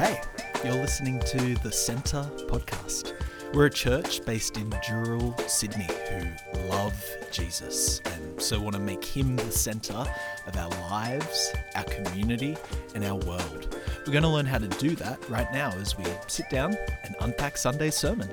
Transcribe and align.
Hey, 0.00 0.18
you're 0.64 0.72
listening 0.72 1.20
to 1.26 1.56
the 1.56 1.70
Centre 1.70 2.26
podcast. 2.46 3.12
We're 3.52 3.66
a 3.66 3.70
church 3.70 4.24
based 4.24 4.56
in 4.56 4.70
Dural, 4.70 5.38
Sydney, 5.46 5.86
who 6.08 6.58
love 6.70 7.04
Jesus 7.30 8.00
and 8.06 8.40
so 8.40 8.58
want 8.58 8.76
to 8.76 8.80
make 8.80 9.04
him 9.04 9.36
the 9.36 9.52
centre 9.52 10.06
of 10.46 10.56
our 10.56 10.70
lives, 10.88 11.52
our 11.74 11.84
community, 11.84 12.56
and 12.94 13.04
our 13.04 13.16
world. 13.16 13.78
We're 14.06 14.12
going 14.14 14.22
to 14.22 14.30
learn 14.30 14.46
how 14.46 14.56
to 14.56 14.68
do 14.68 14.96
that 14.96 15.28
right 15.28 15.52
now 15.52 15.68
as 15.72 15.98
we 15.98 16.06
sit 16.28 16.48
down 16.48 16.78
and 17.04 17.14
unpack 17.20 17.58
Sunday's 17.58 17.94
sermon. 17.94 18.30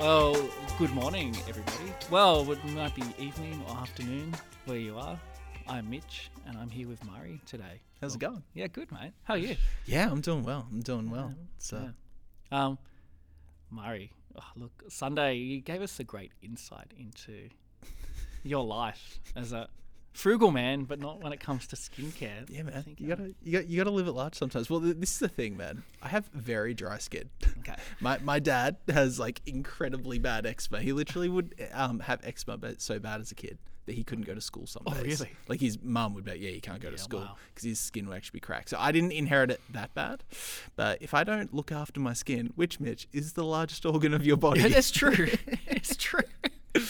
Well, 0.00 0.48
good 0.78 0.92
morning, 0.92 1.36
everybody. 1.46 1.92
Well, 2.10 2.50
it 2.50 2.64
might 2.64 2.94
be 2.94 3.04
evening 3.18 3.62
or 3.68 3.76
afternoon 3.76 4.34
where 4.64 4.78
you 4.78 4.96
are. 4.96 5.20
I'm 5.68 5.90
Mitch, 5.90 6.30
and 6.46 6.56
I'm 6.56 6.70
here 6.70 6.86
with 6.86 7.04
Murray 7.04 7.40
today. 7.44 7.80
How's 8.00 8.14
it 8.14 8.20
going? 8.20 8.44
Yeah, 8.54 8.68
good, 8.68 8.92
mate. 8.92 9.12
How 9.24 9.34
are 9.34 9.38
you? 9.38 9.56
Yeah, 9.84 10.08
I'm 10.08 10.20
doing 10.20 10.44
well. 10.44 10.66
I'm 10.70 10.80
doing 10.80 11.10
well. 11.10 11.34
So, 11.58 11.90
Yeah. 12.52 12.66
Um, 12.66 12.78
Murray, 13.70 14.12
oh, 14.36 14.44
look, 14.54 14.84
Sunday, 14.88 15.34
you 15.34 15.60
gave 15.60 15.82
us 15.82 15.98
a 15.98 16.04
great 16.04 16.30
insight 16.40 16.92
into 16.96 17.48
your 18.44 18.64
life 18.64 19.18
as 19.34 19.52
a 19.52 19.68
frugal 20.12 20.52
man, 20.52 20.84
but 20.84 21.00
not 21.00 21.20
when 21.20 21.32
it 21.32 21.40
comes 21.40 21.66
to 21.68 21.76
skincare. 21.76 22.48
yeah, 22.48 22.62
man, 22.62 22.84
think, 22.84 23.00
you 23.00 23.12
uh, 23.12 23.16
gotta 23.16 23.34
you 23.42 23.52
got 23.52 23.66
you 23.66 23.76
gotta 23.76 23.90
live 23.90 24.06
it 24.06 24.12
large 24.12 24.36
sometimes. 24.36 24.70
Well, 24.70 24.80
th- 24.80 24.96
this 24.98 25.12
is 25.14 25.18
the 25.18 25.28
thing, 25.28 25.56
man. 25.56 25.82
I 26.00 26.08
have 26.08 26.26
very 26.28 26.74
dry 26.74 26.98
skin. 26.98 27.28
Okay. 27.58 27.74
My 28.00 28.18
my 28.22 28.38
dad 28.38 28.76
has 28.88 29.18
like 29.18 29.42
incredibly 29.46 30.20
bad 30.20 30.46
eczema. 30.46 30.80
He 30.80 30.92
literally 30.92 31.28
would 31.28 31.54
um, 31.72 31.98
have 32.00 32.20
eczema, 32.24 32.56
but 32.56 32.80
so 32.80 33.00
bad 33.00 33.20
as 33.20 33.32
a 33.32 33.34
kid 33.34 33.58
that 33.86 33.94
he 33.94 34.04
couldn't 34.04 34.24
go 34.26 34.34
to 34.34 34.40
school 34.40 34.66
some 34.66 34.82
Oh, 34.86 34.94
days. 34.94 35.20
really? 35.20 35.32
Like 35.48 35.60
his 35.60 35.78
mum 35.82 36.14
would 36.14 36.24
be, 36.24 36.32
like, 36.32 36.40
yeah, 36.40 36.50
you 36.50 36.60
can't 36.60 36.80
go 36.80 36.88
to 36.90 36.96
Yeah, 36.96 37.02
school 37.02 37.20
wow. 37.20 37.36
because 37.54 37.64
his 37.64 37.80
skin 37.80 38.06
would 38.08 38.16
actually 38.16 38.36
be 38.38 38.40
cracked. 38.40 38.68
So 38.70 38.76
I 38.78 38.92
didn't 38.92 39.12
inherit 39.12 39.50
it 39.50 39.60
that 39.70 39.94
bad. 39.94 40.22
But 40.76 41.00
if 41.00 41.14
I 41.14 41.24
don't 41.24 41.54
look 41.54 41.72
after 41.72 42.00
my 42.00 42.12
skin, 42.12 42.52
which 42.56 42.80
Mitch 42.80 43.06
is 43.12 43.32
the 43.34 43.44
largest 43.44 43.86
organ 43.92 44.12
of 44.12 44.26
your 44.26 44.36
body, 44.36 44.60
Yeah, 44.60 44.68
that's 44.68 44.90
true. 44.90 45.28
it's 45.66 45.96
true. 45.96 46.20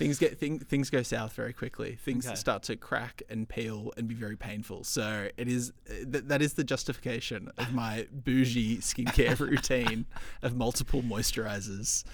things 0.00 0.18
get 0.18 0.38
thing, 0.38 0.58
things 0.58 0.88
go 0.88 1.02
south 1.02 1.34
very 1.34 1.52
quickly. 1.52 1.94
Things 1.96 2.26
Okay. 2.26 2.34
start 2.34 2.62
to 2.64 2.76
crack 2.76 3.22
and 3.28 3.46
peel 3.46 3.92
and 3.98 4.08
be 4.08 4.14
very 4.14 4.34
painful. 4.36 4.82
So 4.82 5.28
it 5.36 5.46
is 5.46 5.72
uh, 5.88 5.92
th- 6.10 6.24
that 6.24 6.40
is 6.40 6.54
the 6.54 6.64
justification 6.64 7.50
of 7.58 7.74
my 7.84 8.06
bougie 8.10 8.78
skincare 8.78 9.38
routine 9.38 10.06
of 10.40 10.56
multiple 10.56 11.02
moisturizers, 11.02 12.04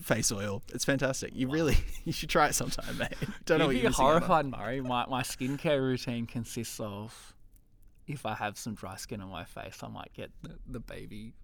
face 0.00 0.30
oil. 0.30 0.62
It's 0.72 0.84
fantastic. 0.84 1.34
You 1.34 1.48
really 1.48 1.76
you 2.04 2.12
should 2.12 2.30
try 2.30 2.46
it 2.46 2.54
sometime, 2.54 2.96
mate. 2.96 3.10
Don't 3.46 3.58
know 3.58 3.66
what 3.66 3.74
You'd 3.74 3.82
you're 3.82 3.90
be 3.90 3.94
missing 3.94 4.04
out 4.04 4.08
horrified, 4.22 4.46
Murray. 4.46 4.80
My, 4.80 5.04
my 5.06 5.22
skincare 5.22 5.80
routine 5.80 6.26
consists 6.26 6.78
of 6.78 7.34
if 8.06 8.24
I 8.24 8.34
have 8.34 8.56
some 8.56 8.74
dry 8.74 8.96
skin 8.96 9.20
on 9.20 9.28
my 9.28 9.44
face, 9.44 9.80
I 9.82 9.88
might 9.88 10.12
get 10.14 10.30
the, 10.42 10.56
the 10.66 10.80
baby 10.80 11.34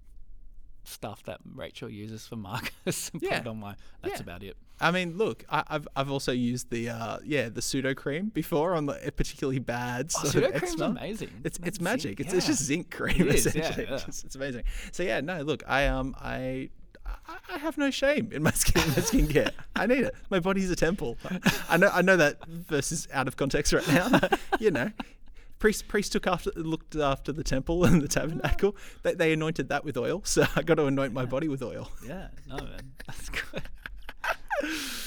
stuff 0.85 1.23
that 1.25 1.39
Rachel 1.55 1.89
uses 1.91 2.27
for 2.27 2.37
Marcus 2.37 3.11
and 3.13 3.23
Yeah. 3.23 3.39
put 3.39 3.47
it 3.47 3.51
on 3.51 3.61
my. 3.61 3.75
That's 4.03 4.17
Yeah. 4.17 4.23
about 4.23 4.43
it. 4.43 4.57
I 4.81 4.91
mean, 4.91 5.17
look, 5.17 5.45
I, 5.49 5.63
I've 5.69 5.89
I've 5.95 6.11
also 6.11 6.33
used 6.33 6.71
the 6.71 6.89
uh, 6.91 7.19
yeah 7.25 7.49
the 7.49 7.61
Sudocrem 7.61 8.33
before 8.35 8.75
on 8.75 8.87
the 8.87 8.95
particularly 9.17 9.61
bad 9.61 10.11
Oh, 10.17 10.27
Sudocrem's 10.29 10.63
eczema. 10.63 10.85
amazing. 10.87 11.31
It's 11.45 11.59
it's 11.65 11.77
zinc, 11.79 11.81
magic. 11.83 12.21
It's, 12.21 12.33
it's 12.33 12.47
just 12.47 12.63
zinc 12.65 12.91
cream 12.91 13.29
It 13.29 13.35
is, 13.37 13.45
yeah, 13.55 13.63
essentially. 13.63 13.87
yeah. 13.89 14.01
It's, 14.09 14.25
it's 14.25 14.35
amazing. 14.35 14.65
So 14.93 15.03
yeah, 15.05 15.21
no, 15.21 15.43
look, 15.43 15.63
I 15.69 15.87
um 15.87 16.15
I. 16.21 16.71
I- 17.51 17.59
have 17.59 17.77
no 17.79 17.91
shame 17.91 18.31
in 18.33 18.43
my 18.43 18.51
skin, 18.63 18.83
my 18.89 18.95
skincare. 18.97 19.51
I 19.77 19.87
need 19.87 20.01
it. 20.05 20.15
My 20.31 20.41
body's 20.41 20.71
a 20.71 20.77
temple. 20.77 21.17
I 21.69 21.77
know. 21.77 21.89
I 21.93 22.03
know 22.03 22.17
that 22.17 22.45
verse 22.47 22.93
is 22.93 23.09
out 23.13 23.29
of 23.29 23.37
context 23.37 23.73
right 23.73 23.87
now. 23.89 24.21
You 24.59 24.71
know, 24.71 24.91
priest 25.65 25.89
priest 25.89 26.13
took 26.13 26.27
after 26.27 26.51
looked 26.57 26.95
after 26.95 27.33
the 27.33 27.43
temple 27.43 27.85
and 27.87 28.03
the 28.03 28.09
tabernacle. 28.09 28.77
They, 29.03 29.15
they 29.15 29.33
anointed 29.33 29.71
that 29.71 29.83
with 29.83 29.97
oil. 29.97 30.21
So 30.25 30.45
I 30.57 30.61
got 30.63 30.75
to 30.75 30.85
anoint 30.87 31.15
my 31.15 31.25
body 31.25 31.49
with 31.49 31.63
oil. 31.63 31.91
Yeah, 32.07 32.29
no, 32.47 32.57
man. 32.57 32.93
That's 33.07 33.31
good. 33.31 33.63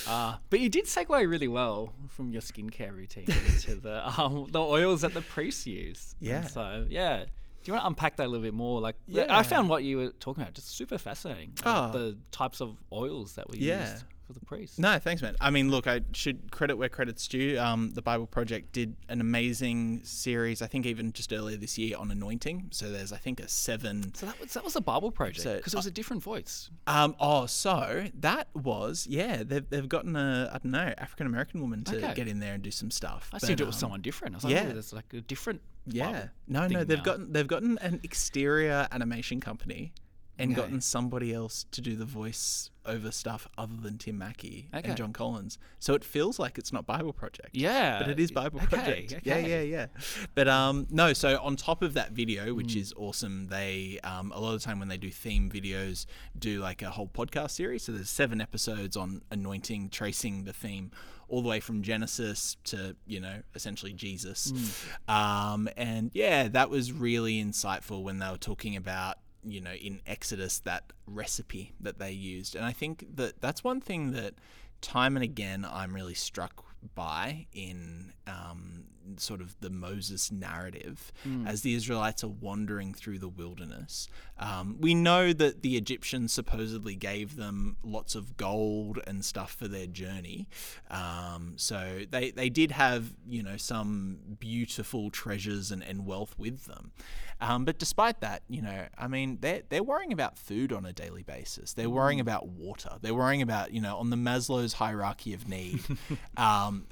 Uh, 0.08 0.36
but 0.50 0.60
you 0.60 0.70
did 0.70 0.86
segue 0.86 1.30
really 1.30 1.48
well 1.48 1.94
from 2.10 2.32
your 2.32 2.42
skincare 2.42 2.92
routine 2.96 3.26
into 3.28 3.76
the 3.88 3.98
um, 4.20 4.48
the 4.52 4.60
oils 4.62 5.02
that 5.02 5.14
the 5.14 5.22
priests 5.22 5.68
use. 5.68 6.16
And 6.20 6.30
Yeah. 6.30 6.42
So 6.48 6.86
yeah, 6.90 7.24
do 7.26 7.30
you 7.66 7.74
want 7.74 7.84
to 7.84 7.88
unpack 7.88 8.16
that 8.18 8.26
a 8.26 8.30
little 8.30 8.44
bit 8.44 8.54
more? 8.54 8.80
Like, 8.82 8.96
Yeah. 9.08 9.26
I 9.30 9.44
found 9.44 9.70
what 9.70 9.84
you 9.84 9.98
were 9.98 10.10
talking 10.20 10.42
about 10.44 10.54
just 10.56 10.76
super 10.76 10.98
fascinating. 10.98 11.52
like 11.64 11.76
Oh. 11.76 11.92
The 11.98 12.18
types 12.32 12.62
of 12.62 12.78
oils 12.92 13.34
that 13.36 13.50
were 13.50 13.58
Yeah. 13.58 13.92
used 13.92 14.06
for 14.28 14.34
the 14.34 14.42
priests. 14.46 14.78
No, 14.78 15.00
thanks, 15.00 15.22
man. 15.22 15.36
I 15.42 15.50
mean, 15.50 15.72
look, 15.72 15.88
I 15.88 16.02
should 16.14 16.52
credit 16.52 16.78
where 16.78 16.90
credit's 16.90 17.28
due. 17.28 17.58
Um, 17.58 17.92
the 17.92 18.02
Bible 18.02 18.28
Project 18.28 18.74
did 18.74 18.96
an 19.10 19.22
amazing 19.22 20.02
series, 20.04 20.62
I 20.62 20.68
think 20.68 20.86
even 20.86 21.14
just 21.14 21.32
earlier 21.34 21.58
this 21.58 21.78
year, 21.78 21.98
on 21.98 22.12
anointing. 22.12 22.68
So 22.72 22.92
there's, 22.92 23.14
I 23.14 23.18
think, 23.18 23.40
a 23.40 23.48
seven. 23.48 24.14
So 24.14 24.26
that 24.26 24.40
was 24.40 24.54
that 24.54 24.64
was 24.64 24.76
a 24.76 24.82
Bible 24.82 25.12
project 25.12 25.42
So, 25.42 25.56
because 25.56 25.74
it 25.74 25.78
was 25.78 25.86
a 25.88 25.92
different 25.92 26.22
voice. 26.22 26.70
Um, 26.86 27.16
oh, 27.20 27.46
so 27.46 28.06
that 28.20 28.50
was, 28.54 29.08
yeah, 29.10 29.44
they've, 29.44 29.68
they've 29.70 29.88
gotten 29.90 30.16
a, 30.16 30.50
I 30.54 30.58
don't 30.58 30.72
know, 30.72 30.94
African 30.98 31.26
American 31.26 31.62
woman 31.62 31.84
to 31.86 31.98
Okay. 31.98 32.14
get 32.14 32.28
in 32.28 32.40
there 32.40 32.54
and 32.54 32.62
do 32.62 32.72
some 32.72 32.92
stuff. 32.92 33.30
I 33.34 33.38
assumed 33.38 33.62
it 33.62 33.66
was 33.66 33.76
um, 33.78 33.80
someone 33.80 34.02
different. 34.02 34.36
I 34.36 34.38
was 34.38 34.44
like, 34.44 34.54
yeah. 34.54 34.68
oh, 34.70 34.74
there's 34.74 34.94
like 34.94 35.14
a 35.14 35.22
different. 35.22 35.62
Yeah. 35.90 36.12
Bible 36.12 36.30
No, 36.48 36.68
no, 36.68 36.84
they've 36.84 36.98
now. 36.98 37.04
gotten 37.04 37.32
they've 37.32 37.48
gotten 37.48 37.78
an 37.78 38.02
exterior 38.04 38.88
animation 38.92 39.40
company 39.40 39.94
and 40.40 40.52
Okay. 40.52 40.62
gotten 40.62 40.82
somebody 40.82 41.34
else 41.34 41.66
to 41.72 41.82
do 41.82 41.96
the 41.96 42.06
voice 42.06 42.70
over 42.86 43.12
stuff 43.12 43.48
other 43.58 43.76
than 43.76 43.98
Tim 43.98 44.18
Mackie 44.18 44.70
Okay. 44.74 44.88
and 44.88 44.96
Jon 44.98 45.12
Collins. 45.12 45.58
So 45.80 45.94
it 45.94 46.04
feels 46.06 46.40
like 46.40 46.58
it's 46.58 46.72
not 46.72 46.86
Bible 46.86 47.12
Project. 47.12 47.50
Yeah, 47.52 48.00
But 48.00 48.10
it 48.10 48.20
is 48.20 48.32
Bible 48.32 48.60
okay, 48.64 48.68
Project. 48.68 49.26
Yeah, 49.26 49.40
yeah, 49.40 49.62
yeah. 49.62 49.88
But 50.36 50.48
um 50.48 50.88
no, 50.90 51.12
so 51.14 51.40
on 51.42 51.56
top 51.58 51.82
of 51.82 51.94
that 51.96 52.12
video, 52.12 52.54
which 52.54 52.68
Mm. 52.76 52.82
is 52.82 52.94
awesome, 52.96 53.48
they 53.48 54.00
um 54.04 54.32
a 54.32 54.40
lot 54.40 54.54
of 54.54 54.62
the 54.62 54.66
time 54.66 54.80
when 54.80 54.88
they 54.88 54.98
do 54.98 55.10
theme 55.12 55.50
videos 55.50 56.06
do 56.38 56.60
like 56.62 56.82
a 56.82 56.90
whole 56.92 57.10
podcast 57.10 57.52
series. 57.52 57.84
So 57.84 57.92
there's 57.92 58.10
seven 58.10 58.40
episodes 58.40 58.96
on 58.96 59.22
anointing, 59.32 59.90
tracing 59.90 60.46
the 60.46 60.54
theme 60.54 60.92
all 61.30 61.42
the 61.42 61.50
way 61.50 61.60
from 61.60 61.82
Genesis 61.82 62.56
to, 62.64 62.96
you 63.06 63.20
know, 63.20 63.42
essentially 63.54 63.92
Jesus. 63.92 64.54
Mm. 64.54 65.14
Um 65.14 65.70
and 65.76 66.12
yeah, 66.14 66.48
that 66.48 66.70
was 66.70 66.94
really 66.94 67.44
insightful 67.44 68.02
when 68.02 68.20
they 68.20 68.30
were 68.30 68.38
talking 68.38 68.78
about 68.78 69.18
you 69.44 69.62
know 69.62 69.74
in 69.74 70.02
Exodus 70.06 70.60
that 70.60 70.94
recipe 71.06 71.74
that 71.80 72.00
they 72.00 72.12
used. 72.12 72.56
And 72.56 72.66
I 72.66 72.72
think 72.72 73.06
that 73.16 73.42
that's 73.42 73.64
one 73.64 73.82
thing 73.82 74.12
that 74.12 74.36
time 74.82 75.16
and 75.16 75.24
again 75.24 75.66
I'm 75.70 75.94
really 75.94 76.14
struck 76.14 76.64
by 76.96 77.48
in 77.54 78.14
um, 78.28 78.84
sort 79.16 79.42
of 79.42 79.60
the 79.62 79.70
Moses 79.70 80.32
narrative 80.32 81.12
as 81.46 81.62
the 81.62 81.74
Israelites 81.74 82.24
are 82.24 82.30
wandering 82.30 82.94
through 82.94 83.20
the 83.20 83.30
wilderness. 83.30 84.08
Um, 84.38 84.78
we 84.80 84.94
know 84.94 85.34
that 85.34 85.62
the 85.62 85.78
Egyptians 85.78 86.34
supposedly 86.34 86.96
gave 86.96 87.36
them 87.36 87.78
lots 87.84 88.16
of 88.16 88.38
gold 88.38 89.00
and 89.08 89.24
stuff 89.24 89.52
for 89.52 89.68
their 89.68 89.88
journey. 89.88 90.48
Um, 90.92 91.54
so 91.56 92.02
they, 92.10 92.32
they 92.32 92.50
did 92.50 92.72
have, 92.72 93.14
you 93.28 93.44
know, 93.44 93.58
some 93.58 94.20
beautiful 94.40 95.10
treasures 95.10 95.72
and, 95.72 95.84
and 95.84 96.06
wealth 96.06 96.36
with 96.38 96.66
them. 96.66 96.92
Um, 97.40 97.66
but 97.66 97.78
despite 97.78 98.22
that, 98.22 98.42
you 98.48 98.62
know, 98.62 98.88
I 98.98 99.08
mean, 99.08 99.38
they're, 99.42 99.62
they're 99.70 99.84
worrying 99.84 100.12
about 100.12 100.40
food 100.40 100.74
on 100.74 100.86
a 100.86 100.94
daily 100.94 101.24
basis. 101.24 101.74
They're 101.74 101.90
worrying 101.90 102.20
about 102.20 102.48
water. 102.48 102.98
They're 103.02 103.14
worrying 103.14 103.44
about, 103.44 103.72
you 103.72 103.82
know, 103.82 103.98
on 103.98 104.10
the 104.10 104.16
Maslow's 104.16 104.74
hierarchy 104.74 105.34
of 105.34 105.48
need, 105.48 105.82
um, 106.38 106.88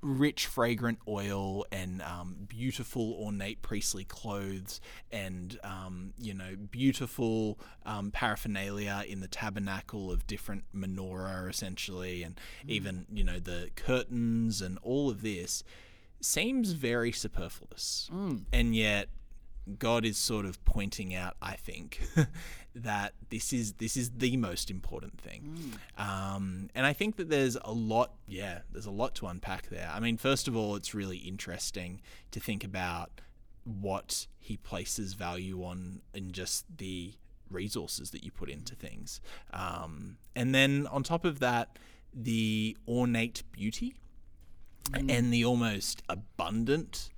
rich, 0.00 0.46
fragrant 0.46 0.98
oil 1.08 1.64
and 1.72 2.02
um, 2.02 2.46
beautiful, 2.48 3.14
ornate 3.14 3.62
priestly 3.62 4.04
clothes 4.04 4.80
and, 5.10 5.58
um, 5.64 6.12
you 6.18 6.34
know, 6.34 6.56
beautiful 6.70 7.58
um, 7.84 8.10
paraphernalia 8.10 9.04
in 9.08 9.20
the 9.20 9.28
tabernacle 9.28 10.10
of 10.12 10.26
different 10.26 10.64
menorah, 10.74 11.48
essentially, 11.48 12.22
and 12.22 12.40
even, 12.66 13.06
you 13.12 13.24
know, 13.24 13.38
the 13.38 13.70
curtains 13.74 14.62
and 14.62 14.78
all 14.82 15.10
of 15.10 15.22
this 15.22 15.64
seems 16.20 16.72
very 16.72 17.12
superfluous. 17.12 18.08
And 18.52 18.74
yet, 18.74 19.08
God 19.78 20.04
is 20.04 20.16
sort 20.16 20.46
of 20.46 20.64
pointing 20.64 21.14
out, 21.14 21.36
I 21.42 21.54
think, 21.54 22.00
that 22.74 23.14
this 23.30 23.52
is 23.52 23.74
this 23.74 23.96
is 23.96 24.10
the 24.10 24.36
most 24.36 24.70
important 24.70 25.20
thing. 25.20 25.74
Um, 25.96 26.70
and 26.74 26.86
I 26.86 26.92
think 26.92 27.16
that 27.16 27.28
there's 27.28 27.56
a 27.62 27.72
lot, 27.72 28.12
yeah, 28.26 28.60
there's 28.72 28.86
a 28.86 28.90
lot 28.90 29.14
to 29.16 29.26
unpack 29.26 29.68
there. 29.68 29.90
I 29.92 30.00
mean, 30.00 30.16
first 30.16 30.48
of 30.48 30.56
all, 30.56 30.76
it's 30.76 30.94
really 30.94 31.18
interesting 31.18 32.00
to 32.30 32.40
think 32.40 32.64
about 32.64 33.20
what 33.64 34.26
he 34.38 34.56
places 34.56 35.12
value 35.12 35.62
on 35.62 36.00
in 36.14 36.32
just 36.32 36.64
the 36.78 37.14
resources 37.50 38.10
that 38.10 38.24
you 38.24 38.30
put 38.30 38.48
into 38.48 38.74
things. 38.74 39.20
Um, 39.52 40.18
and 40.34 40.54
then 40.54 40.86
on 40.86 41.02
top 41.02 41.24
of 41.24 41.40
that, 41.40 41.78
the 42.14 42.76
ornate 42.86 43.42
beauty 43.52 43.94
and 44.94 45.32
the 45.32 45.44
almost 45.44 46.02
abundant 46.08 47.10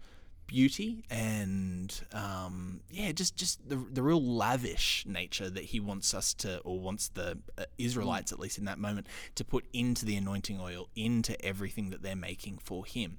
beauty 0.50 1.04
and 1.08 2.02
um, 2.12 2.80
yeah, 2.90 3.12
just 3.12 3.36
just 3.36 3.68
the 3.68 3.76
the 3.76 4.02
real 4.02 4.20
lavish 4.22 5.04
nature 5.06 5.48
that 5.48 5.62
he 5.62 5.78
wants 5.78 6.12
us 6.12 6.34
to, 6.34 6.58
or 6.60 6.80
wants 6.80 7.08
the 7.08 7.38
uh, 7.56 7.64
Israelites 7.78 8.32
at 8.32 8.40
least 8.40 8.58
in 8.58 8.64
that 8.64 8.78
moment 8.78 9.06
to 9.36 9.44
put 9.44 9.64
into 9.72 10.04
the 10.04 10.16
anointing 10.16 10.58
oil, 10.60 10.88
into 10.96 11.40
everything 11.44 11.90
that 11.90 12.02
they're 12.02 12.16
making 12.16 12.58
for 12.58 12.84
him. 12.84 13.18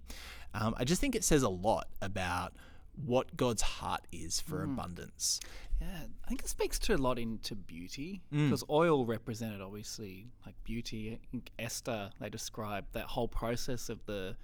Um, 0.54 0.76
I 0.78 0.84
just 0.84 1.00
think 1.00 1.16
it 1.16 1.24
says 1.24 1.42
a 1.44 1.50
lot 1.50 1.88
about 2.02 2.52
what 3.06 3.38
God's 3.38 3.62
heart 3.62 4.02
is 4.12 4.42
for 4.42 4.64
abundance. 4.64 5.40
Yeah, 5.80 5.88
I 6.26 6.28
think 6.28 6.42
it 6.42 6.50
speaks 6.50 6.78
to 6.80 6.96
a 6.96 6.98
lot 6.98 7.18
into 7.18 7.56
beauty 7.56 8.22
Mm. 8.34 8.50
because 8.50 8.64
oil 8.70 9.06
represented 9.06 9.62
obviously 9.62 10.28
like 10.46 10.56
beauty. 10.66 11.14
I 11.14 11.20
think 11.32 11.50
Esther 11.58 12.10
they 12.20 12.30
describe 12.30 12.86
that 12.92 13.06
whole 13.06 13.30
process 13.30 13.88
of 13.88 14.06
the 14.06 14.36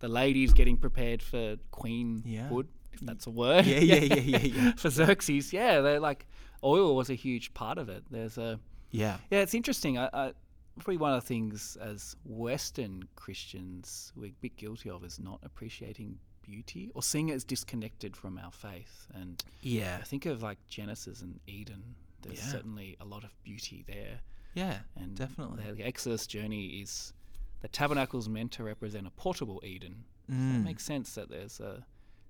the 0.00 0.08
ladies 0.08 0.52
getting 0.52 0.76
prepared 0.76 1.22
for 1.22 1.56
queenhood, 1.72 2.66
if 2.92 3.00
that's 3.00 3.26
a 3.26 3.30
word. 3.30 3.66
Yeah, 3.66 3.78
yeah, 3.80 3.96
yeah, 3.96 4.14
yeah, 4.14 4.38
yeah. 4.38 4.72
for 4.72 4.90
Xerxes, 4.90 5.52
yeah, 5.52 5.80
they're 5.80 6.00
like 6.00 6.26
oil 6.64 6.96
was 6.96 7.10
a 7.10 7.14
huge 7.14 7.52
part 7.54 7.78
of 7.78 7.88
it. 7.88 8.04
There's 8.10 8.38
a 8.38 8.58
Yeah. 8.90 9.18
yeah, 9.30 9.40
it's 9.40 9.54
interesting. 9.54 9.98
I, 9.98 10.08
I 10.12 10.32
probably 10.78 10.96
one 10.98 11.12
of 11.14 11.22
the 11.22 11.26
things 11.26 11.76
as 11.80 12.16
Western 12.24 13.02
Christians 13.16 14.12
we're 14.16 14.26
a 14.30 14.34
bit 14.40 14.56
guilty 14.56 14.90
of 14.90 15.04
is 15.04 15.18
not 15.18 15.40
appreciating 15.42 16.18
beauty 16.42 16.90
or 16.94 17.02
seeing 17.02 17.28
it 17.30 17.34
as 17.34 17.44
disconnected 17.44 18.16
from 18.16 18.38
our 18.38 18.52
faith 18.52 19.06
and 19.14 19.42
Yeah. 19.62 19.98
I 20.00 20.04
think 20.04 20.26
of 20.26 20.42
like 20.42 20.58
Genesis 20.68 21.22
and 21.22 21.40
Eden. 21.46 21.82
There's 22.22 22.38
Yeah. 22.40 22.52
certainly 22.52 22.96
a 23.00 23.04
lot 23.04 23.24
of 23.24 23.30
beauty 23.42 23.84
there, 23.86 24.20
Yeah. 24.54 24.78
and 24.96 25.14
definitely. 25.16 25.64
the 25.72 25.84
Exodus 25.84 26.26
journey 26.26 26.80
is 26.80 27.12
the 27.60 27.68
tabernacle's 27.68 28.28
meant 28.28 28.52
to 28.52 28.64
represent 28.64 29.06
a 29.06 29.10
portable 29.10 29.60
Eden. 29.64 30.04
So 30.28 30.34
it 30.34 30.38
Mm. 30.38 30.64
makes 30.64 30.84
sense 30.84 31.14
that 31.14 31.28
there's 31.30 31.60
a 31.60 31.86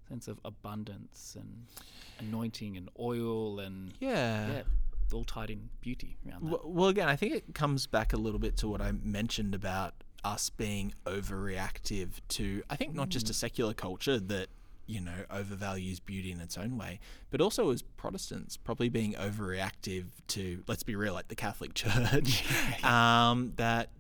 sense 0.09 0.29
of 0.29 0.39
abundance 0.45 1.35
and 1.39 1.67
anointing 2.19 2.77
and 2.77 2.89
oil 2.99 3.59
and 3.59 3.93
Yeah. 4.01 4.49
yeah, 4.49 4.63
all 5.13 5.25
tied 5.25 5.51
in 5.51 5.71
beauty 5.81 6.17
around 6.27 6.45
that. 6.45 6.51
Well, 6.51 6.61
well, 6.65 6.89
again, 6.89 7.09
I 7.09 7.17
think 7.17 7.35
it 7.35 7.55
comes 7.55 7.87
back 7.87 8.13
a 8.13 8.17
little 8.17 8.39
bit 8.39 8.57
to 8.59 8.69
what 8.69 8.81
I 8.83 8.93
mentioned 8.93 9.55
about 9.55 9.95
us 10.25 10.51
being 10.51 10.93
overreactive 11.07 12.09
to, 12.29 12.63
I 12.69 12.77
think, 12.77 12.95
not 12.95 13.09
just 13.09 13.31
a 13.31 13.35
secular 13.35 13.75
culture 13.75 14.19
that, 14.19 14.49
you 14.87 15.01
know, 15.01 15.25
overvalues 15.31 16.01
beauty 16.05 16.31
in 16.33 16.41
its 16.41 16.57
own 16.59 16.77
way, 16.77 17.01
but 17.31 17.41
also 17.41 17.71
as 17.71 17.83
Protestants, 17.83 18.57
probably 18.57 18.89
being 18.89 19.15
overreactive 19.15 20.07
to, 20.29 20.63
let's 20.69 20.83
be 20.83 20.95
real, 20.97 21.15
like 21.15 21.29
the 21.29 21.35
Catholic 21.37 21.75
Church, 21.75 22.45
um, 22.85 23.53
that, 23.57 23.91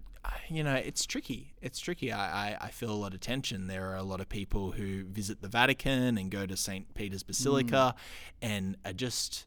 you 0.49 0.63
know, 0.63 0.75
it's 0.75 1.07
tricky. 1.07 1.55
It's 1.61 1.79
tricky. 1.79 2.13
I, 2.13 2.51
I, 2.51 2.57
I 2.63 2.69
feel 2.69 2.91
a 2.91 2.95
lot 2.95 3.15
of 3.15 3.21
tension. 3.21 3.67
There 3.67 3.91
are 3.91 3.97
a 3.97 4.03
lot 4.03 4.21
of 4.21 4.29
people 4.29 4.73
who 4.73 5.05
visit 5.05 5.43
the 5.43 5.49
Vatican 5.49 6.19
and 6.19 6.31
go 6.31 6.47
to 6.47 6.57
St. 6.57 6.93
Peter's 6.95 7.23
Basilica 7.23 7.95
and 8.41 8.77
are 8.85 8.93
just 8.93 9.47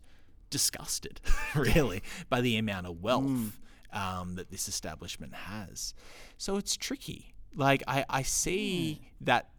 disgusted, 0.49 1.21
really, 1.55 2.03
by 2.29 2.41
the 2.41 2.57
amount 2.57 2.87
of 2.87 3.01
wealth 3.01 3.59
um, 3.93 4.35
that 4.35 4.51
this 4.51 4.67
establishment 4.67 5.33
has. 5.33 5.93
So 6.37 6.57
it's 6.57 6.75
tricky. 6.75 7.33
Like, 7.55 7.83
I, 7.87 8.05
I 8.09 8.21
see 8.21 9.01
that 9.21 9.49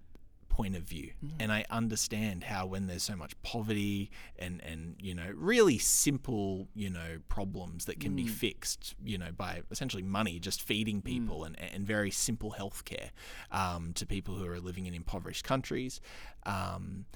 point 0.61 0.77
of 0.77 0.83
view 0.83 1.11
and 1.39 1.51
I 1.51 1.65
understand 1.71 2.45
how 2.45 2.67
when 2.67 2.87
there's 2.87 3.03
so 3.03 3.17
much 3.17 3.41
poverty 3.43 4.11
and 4.39 4.63
and 4.63 4.97
you 5.01 5.15
know 5.15 5.31
really 5.35 5.79
simple 5.79 6.69
you 6.75 6.91
know 6.91 7.19
problems 7.29 7.87
that 7.87 7.99
can 8.01 8.15
be 8.15 8.27
fixed 8.27 8.95
you 9.03 9.19
know 9.19 9.33
by 9.37 9.63
essentially 9.71 10.03
money 10.03 10.39
just 10.39 10.63
feeding 10.63 11.01
people 11.03 11.45
and, 11.45 11.57
and 11.61 11.87
very 11.87 12.11
simple 12.11 12.55
healthcare 12.59 13.11
um, 13.53 13.93
to 13.95 14.05
people 14.07 14.35
who 14.35 14.47
are 14.47 14.61
living 14.61 14.87
in 14.87 14.95
impoverished 14.95 15.45
countries 15.45 16.01
um, 16.45 17.07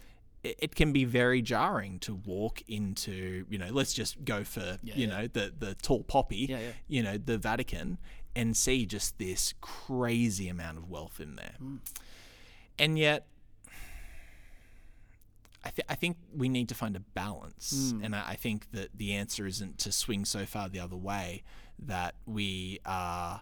it, 0.43 0.75
can 0.75 0.93
be 0.93 1.05
very 1.05 1.41
jarring 1.41 1.99
to 2.01 2.15
walk 2.15 2.61
into, 2.69 3.47
you 3.49 3.57
know, 3.57 3.69
let's 3.71 3.95
just 3.95 4.23
go 4.27 4.45
for, 4.45 4.79
Yeah, 4.83 4.95
you 4.95 5.07
yeah. 5.07 5.21
know, 5.21 5.27
the, 5.27 5.55
the 5.59 5.75
tall 5.75 6.03
poppy, 6.03 6.47
yeah. 6.51 6.59
you 6.87 7.03
know, 7.03 7.17
the 7.17 7.39
Vatican, 7.39 7.99
and 8.37 8.55
see 8.55 8.85
just 8.85 9.19
this 9.19 9.55
crazy 9.63 10.49
amount 10.49 10.77
of 10.77 10.91
wealth 10.91 11.19
in 11.19 11.37
there. 11.37 11.55
Mm. 11.63 11.79
And 12.79 12.99
yet, 12.99 13.27
I, 15.65 15.71
th- 15.71 15.87
I 15.89 15.95
think 15.95 16.19
we 16.37 16.49
need 16.49 16.69
to 16.69 16.75
find 16.75 16.95
a 16.95 17.01
balance. 17.01 17.93
Mm. 17.95 18.05
And 18.05 18.17
I, 18.17 18.31
I 18.31 18.35
think 18.35 18.71
that 18.73 18.91
the 18.97 19.15
answer 19.15 19.47
isn't 19.47 19.79
to 19.79 19.93
swing 19.93 20.25
so 20.25 20.45
far 20.45 20.69
the 20.69 20.81
other 20.81 20.97
way 20.97 21.43
that 21.79 22.15
we 22.27 22.81
are 22.85 23.41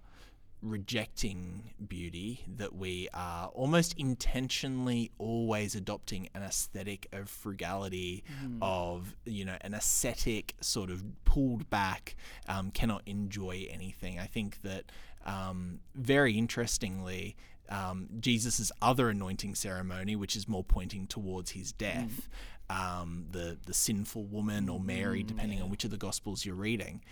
rejecting 0.63 1.75
beauty, 1.89 2.45
that 2.57 2.73
we 2.73 3.09
are 3.13 3.49
almost 3.49 3.95
intentionally 3.99 5.11
always 5.19 5.75
adopting 5.75 6.29
an 6.35 6.43
aesthetic 6.43 7.09
of 7.13 7.29
frugality, 7.29 8.23
of, 8.61 9.17
you 9.25 9.45
know, 9.45 9.57
an 9.63 9.75
ascetic 9.75 10.55
sort 10.61 10.89
of 10.89 11.03
pulled 11.25 11.69
back, 11.69 12.15
um, 12.49 12.71
cannot 12.71 13.03
enjoy 13.07 13.67
anything. 13.71 14.21
I 14.21 14.27
think 14.27 14.63
that 14.63 14.85
um, 15.27 15.81
very 15.97 16.39
interestingly, 16.39 17.37
um, 17.73 18.09
Jesus' 18.21 18.71
other 18.83 19.09
anointing 19.09 19.55
ceremony, 19.55 20.15
which 20.15 20.37
is 20.37 20.47
more 20.47 20.63
pointing 20.63 21.07
towards 21.07 21.53
his 21.53 21.73
death, 21.73 22.29
um, 22.69 23.27
the 23.31 23.57
the 23.65 23.75
sinful 23.75 24.25
woman 24.25 24.69
or 24.69 24.79
Mary, 24.79 25.23
depending 25.23 25.63
on 25.63 25.71
which 25.71 25.85
of 25.85 25.91
the 25.91 25.97
Gospels 25.97 26.45
you're 26.45 26.55
reading. 26.55 27.03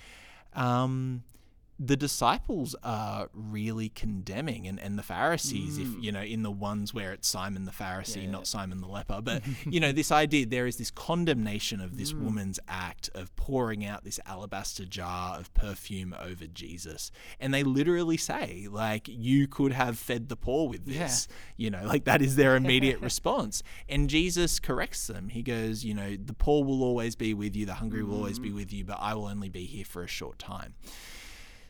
Um, 0.54 1.22
the 1.82 1.96
disciples 1.96 2.76
are 2.82 3.30
really 3.32 3.88
condemning 3.88 4.66
and, 4.66 4.78
and 4.78 4.98
the 4.98 5.02
Pharisees, 5.02 5.78
if 5.78 5.88
you 5.98 6.12
know, 6.12 6.20
in 6.20 6.42
the 6.42 6.50
ones 6.50 6.92
where 6.92 7.12
it's 7.14 7.26
Simon 7.26 7.64
the 7.64 7.70
Pharisee, 7.70 8.24
Yeah. 8.24 8.30
not 8.30 8.46
Simon 8.46 8.82
the 8.82 8.86
leper, 8.86 9.22
but 9.22 9.42
you 9.66 9.80
know, 9.80 9.90
this 9.90 10.12
idea 10.12 10.44
there 10.44 10.66
is 10.66 10.76
this 10.76 10.90
condemnation 10.90 11.80
of 11.80 11.92
Mm. 11.92 11.96
this 11.96 12.12
woman's 12.12 12.60
act 12.68 13.08
of 13.14 13.34
pouring 13.34 13.82
out 13.84 14.04
this 14.04 14.20
alabaster 14.26 14.84
jar 14.84 15.38
of 15.38 15.52
perfume 15.54 16.14
over 16.20 16.46
Jesus. 16.46 17.10
And 17.40 17.54
they 17.54 17.62
literally 17.62 18.18
say, 18.18 18.68
like, 18.70 19.08
you 19.08 19.48
could 19.48 19.72
have 19.72 19.98
fed 19.98 20.28
the 20.28 20.36
poor 20.36 20.68
with 20.68 20.84
this. 20.84 21.28
You 21.56 21.70
know, 21.70 21.84
like 21.86 22.04
that 22.04 22.20
is 22.20 22.36
their 22.36 22.56
immediate 22.56 23.00
response. 23.10 23.62
And 23.88 24.10
Jesus 24.10 24.60
corrects 24.60 25.06
them. 25.06 25.30
He 25.30 25.40
goes, 25.42 25.82
you 25.82 25.94
know, 25.94 26.14
the 26.16 26.34
poor 26.34 26.62
will 26.62 26.82
always 26.82 27.16
be 27.16 27.32
with 27.32 27.56
you, 27.56 27.64
the 27.64 27.74
hungry 27.74 28.02
will 28.04 28.16
always 28.16 28.38
Mm. 28.38 28.42
be 28.42 28.52
with 28.52 28.70
you, 28.70 28.84
but 28.84 28.98
I 29.00 29.14
will 29.14 29.26
only 29.26 29.48
be 29.48 29.64
here 29.64 29.86
for 29.86 30.02
a 30.02 30.06
short 30.08 30.38
time. 30.38 30.74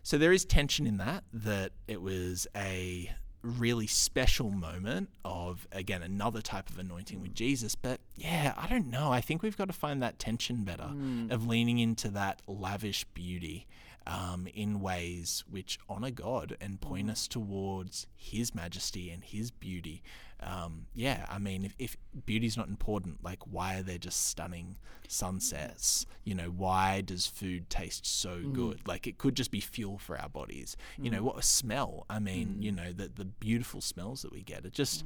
So 0.03 0.19
there 0.19 0.33
is 0.33 0.45
tension 0.45 0.87
in 0.87 0.97
that, 0.99 1.25
that 1.33 1.73
it 1.87 2.01
was 2.01 2.47
a 2.57 3.11
really 3.43 3.87
special 3.87 4.51
moment 4.51 5.09
of, 5.25 5.67
again, 5.73 6.03
another 6.03 6.41
type 6.43 6.69
of 6.69 6.79
anointing 6.79 7.21
with 7.21 7.35
Jesus. 7.35 7.75
But 7.75 8.01
yeah, 8.15 8.55
I 8.57 8.67
don't 8.67 8.89
know. 8.91 9.13
I 9.13 9.21
think 9.21 9.43
we've 9.43 9.57
got 9.57 9.69
to 9.69 9.73
find 9.75 10.03
that 10.03 10.19
tension 10.19 10.65
better 10.65 10.91
of 11.31 11.47
leaning 11.47 11.79
into 11.79 12.09
that 12.09 12.43
lavish 12.47 13.05
beauty 13.15 13.67
um, 14.07 14.47
in 14.55 14.81
ways 14.81 15.45
which 15.49 15.79
honor 15.89 16.11
God 16.11 16.57
and 16.61 16.81
point 16.81 17.11
us 17.11 17.29
towards 17.29 18.07
His 18.17 18.55
majesty 18.55 19.11
and 19.11 19.23
His 19.25 19.51
beauty. 19.51 20.03
Um, 20.43 20.87
yeah, 20.95 21.27
I 21.29 21.39
mean, 21.39 21.65
if, 21.65 21.75
if 21.79 21.97
beauty's 22.27 22.57
not 22.57 22.69
important, 22.69 23.23
like 23.23 23.41
why 23.47 23.79
are 23.79 23.83
there 23.83 23.99
just 23.99 24.27
stunning 24.29 24.79
sunsets? 25.09 26.07
You 26.25 26.35
know, 26.35 26.49
why 26.51 27.03
does 27.03 27.27
food 27.27 27.69
taste 27.69 28.07
so 28.07 28.41
good? 28.53 28.87
Like 28.89 29.07
it 29.07 29.19
could 29.19 29.35
just 29.35 29.51
be 29.51 29.61
fuel 29.61 29.99
for 29.99 30.19
our 30.19 30.29
bodies. 30.29 30.77
You 31.01 31.11
know, 31.11 31.23
what 31.23 31.39
a 31.39 31.43
smell. 31.43 32.07
I 32.09 32.19
mean, 32.21 32.57
you 32.63 32.73
know, 32.73 32.93
the, 32.93 33.09
the 33.15 33.27
beautiful 33.27 33.81
smells 33.81 34.23
that 34.23 34.33
we 34.33 34.43
get. 34.43 34.65
It 34.65 34.73
just 34.73 35.05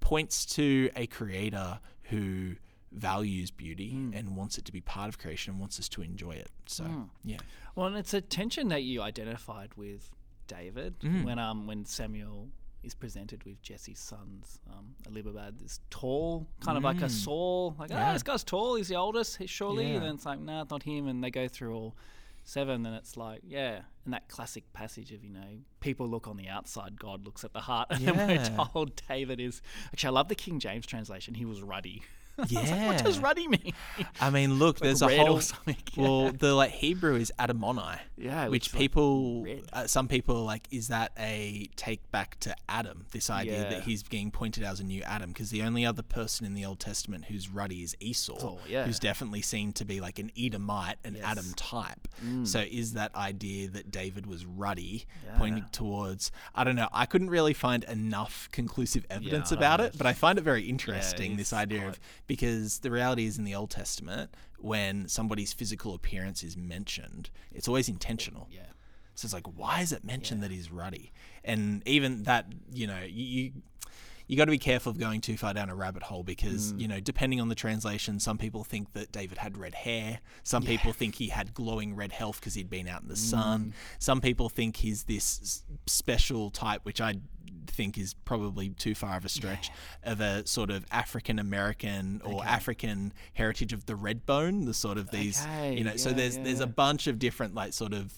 points 0.00 0.46
to 0.56 0.90
a 0.96 1.06
creator 1.06 1.80
who 2.04 2.56
values 2.92 3.50
beauty 3.50 3.92
and 4.14 4.36
wants 4.36 4.58
it 4.58 4.64
to 4.64 4.72
be 4.72 4.80
part 4.80 5.08
of 5.08 5.18
creation 5.18 5.52
and 5.52 5.60
wants 5.60 5.78
us 5.78 5.88
to 5.90 6.02
enjoy 6.02 6.32
it. 6.32 6.50
So, 6.66 6.84
yeah. 7.24 7.38
Well, 7.76 7.86
and 7.86 7.96
it's 7.96 8.14
a 8.14 8.20
tension 8.20 8.68
that 8.68 8.82
you 8.82 9.02
identified 9.02 9.74
with 9.76 10.10
David 10.48 10.98
Mm. 11.00 11.24
when 11.24 11.38
um 11.38 11.68
when 11.68 11.84
Samuel 11.84 12.48
is 12.82 12.94
presented 12.94 13.44
with 13.44 13.60
Jesse's 13.62 13.98
sons. 13.98 14.58
Um, 14.70 14.94
Elibabad 15.08 15.62
is 15.64 15.80
tall, 15.90 16.46
kind 16.64 16.78
of 16.78 16.84
like 16.84 17.02
a 17.02 17.08
Saul, 17.10 17.74
like 17.78 17.90
Yeah. 17.90 18.10
oh, 18.10 18.12
this 18.14 18.22
guy's 18.22 18.42
tall, 18.44 18.76
he's 18.76 18.88
the 18.88 18.96
oldest, 18.96 19.38
surely. 19.46 19.86
Yeah. 19.88 19.94
And 19.96 20.02
then 20.04 20.14
it's 20.14 20.26
like, 20.26 20.40
nah, 20.40 20.62
it's 20.62 20.70
not 20.70 20.82
him. 20.82 21.06
And 21.08 21.22
they 21.22 21.30
go 21.30 21.46
through 21.48 21.74
all 21.74 21.96
seven, 22.44 22.86
and 22.86 22.96
it's 22.96 23.16
like, 23.16 23.42
yeah, 23.46 23.80
and 24.04 24.14
that 24.14 24.28
classic 24.28 24.64
passage 24.72 25.12
of 25.12 25.22
you 25.22 25.30
know, 25.30 25.58
people 25.80 26.08
look 26.08 26.26
on 26.26 26.36
the 26.38 26.48
outside, 26.48 26.98
God 26.98 27.24
looks 27.24 27.44
at 27.44 27.52
the 27.52 27.60
heart, 27.60 27.88
and 27.90 28.00
Yeah. 28.00 28.26
we're 28.26 28.66
told 28.72 29.00
David 29.08 29.40
is 29.40 29.60
actually. 29.92 30.08
I 30.08 30.12
love 30.12 30.28
the 30.28 30.34
King 30.34 30.58
James 30.58 30.86
translation. 30.86 31.34
He 31.34 31.44
was 31.44 31.62
ruddy. 31.62 32.02
Was 32.50 32.52
like, 32.52 32.66
Yeah. 32.66 32.86
what 32.88 33.04
does 33.04 33.18
ruddy 33.18 33.48
mean? 33.48 33.72
I 34.20 34.30
mean, 34.30 34.58
look, 34.58 34.78
there's 34.78 35.02
a 35.02 35.08
whole. 35.08 35.40
something, 35.40 35.76
Well, 35.96 36.30
the 36.32 36.54
like 36.54 36.70
Hebrew 36.70 37.16
is 37.16 37.32
Adamoni, 37.38 37.98
Yeah, 38.16 38.48
which 38.48 38.66
looks 38.66 38.74
like 38.74 38.80
people, 38.80 39.46
uh, 39.72 39.86
some 39.86 40.08
people 40.08 40.36
are 40.38 40.44
like, 40.44 40.66
is 40.70 40.88
that 40.88 41.12
a 41.18 41.68
take 41.76 42.10
back 42.10 42.38
to 42.40 42.54
Adam? 42.68 43.06
This 43.12 43.30
idea 43.30 43.62
Yeah. 43.64 43.70
that 43.70 43.82
he's 43.84 44.02
being 44.02 44.30
pointed 44.30 44.64
out 44.64 44.72
as 44.72 44.80
a 44.80 44.84
new 44.84 45.02
Adam, 45.02 45.30
because 45.32 45.50
the 45.50 45.62
only 45.62 45.84
other 45.86 46.02
person 46.02 46.46
in 46.46 46.54
the 46.54 46.64
Old 46.64 46.80
Testament 46.80 47.24
who's 47.26 47.48
ruddy 47.48 47.82
is 47.82 47.96
Esau, 48.00 48.38
Oh, 48.40 48.58
yeah. 48.68 48.84
who's 48.84 48.98
definitely 48.98 49.42
seen 49.42 49.72
to 49.74 49.84
be 49.84 50.00
like 50.00 50.18
an 50.18 50.30
Edomite, 50.38 50.96
an 51.04 51.14
Yes. 51.16 51.24
Adam 51.26 51.52
type. 51.56 52.08
So 52.44 52.60
is 52.60 52.92
that 52.94 53.14
idea 53.14 53.68
that 53.70 53.90
David 53.90 54.26
was 54.26 54.44
ruddy, 54.44 55.06
Yeah. 55.24 55.38
pointing 55.38 55.64
towards? 55.72 56.30
I 56.54 56.64
don't 56.64 56.76
know. 56.76 56.88
I 56.92 57.06
couldn't 57.06 57.30
really 57.30 57.54
find 57.54 57.84
enough 57.84 58.48
conclusive 58.52 59.06
evidence 59.10 59.50
about 59.52 59.80
know. 59.80 59.86
it, 59.86 59.98
but 59.98 60.06
I 60.06 60.12
find 60.12 60.38
it 60.38 60.42
very 60.42 60.68
interesting. 60.68 61.36
this 61.36 61.52
idea 61.52 61.88
of 61.88 61.98
because 62.30 62.78
the 62.78 62.92
reality 62.92 63.26
is 63.26 63.38
in 63.38 63.44
the 63.44 63.56
Old 63.56 63.70
Testament, 63.70 64.30
when 64.60 65.08
somebody's 65.08 65.52
physical 65.52 65.94
appearance 65.96 66.44
is 66.44 66.56
mentioned, 66.56 67.28
it's 67.52 67.66
always 67.66 67.88
intentional. 67.88 68.46
Yeah. 68.52 68.60
So 69.16 69.26
it's 69.26 69.34
like, 69.34 69.48
why 69.56 69.80
is 69.80 69.90
it 69.90 70.04
mentioned 70.04 70.40
that 70.44 70.52
he's 70.52 70.70
ruddy? 70.70 71.12
And 71.44 71.82
even 71.86 72.22
that, 72.22 72.46
you 72.72 72.86
know, 72.86 73.00
you, 73.04 73.24
you 73.24 73.52
you 74.28 74.36
got 74.36 74.44
to 74.44 74.52
be 74.52 74.58
careful 74.58 74.90
of 74.90 74.98
going 75.00 75.20
too 75.20 75.36
far 75.36 75.52
down 75.54 75.70
a 75.70 75.74
rabbit 75.74 76.04
hole 76.04 76.22
Mm. 76.22 76.26
because 76.26 76.72
you 76.74 76.86
know 76.86 77.00
depending 77.00 77.40
on 77.40 77.48
the 77.48 77.56
translation, 77.56 78.20
some 78.20 78.38
people 78.38 78.62
think 78.62 78.92
that 78.92 79.10
David 79.10 79.38
had 79.38 79.58
red 79.58 79.74
hair. 79.74 80.20
Some 80.44 80.62
people 80.62 80.92
think 80.92 81.16
he 81.16 81.28
had 81.30 81.52
glowing 81.52 81.96
red 81.96 82.12
health 82.12 82.38
because 82.38 82.54
he'd 82.54 82.70
been 82.70 82.86
out 82.86 83.02
in 83.02 83.08
the 83.08 83.14
Mm. 83.14 83.30
sun. 83.34 83.74
Some 83.98 84.20
people 84.20 84.48
think 84.48 84.76
he's 84.76 85.02
this 85.04 85.64
special 85.86 86.50
type, 86.50 86.82
which 86.84 87.00
I 87.00 87.14
think 87.66 87.98
is 87.98 88.14
probably 88.14 88.70
too 88.70 88.94
far 88.94 89.16
of 89.16 89.24
a 89.24 89.28
stretch 89.28 89.70
of 90.02 90.20
a 90.20 90.46
sort 90.46 90.70
of 90.70 90.86
African 90.90 91.38
American 91.38 92.20
or 92.24 92.44
African 92.44 93.12
heritage 93.34 93.72
of 93.72 93.86
the 93.86 93.96
red 93.96 94.26
bone. 94.26 94.64
The 94.64 94.74
sort 94.74 94.98
of 94.98 95.10
these, 95.10 95.42
Okay, 95.42 95.76
you 95.76 95.84
know. 95.84 95.96
so 95.96 96.10
yeah, 96.10 96.16
there's 96.16 96.38
there's 96.38 96.58
yeah. 96.58 96.64
a 96.64 96.68
bunch 96.68 97.06
of 97.06 97.18
different 97.18 97.54
like 97.54 97.72
sort 97.72 97.92
of 97.92 98.12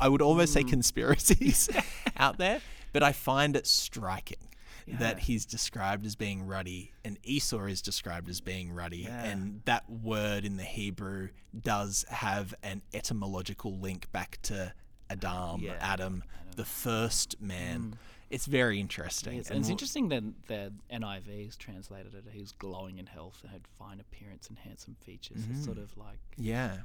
I 0.00 0.08
would 0.08 0.22
almost 0.22 0.52
say 0.52 0.64
mm. 0.64 0.68
conspiracies 0.68 1.68
out 2.16 2.38
there, 2.38 2.60
but 2.92 3.02
I 3.02 3.12
find 3.12 3.54
it 3.54 3.66
striking 3.66 4.48
that 4.88 5.20
he's 5.20 5.46
described 5.46 6.04
as 6.04 6.16
being 6.16 6.44
ruddy 6.44 6.92
and 7.04 7.16
Esau 7.22 7.66
is 7.66 7.80
described 7.80 8.28
as 8.28 8.40
being 8.40 8.72
ruddy, 8.72 8.98
Yeah. 9.08 9.24
and 9.24 9.62
that 9.64 9.88
word 9.88 10.44
in 10.44 10.56
the 10.56 10.64
Hebrew 10.64 11.28
does 11.58 12.04
have 12.08 12.52
an 12.62 12.82
etymological 12.92 13.78
link 13.78 14.10
back 14.10 14.38
to 14.42 14.72
Adam, 15.12 15.60
Yeah. 15.60 15.76
Adam, 15.80 16.24
the 16.56 16.64
first 16.64 17.40
man. 17.40 17.80
Mm. 17.80 17.98
It's 18.30 18.46
very 18.46 18.80
interesting. 18.80 19.36
Yes, 19.36 19.50
and 19.50 19.58
it's 19.58 19.66
we'll- 19.68 19.72
interesting 19.72 20.08
that 20.08 20.24
the 20.46 20.72
NIV's 20.90 21.56
translated 21.56 22.14
it. 22.14 22.24
He's 22.32 22.52
glowing 22.52 22.98
in 22.98 23.06
health 23.06 23.38
and 23.42 23.50
had 23.50 23.62
fine 23.78 24.00
appearance 24.00 24.48
and 24.48 24.58
handsome 24.58 24.96
features. 25.04 25.44
It's 25.50 25.64
sort 25.64 25.76
mm-hmm. 25.76 25.84
of 25.84 25.96
like 25.98 26.18
Yeah. 26.38 26.78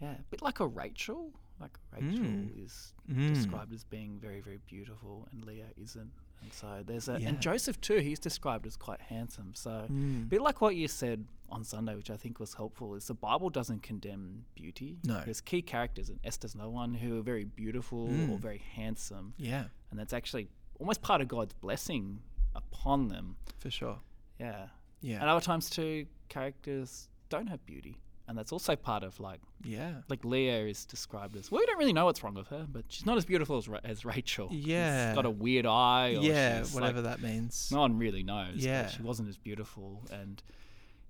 yeah, 0.00 0.12
a 0.12 0.22
bit 0.30 0.40
like 0.42 0.60
a 0.60 0.66
Rachel. 0.66 1.32
Like 1.60 1.78
Rachel 1.92 2.24
mm. 2.24 2.64
is 2.64 2.94
Mm. 3.12 3.34
described 3.34 3.72
as 3.74 3.84
being 3.84 4.18
very, 4.18 4.40
very 4.40 4.60
beautiful, 4.66 5.28
and 5.30 5.44
Leah 5.44 5.68
isn't. 5.76 6.10
And 6.42 6.52
so 6.52 6.82
there's 6.86 7.08
a 7.08 7.20
Yeah. 7.20 7.28
and 7.28 7.40
Joseph 7.40 7.80
too. 7.80 7.96
He's 7.98 8.18
described 8.18 8.66
as 8.66 8.76
quite 8.76 9.00
handsome. 9.00 9.54
So 9.54 9.86
Mm. 9.90 10.22
a 10.22 10.26
bit 10.26 10.40
like 10.42 10.60
what 10.60 10.74
you 10.76 10.88
said 10.88 11.26
on 11.50 11.64
Sunday, 11.64 11.94
which 11.96 12.10
I 12.10 12.16
think 12.16 12.38
was 12.40 12.54
helpful, 12.54 12.94
is 12.94 13.06
the 13.08 13.14
Bible 13.14 13.50
doesn't 13.50 13.82
condemn 13.82 14.44
beauty. 14.54 14.98
No. 15.04 15.20
there's 15.24 15.40
key 15.40 15.62
characters, 15.62 16.08
and 16.08 16.18
Esther's 16.24 16.54
no 16.54 16.70
one 16.70 16.94
who 16.94 17.18
are 17.18 17.22
very 17.22 17.44
beautiful 17.44 18.04
or 18.06 18.36
Mm. 18.38 18.40
very 18.40 18.58
handsome, 18.58 19.34
Yeah, 19.36 19.66
and 19.90 19.98
that's 19.98 20.12
actually 20.12 20.48
almost 20.78 21.02
part 21.02 21.20
of 21.20 21.28
God's 21.28 21.52
blessing 21.54 22.22
upon 22.54 23.08
them. 23.08 23.36
for 23.58 23.70
sure. 23.70 24.00
Yeah. 24.38 24.68
Yeah. 25.02 25.20
And 25.20 25.28
other 25.28 25.40
times 25.44 25.68
too, 25.68 26.06
characters 26.28 27.08
don't 27.28 27.48
have 27.48 27.64
beauty, 27.66 27.98
and 28.30 28.38
that's 28.38 28.52
also 28.52 28.76
part 28.76 29.02
of 29.02 29.18
like 29.18 29.40
yeah. 29.64 29.96
like 30.08 30.24
Leah 30.24 30.66
is 30.66 30.84
described 30.84 31.36
as. 31.36 31.50
Well, 31.50 31.58
we 31.60 31.66
don't 31.66 31.78
really 31.78 31.92
know 31.92 32.04
what's 32.04 32.22
wrong 32.22 32.34
with 32.34 32.46
her, 32.46 32.64
but 32.70 32.84
she's 32.88 33.04
not 33.04 33.18
as 33.18 33.24
beautiful 33.24 33.58
as 33.58 33.68
Ra- 33.68 33.80
as 33.84 34.04
Rachel. 34.04 34.48
Yeah. 34.52 35.10
she's 35.10 35.16
got 35.16 35.26
a 35.26 35.30
weird 35.30 35.66
eye. 35.66 36.14
Or 36.16 36.22
Yeah, 36.22 36.62
whatever 36.66 37.02
like- 37.02 37.18
that 37.18 37.22
means. 37.28 37.70
No 37.72 37.80
one 37.80 37.98
really 37.98 38.22
knows. 38.22 38.64
Yeah. 38.64 38.86
she 38.86 39.02
wasn't 39.02 39.28
as 39.28 39.36
beautiful, 39.36 40.02
and 40.12 40.40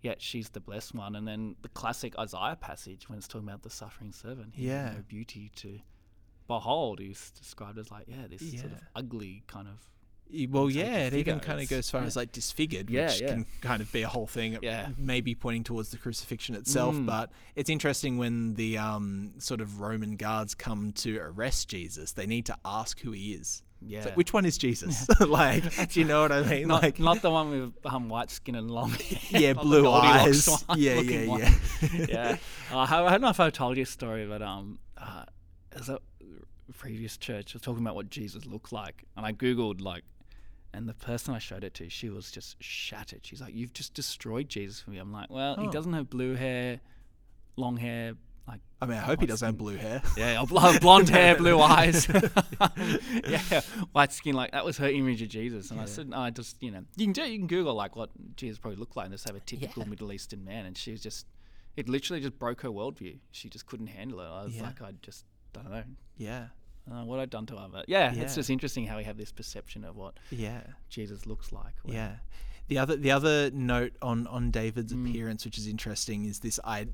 yet 0.01 0.23
she's 0.23 0.49
the 0.49 0.61
blessed 0.61 0.95
one. 0.95 1.15
And 1.15 1.29
then 1.29 1.57
the 1.61 1.69
classic 1.69 2.19
Isaiah 2.19 2.57
passage 2.59 3.09
when 3.11 3.19
it's 3.19 3.29
talking 3.29 3.47
about 3.47 3.63
the 3.63 3.71
suffering 3.71 4.13
servant. 4.13 4.55
He 4.55 4.69
Yeah. 4.69 4.95
no 4.97 5.03
beauty 5.07 5.53
to 5.57 5.79
behold. 6.49 7.01
He's 7.01 7.31
described 7.33 7.79
as 7.79 7.91
like 7.91 8.07
yeah, 8.09 8.27
this 8.31 8.41
sort 8.59 8.73
of 8.73 8.81
ugly 8.97 9.43
kind 9.47 9.69
of 9.69 9.87
Well, 10.49 10.71
yeah, 10.71 11.07
it 11.07 11.15
even 11.15 11.41
kind 11.41 11.61
of 11.61 11.69
goes 11.69 11.81
as 11.81 11.91
far 11.91 12.01
yeah. 12.03 12.07
as 12.07 12.17
like 12.17 12.33
disfigured, 12.33 12.89
Yeah, 12.91 13.07
which 13.07 13.21
yeah. 13.21 13.29
can 13.29 13.47
kind 13.61 13.81
of 13.83 13.91
be 13.93 14.03
a 14.03 14.09
whole 14.09 14.27
thing. 14.27 14.59
Yeah. 14.63 14.89
maybe 14.97 15.35
pointing 15.35 15.65
towards 15.65 15.91
the 15.91 15.97
crucifixion 15.99 16.55
itself. 16.55 16.95
Mm. 16.95 17.07
But 17.07 17.31
it's 17.57 17.71
interesting 17.71 18.19
when 18.19 18.55
the 18.55 18.79
um, 18.79 19.33
sort 19.39 19.61
of 19.61 19.81
Roman 19.81 20.17
guards 20.17 20.55
come 20.55 20.93
to 20.93 21.19
arrest 21.19 21.69
Jesus, 21.69 22.13
they 22.13 22.27
need 22.27 22.47
to 22.47 22.57
ask 22.65 23.01
who 23.01 23.13
he 23.13 23.33
is. 23.33 23.63
yeah. 23.81 24.05
Like, 24.05 24.17
which 24.17 24.33
one 24.33 24.45
is 24.45 24.57
Jesus? 24.59 25.09
like, 25.21 25.89
do 25.89 26.01
you 26.01 26.07
know 26.07 26.23
what 26.23 26.33
I 26.33 26.43
mean? 26.43 26.69
not, 26.69 26.83
like, 26.83 26.99
not 26.99 27.23
the 27.23 27.31
one 27.31 27.51
with 27.51 27.87
um, 27.87 28.09
white 28.09 28.31
skin 28.31 28.55
and 28.55 28.71
long 28.71 28.91
hair. 28.91 29.19
yeah, 29.41 29.53
blue 29.55 29.91
eyes. 29.91 30.47
one 30.67 30.79
Yeah, 30.79 31.01
yeah, 31.01 31.27
one. 31.27 31.41
yeah. 31.41 32.07
yeah. 32.09 32.37
Uh, 32.73 32.77
I, 32.89 33.07
I 33.07 33.11
don't 33.11 33.23
know 33.23 33.31
if 33.31 33.41
I 33.41 33.51
told 33.51 33.77
you 33.77 33.83
a 33.83 33.87
story, 33.87 34.27
but 34.27 34.43
um, 34.43 34.79
uh, 34.99 35.25
as 35.73 35.89
a 35.89 35.99
previous 36.77 37.17
church 37.17 37.53
I 37.53 37.57
was 37.57 37.63
talking 37.63 37.83
about 37.83 37.95
what 37.97 38.11
Jesus 38.11 38.47
looked 38.47 38.73
like, 38.73 39.05
and 39.17 39.27
I 39.27 39.33
googled 39.33 39.81
like, 39.81 40.05
and 40.73 40.89
the 40.89 40.95
person 40.95 41.35
I 41.35 41.39
showed 41.39 41.65
it 41.65 41.75
to, 41.75 41.89
she 41.91 42.09
was 42.11 42.31
just 42.31 42.57
shattered. 42.63 43.21
She's 43.25 43.41
like, 43.41 43.55
"You've 43.55 43.73
just 43.73 43.95
destroyed 43.95 44.49
Jesus 44.49 44.81
for 44.81 44.91
me." 44.91 44.99
I'm 44.99 45.13
like, 45.13 45.31
"Well, 45.31 45.57
he 45.57 45.67
Oh. 45.67 45.71
doesn't 45.71 45.93
have 45.93 46.09
blue 46.11 46.35
hair, 46.35 46.81
long 47.57 47.77
hair, 47.77 48.15
like." 48.47 48.61
I 48.81 48.87
mean, 48.87 48.97
I 48.99 49.01
hope 49.03 49.21
he 49.21 49.27
doesn't 49.27 49.45
have 49.47 49.59
blue 49.59 49.77
hair. 49.77 50.01
Yeah, 50.17 50.45
blonde 50.81 51.09
hair, 51.09 51.37
blue 51.37 51.61
eyes. 51.79 52.09
yeah, 53.29 53.61
white 53.93 54.13
skin. 54.13 54.35
Like 54.35 54.53
that 54.53 54.65
was 54.65 54.79
her 54.79 54.89
image 54.89 55.23
of 55.23 55.29
Jesus. 55.29 55.71
And 55.71 55.81
I 55.81 55.85
said, 55.87 56.09
no, 56.09 56.19
I 56.19 56.31
just, 56.31 56.63
you 56.63 56.71
know, 56.71 56.85
you 56.97 57.07
can 57.07 57.13
do, 57.13 57.23
you 57.23 57.39
can 57.39 57.47
Google 57.47 57.75
like 57.75 57.97
what 57.97 58.11
Jesus 58.37 58.59
probably 58.59 58.79
looked 58.79 58.97
like 58.97 59.07
and 59.07 59.15
just 59.15 59.27
have 59.27 59.37
a 59.37 59.41
typical 59.41 59.87
Middle 59.89 60.13
Eastern 60.13 60.45
man. 60.45 60.67
And 60.67 60.77
she 60.77 60.93
was 60.93 61.03
just, 61.03 61.27
it 61.77 61.89
literally 61.89 62.21
just 62.21 62.39
broke 62.39 62.63
her 62.63 62.69
worldview. 62.71 63.19
She 63.33 63.49
just 63.49 63.67
couldn't 63.67 63.89
handle 63.89 64.21
it. 64.21 64.25
I 64.27 64.45
was 64.45 64.57
Yeah. 64.57 64.63
like, 64.63 64.81
I 64.83 64.93
just 65.03 65.25
don't 65.53 65.71
know. 65.71 65.85
Yeah, 66.17 66.47
I 66.91 67.03
what 67.03 67.21
I'd 67.21 67.31
done 67.31 67.47
to 67.47 67.57
her, 67.57 67.69
but 67.71 67.89
yeah, 67.89 68.13
Yeah. 68.13 68.23
it's 68.23 68.35
just 68.37 68.51
interesting 68.51 68.87
how 68.87 68.97
we 68.97 69.05
have 69.05 69.17
this 69.17 69.33
perception 69.33 69.85
of 69.85 69.97
what 69.97 70.15
yeah. 70.31 70.61
Jesus 70.89 71.27
looks 71.27 71.51
like. 71.53 71.75
Yeah. 71.85 72.17
The 72.69 72.79
other 72.79 72.95
the 72.97 73.11
other 73.11 73.51
note 73.51 73.95
on 74.01 74.27
on 74.29 74.51
David's 74.53 74.93
Mm. 74.93 75.09
appearance, 75.11 75.45
which 75.45 75.59
is 75.59 75.67
interesting, 75.67 76.25
is 76.25 76.39
this. 76.41 76.61
I 76.65 76.87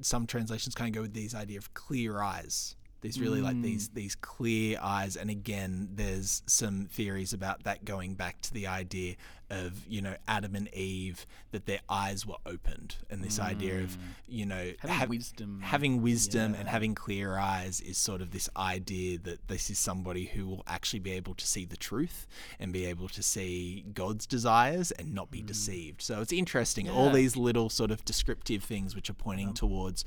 some 0.00 0.26
translations 0.26 0.74
kind 0.74 0.88
of 0.88 0.94
go 0.94 1.02
with 1.02 1.12
these 1.12 1.34
idea 1.34 1.58
of 1.58 1.74
clear 1.74 2.22
eyes. 2.22 2.76
These 3.00 3.20
really 3.20 3.40
like 3.40 3.56
Mm. 3.56 3.62
these 3.62 3.88
these 3.90 4.14
clear 4.16 4.78
eyes, 4.82 5.16
and 5.16 5.30
again, 5.30 5.90
there's 5.94 6.42
some 6.46 6.86
theories 6.86 7.32
about 7.32 7.62
that 7.64 7.84
going 7.84 8.14
back 8.14 8.40
to 8.42 8.52
the 8.52 8.66
idea 8.66 9.14
of 9.50 9.86
you 9.88 10.02
know 10.02 10.16
Adam 10.26 10.54
and 10.56 10.68
Eve 10.74 11.24
that 11.52 11.64
their 11.66 11.80
eyes 11.88 12.26
were 12.26 12.36
opened, 12.44 12.96
and 13.08 13.22
this 13.22 13.38
idea 13.38 13.80
of 13.82 13.96
you 14.26 14.44
know 14.44 14.56
Mm. 14.56 14.76
Having 14.80 14.96
hav- 14.96 15.08
wisdom. 15.08 15.60
having 15.62 16.02
wisdom 16.02 16.54
and 16.54 16.68
having 16.68 16.94
clear 16.96 17.38
eyes 17.38 17.80
is 17.80 17.96
sort 17.98 18.20
of 18.20 18.32
this 18.32 18.48
idea 18.56 19.18
that 19.20 19.46
this 19.46 19.70
is 19.70 19.78
somebody 19.78 20.26
who 20.26 20.46
will 20.46 20.64
actually 20.66 20.98
be 21.00 21.12
able 21.12 21.34
to 21.36 21.46
see 21.46 21.64
the 21.64 21.76
truth 21.76 22.26
and 22.58 22.72
be 22.72 22.84
able 22.84 23.08
to 23.10 23.22
see 23.22 23.84
God's 23.94 24.26
desires 24.26 24.90
and 24.90 25.14
not 25.14 25.30
be 25.30 25.40
deceived. 25.40 26.02
So 26.02 26.20
it's 26.20 26.32
interesting, 26.32 26.90
all 26.90 27.10
Mm. 27.10 27.14
These 27.14 27.36
little 27.36 27.70
sort 27.70 27.90
of 27.90 28.04
descriptive 28.04 28.64
things 28.64 28.94
which 28.94 29.08
are 29.08 29.14
pointing 29.14 29.54
towards 29.54 30.04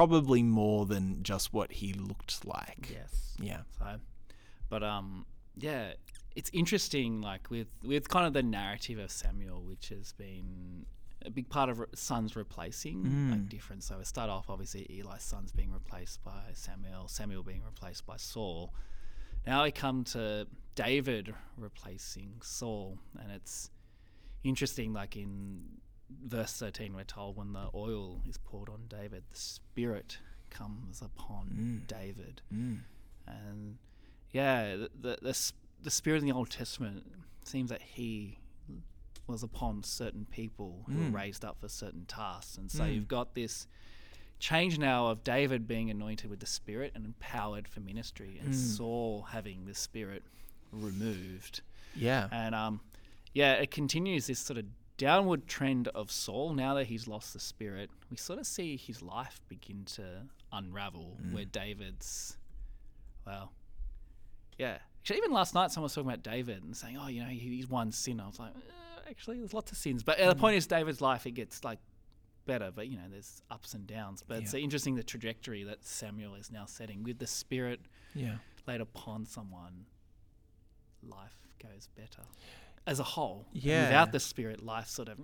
probably 0.00 0.42
more 0.42 0.86
than 0.86 1.22
just 1.22 1.52
what 1.52 1.70
he 1.72 1.92
looked 1.92 2.42
like. 2.46 2.88
Yes. 2.90 3.36
Yeah. 3.38 3.60
So, 3.78 3.86
but 4.70 4.82
um, 4.82 5.26
yeah, 5.56 5.92
it's 6.34 6.50
interesting. 6.54 7.20
Like 7.20 7.50
with 7.50 7.68
with 7.84 8.08
kind 8.08 8.26
of 8.26 8.32
the 8.32 8.42
narrative 8.42 8.98
of 8.98 9.10
Samuel, 9.10 9.60
which 9.62 9.90
has 9.90 10.14
been 10.14 10.86
a 11.26 11.30
big 11.30 11.50
part 11.50 11.68
of 11.68 11.84
sons 11.94 12.34
replacing 12.34 13.02
Mm. 13.04 13.30
like 13.32 13.48
different. 13.50 13.82
So 13.84 13.98
we 13.98 14.04
start 14.04 14.30
off 14.30 14.48
obviously 14.48 14.86
Eli's 14.98 15.22
sons 15.22 15.52
being 15.52 15.70
replaced 15.70 16.24
by 16.24 16.40
Samuel, 16.54 17.08
Samuel 17.08 17.42
being 17.42 17.62
replaced 17.62 18.06
by 18.06 18.16
Saul. 18.16 18.72
Now 19.46 19.64
we 19.64 19.70
come 19.70 20.04
to 20.04 20.46
David 20.76 21.34
replacing 21.58 22.30
Saul, 22.42 22.98
and 23.20 23.30
it's 23.32 23.70
interesting. 24.44 24.94
Like 24.94 25.14
in 25.14 25.60
verse 26.24 26.52
thirteen, 26.54 26.94
we're 26.94 27.04
told 27.04 27.36
when 27.36 27.52
the 27.52 27.68
oil 27.74 28.22
is 28.28 28.38
poured 28.38 28.68
on 28.68 28.82
David, 28.88 29.24
the 29.30 29.36
Spirit 29.38 30.18
comes 30.50 31.00
upon 31.00 31.82
David 31.86 32.42
Mm. 32.52 32.80
and 33.26 33.78
yeah, 34.32 34.76
the 34.76 34.90
the 35.00 35.18
the, 35.22 35.52
the 35.82 35.90
spirit 35.90 36.22
in 36.22 36.28
the 36.28 36.34
Old 36.34 36.50
Testament 36.50 37.04
seems 37.44 37.70
that 37.70 37.82
he 37.82 38.38
was 39.26 39.42
upon 39.44 39.84
certain 39.84 40.26
people 40.30 40.82
who 40.86 40.92
Mm. 40.94 41.12
were 41.12 41.18
raised 41.18 41.44
up 41.44 41.60
for 41.60 41.68
certain 41.68 42.04
tasks, 42.06 42.56
and 42.58 42.70
so 42.70 42.84
you've 42.84 43.06
got 43.08 43.34
this 43.34 43.66
change 44.40 44.78
now 44.78 45.06
of 45.08 45.22
David 45.22 45.68
being 45.68 45.90
anointed 45.90 46.28
with 46.30 46.40
the 46.40 46.46
Spirit 46.46 46.92
and 46.94 47.04
empowered 47.04 47.68
for 47.68 47.78
ministry, 47.80 48.40
and 48.42 48.54
Saul 48.56 49.22
having 49.30 49.66
the 49.66 49.74
Spirit 49.74 50.24
removed, 50.72 51.60
Yeah. 51.94 52.28
and 52.32 52.54
um, 52.54 52.80
yeah, 53.34 53.52
it 53.54 53.70
continues 53.70 54.26
this 54.26 54.38
sort 54.40 54.58
of 54.58 54.64
downward 55.00 55.46
trend 55.46 55.88
of 55.88 56.10
Saul. 56.10 56.52
Now 56.52 56.74
that 56.74 56.84
he's 56.88 57.08
lost 57.08 57.32
the 57.32 57.40
Spirit, 57.40 57.88
we 58.10 58.16
sort 58.16 58.38
of 58.38 58.46
see 58.46 58.76
his 58.76 59.00
life 59.02 59.40
begin 59.48 59.84
to 59.96 60.22
unravel, 60.52 61.16
where 61.32 61.44
David's 61.46 62.36
well, 63.26 63.52
yeah. 64.58 64.78
Actually, 65.00 65.16
even 65.18 65.32
last 65.32 65.54
night, 65.54 65.70
someone 65.70 65.84
was 65.86 65.94
talking 65.94 66.10
about 66.10 66.22
David 66.22 66.62
and 66.62 66.76
saying, 66.76 66.98
"Oh, 66.98 67.06
you 67.08 67.22
know, 67.22 67.28
he- 67.28 67.38
he's 67.56 67.68
one 67.68 67.90
sin." 67.92 68.20
I 68.20 68.26
was 68.26 68.38
like, 68.38 68.54
uh, 68.54 69.08
"Actually, 69.08 69.38
there's 69.38 69.54
lots 69.54 69.72
of 69.72 69.78
sins." 69.78 70.02
But 70.02 70.20
uh, 70.20 70.28
the 70.28 70.38
point 70.38 70.56
is, 70.56 70.66
David's 70.66 71.00
life 71.00 71.26
it 71.26 71.30
gets 71.32 71.64
like 71.64 71.78
better, 72.44 72.70
but 72.74 72.88
you 72.88 72.96
know, 72.98 73.08
there's 73.10 73.40
ups 73.50 73.72
and 73.74 73.86
downs. 73.86 74.22
But 74.26 74.42
it's 74.42 74.52
interesting 74.54 74.96
the 74.96 75.02
trajectory 75.02 75.64
that 75.64 75.84
Samuel 75.86 76.34
is 76.34 76.50
now 76.52 76.66
setting 76.66 77.02
with 77.02 77.18
the 77.18 77.26
Spirit 77.26 77.80
Yeah. 78.14 78.36
laid 78.66 78.80
upon 78.82 79.24
someone. 79.24 79.86
Life 81.02 81.36
goes 81.62 81.88
better 81.96 82.22
as 82.86 82.98
a 83.00 83.04
whole. 83.04 83.46
Yeah. 83.52 83.84
without 83.84 84.12
the 84.12 84.20
Spirit, 84.20 84.64
life 84.64 84.88
sort 84.88 85.08
of 85.08 85.18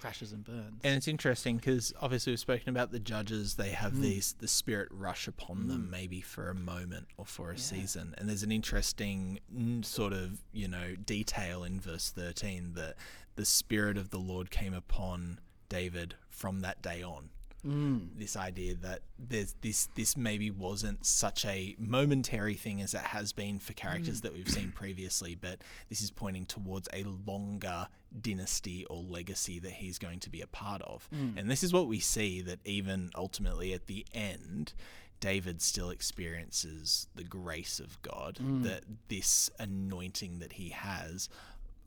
crashes 0.00 0.32
and 0.32 0.42
burns. 0.44 0.80
And 0.82 0.96
it's 0.96 1.06
interesting 1.08 1.56
because 1.56 1.92
obviously 2.00 2.32
we've 2.32 2.40
spoken 2.40 2.70
about 2.70 2.90
the 2.90 2.98
judges. 2.98 3.56
They 3.56 3.70
have 3.70 3.92
Mm. 3.92 4.00
these 4.00 4.32
the 4.38 4.48
spirit 4.48 4.88
rush 4.90 5.28
upon 5.28 5.68
them, 5.68 5.90
maybe 5.90 6.22
for 6.22 6.48
a 6.48 6.54
moment 6.54 7.08
or 7.18 7.26
for 7.26 7.50
a 7.50 7.58
season. 7.58 8.14
And 8.16 8.26
there's 8.28 8.42
an 8.42 8.50
interesting 8.52 9.40
mm, 9.54 9.84
sort 9.84 10.14
of 10.14 10.42
you 10.52 10.68
know 10.68 10.94
detail 10.96 11.64
in 11.64 11.80
verse 11.80 12.10
thirteen 12.10 12.72
that 12.74 12.96
the 13.36 13.44
spirit 13.44 13.98
of 13.98 14.08
the 14.10 14.18
Lord 14.18 14.50
came 14.50 14.72
upon 14.72 15.38
David 15.68 16.14
from 16.30 16.60
that 16.60 16.80
day 16.82 17.02
on. 17.02 17.28
Mm. 17.66 18.08
This 18.16 18.36
idea 18.36 18.74
that 18.76 19.00
there's 19.18 19.54
this 19.60 19.88
this 19.94 20.16
maybe 20.16 20.50
wasn't 20.50 21.04
such 21.04 21.44
a 21.44 21.76
momentary 21.78 22.54
thing 22.54 22.80
as 22.80 22.94
it 22.94 23.00
has 23.00 23.32
been 23.32 23.58
for 23.58 23.72
characters 23.72 24.20
mm. 24.20 24.22
that 24.22 24.32
we've 24.32 24.48
seen 24.48 24.72
previously, 24.72 25.34
but 25.34 25.62
this 25.88 26.00
is 26.00 26.10
pointing 26.10 26.46
towards 26.46 26.88
a 26.92 27.04
longer 27.26 27.86
dynasty 28.20 28.84
or 28.86 29.02
legacy 29.02 29.58
that 29.60 29.72
he's 29.72 29.98
going 29.98 30.20
to 30.20 30.30
be 30.30 30.40
a 30.40 30.46
part 30.46 30.82
of. 30.82 31.08
Mm. 31.14 31.38
And 31.38 31.50
this 31.50 31.62
is 31.62 31.72
what 31.72 31.86
we 31.86 32.00
see 32.00 32.40
that 32.42 32.58
even 32.64 33.10
ultimately 33.14 33.72
at 33.72 33.86
the 33.86 34.06
end, 34.14 34.72
David 35.20 35.60
still 35.60 35.90
experiences 35.90 37.06
the 37.14 37.24
grace 37.24 37.78
of 37.78 38.00
God, 38.02 38.38
mm. 38.42 38.62
that 38.64 38.84
this 39.08 39.50
anointing 39.58 40.38
that 40.38 40.54
he 40.54 40.70
has 40.70 41.28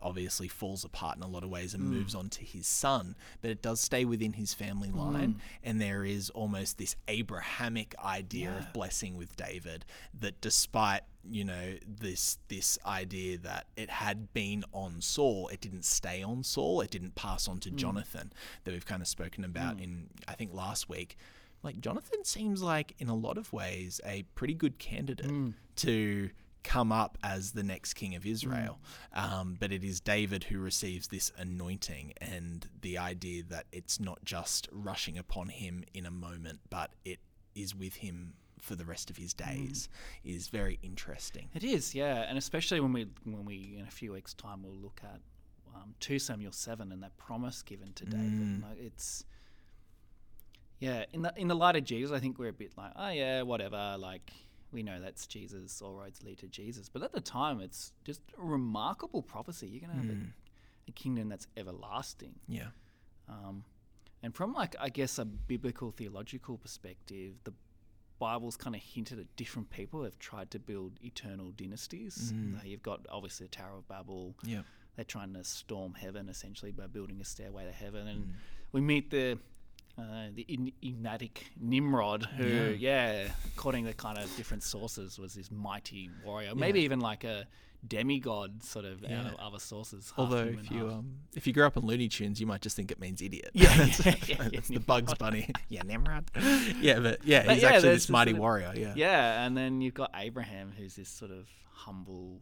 obviously 0.04 0.48
falls 0.48 0.84
apart 0.84 1.18
in 1.18 1.24
a 1.24 1.28
lot 1.28 1.44
of 1.44 1.50
ways 1.50 1.74
and 1.74 1.84
mm. 1.84 1.88
moves 1.88 2.14
on 2.14 2.30
to 2.30 2.44
his 2.44 2.68
son, 2.68 3.16
but 3.42 3.50
it 3.50 3.62
does 3.62 3.80
stay 3.80 4.06
within 4.06 4.34
his 4.34 4.54
family 4.54 4.90
mm. 4.90 4.98
line. 4.98 5.42
And 5.64 5.82
there 5.82 6.06
is 6.06 6.30
almost 6.32 6.78
this 6.78 6.96
Abrahamic 7.08 7.96
idea 8.04 8.54
of 8.58 8.72
blessing 8.74 9.18
with 9.18 9.36
David 9.36 9.86
that 10.20 10.40
despite, 10.42 11.02
you 11.28 11.46
know, 11.46 11.76
this 11.88 12.38
this 12.50 12.78
idea 12.86 13.38
that 13.40 13.68
it 13.76 13.90
had 13.90 14.34
been 14.34 14.64
on 14.74 15.02
Saul, 15.02 15.48
it 15.48 15.62
didn't 15.62 15.86
stay 15.86 16.22
on 16.22 16.44
Saul, 16.44 16.82
it 16.82 16.92
didn't 16.92 17.16
pass 17.16 17.48
on 17.48 17.60
to 17.62 17.72
mm. 17.72 17.76
Jonathan 17.76 18.32
that 18.66 18.72
we've 18.72 18.86
kind 18.86 19.02
of 19.02 19.08
spoken 19.08 19.44
about 19.44 19.80
in 19.80 20.10
I 20.28 20.34
think 20.34 20.54
last 20.54 20.90
week. 20.90 21.18
Like 21.64 21.80
Jonathan 21.80 22.26
seems 22.26 22.62
like 22.62 22.94
in 23.00 23.08
a 23.08 23.16
lot 23.16 23.38
of 23.38 23.54
ways 23.54 24.02
a 24.06 24.24
pretty 24.36 24.54
good 24.54 24.80
candidate 24.80 25.54
to 25.78 26.30
come 26.64 26.92
up 26.92 27.18
as 27.24 27.52
the 27.52 27.64
next 27.64 27.94
king 27.94 28.16
of 28.16 28.26
Israel. 28.26 28.80
Um, 29.14 29.58
but 29.60 29.72
it 29.72 29.84
is 29.84 30.00
David 30.00 30.46
who 30.46 30.60
receives 30.60 31.08
this 31.08 31.32
anointing 31.38 32.14
and 32.20 32.68
the 32.82 32.98
idea 32.98 33.44
that 33.50 33.66
it's 33.72 34.00
not 34.00 34.24
just 34.24 34.68
rushing 34.72 35.18
upon 35.18 35.50
him 35.50 35.84
in 35.94 36.06
a 36.06 36.12
moment, 36.12 36.60
but 36.70 36.92
it 37.06 37.20
is 37.56 37.76
with 37.76 37.96
him 37.96 38.34
for 38.60 38.76
the 38.76 38.86
rest 38.86 39.10
of 39.10 39.18
his 39.18 39.34
days 39.34 39.90
is 40.24 40.48
very 40.48 40.80
interesting. 40.82 41.50
It 41.54 41.64
is, 41.66 41.94
yeah, 41.94 42.26
and 42.28 42.38
especially 42.38 42.80
when 42.80 42.94
we 42.94 43.08
when 43.26 43.46
we 43.46 43.76
in 43.78 43.86
a 43.86 43.92
few 43.92 44.14
weeks' 44.14 44.34
time 44.34 44.64
we'll 44.64 44.74
look 44.74 45.02
at 45.04 45.20
um, 45.76 45.96
two 46.00 46.18
Samuel 46.18 46.54
seven 46.54 46.92
and 46.92 47.04
that 47.04 47.18
promise 47.18 47.62
given 47.62 47.92
to 47.94 48.06
David. 48.06 48.64
Like 48.64 48.80
it's 48.80 49.26
yeah, 50.80 51.06
in 51.14 51.22
the 51.22 51.34
in 51.36 51.48
the 51.48 51.56
light 51.56 51.76
of 51.76 51.84
Jesus, 51.84 52.12
I 52.12 52.20
think 52.20 52.40
we're 52.40 52.50
a 52.50 52.54
bit 52.54 52.72
like, 52.78 52.92
oh 52.96 53.10
yeah, 53.10 53.42
whatever. 53.42 53.96
Like 54.00 54.32
we 54.74 54.84
know 54.84 55.00
that's 55.00 55.28
Jesus. 55.28 55.82
All 55.82 55.94
roads 55.94 56.24
lead 56.24 56.40
to 56.40 56.48
Jesus. 56.48 56.90
But 56.90 57.04
at 57.04 57.14
the 57.14 57.22
time, 57.22 57.62
it's 57.62 57.94
just 58.04 58.22
a 58.38 58.42
remarkable 58.42 59.22
prophecy. 59.22 59.68
You're 59.68 59.82
gonna 59.82 60.02
have 60.02 60.10
a, 60.10 60.18
a 60.88 60.92
kingdom 60.92 61.30
that's 61.30 61.48
everlasting. 61.56 62.36
Yeah. 62.48 62.68
Um, 63.30 63.64
and 64.22 64.36
from 64.36 64.54
like 64.54 64.76
I 64.80 64.90
guess 64.90 65.20
a 65.20 65.26
biblical 65.26 65.92
theological 65.92 66.58
perspective, 66.58 67.36
the 67.44 67.54
Bible's 68.20 68.56
kind 68.56 68.76
of 68.76 68.82
hinted 68.82 69.20
at 69.20 69.36
different 69.36 69.70
people 69.70 70.04
have 70.04 70.18
tried 70.18 70.50
to 70.52 70.60
build 70.60 70.94
eternal 71.04 71.52
dynasties. 71.52 72.34
Uh, 72.56 72.62
you've 72.64 72.84
got 72.84 73.06
obviously 73.10 73.48
the 73.48 73.52
Tower 73.52 73.78
of 73.78 73.88
Babel. 73.88 74.36
Yeah. 74.44 74.62
They're 74.96 75.04
trying 75.04 75.34
to 75.34 75.44
storm 75.44 75.94
heaven 75.96 76.30
essentially 76.30 76.72
by 76.72 76.88
building 76.88 77.20
a 77.20 77.26
stairway 77.26 77.66
to 77.66 77.72
heaven, 77.72 78.08
and 78.08 78.34
we 78.72 78.80
meet 78.80 79.10
the 79.10 79.40
uh, 79.98 80.28
the 80.34 80.46
en- 80.50 80.72
enigmatic 80.82 81.46
Nimrod, 81.60 82.26
who, 82.38 82.76
yeah. 82.78 83.28
according 83.56 83.86
to 83.86 83.94
kind 83.94 84.18
of 84.18 84.36
different 84.36 84.64
sources, 84.64 85.20
was 85.20 85.34
this 85.36 85.52
mighty 85.52 86.10
warrior, 86.26 86.56
maybe 86.56 86.82
even 86.82 87.00
like 87.00 87.24
a 87.24 87.46
demigod, 87.88 88.64
sort 88.64 88.86
of 88.86 89.04
out 89.04 89.26
of 89.28 89.36
other 89.36 89.60
sources. 89.60 90.12
Although 90.18 90.46
if 90.60 90.72
you 90.72 90.88
um, 90.90 91.16
if 91.36 91.46
you 91.46 91.54
grew 91.54 91.66
up 91.66 91.78
on 91.78 91.86
Looney 91.86 92.08
Tunes, 92.08 92.40
you 92.40 92.48
might 92.48 92.62
just 92.62 92.76
think 92.76 92.92
it 92.92 93.00
means 93.00 93.22
idiot. 93.22 93.52
Yeah, 93.54 93.68
That's- 93.78 94.06
yeah, 94.06 94.16
yeah, 94.28 94.50
that's 94.54 94.70
yeah, 94.70 94.78
the 94.78 94.84
Bugs 94.84 95.14
Bunny. 95.16 95.50
yeah, 95.70 95.82
Nimrod. 95.84 96.32
yeah, 96.80 97.00
but 97.00 97.24
yeah, 97.26 97.44
But 97.46 97.54
he's 97.56 97.64
yeah, 97.64 97.70
actually 97.70 97.90
this 97.90 98.04
this 98.04 98.10
mighty 98.10 98.32
of- 98.32 98.38
warrior. 98.40 98.74
Yeah. 98.76 98.94
Yeah, 98.96 99.46
and 99.46 99.56
then 99.56 99.82
you've 99.82 99.94
got 99.94 100.12
Abraham, 100.16 100.72
who's 100.76 100.96
this 100.96 101.10
sort 101.10 101.32
of 101.32 101.48
humble, 101.72 102.40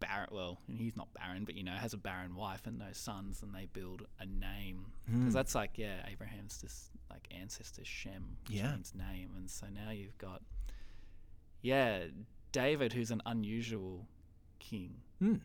barren. 0.00 0.28
Well, 0.32 0.58
he's 0.68 0.96
not 0.96 1.12
barren, 1.14 1.44
but 1.44 1.54
you 1.54 1.62
know, 1.64 1.72
has 1.72 1.92
a 1.92 1.96
barren 1.98 2.34
wife 2.34 2.66
and 2.66 2.78
no 2.78 2.88
sons, 2.92 3.42
and 3.42 3.54
they 3.54 3.66
build 3.72 4.02
a 4.20 4.26
name 4.26 4.92
Hmm. 5.08 5.20
because 5.20 5.34
that's 5.34 5.54
like 5.54 5.78
yeah, 5.78 6.06
Abraham's 6.10 6.60
just 6.60 6.90
like 7.10 7.26
ancestor 7.30 7.84
Shem, 7.84 8.36
which 8.48 8.58
Yeah. 8.58 8.72
means 8.72 8.94
name, 8.94 9.30
and 9.36 9.50
so 9.50 9.66
now 9.68 9.90
you've 9.90 10.18
got 10.18 10.42
yeah, 11.62 12.04
David, 12.50 12.92
who's 12.92 13.10
an 13.10 13.22
unusual 13.26 14.06
king. 14.58 15.00
Mm. 15.22 15.40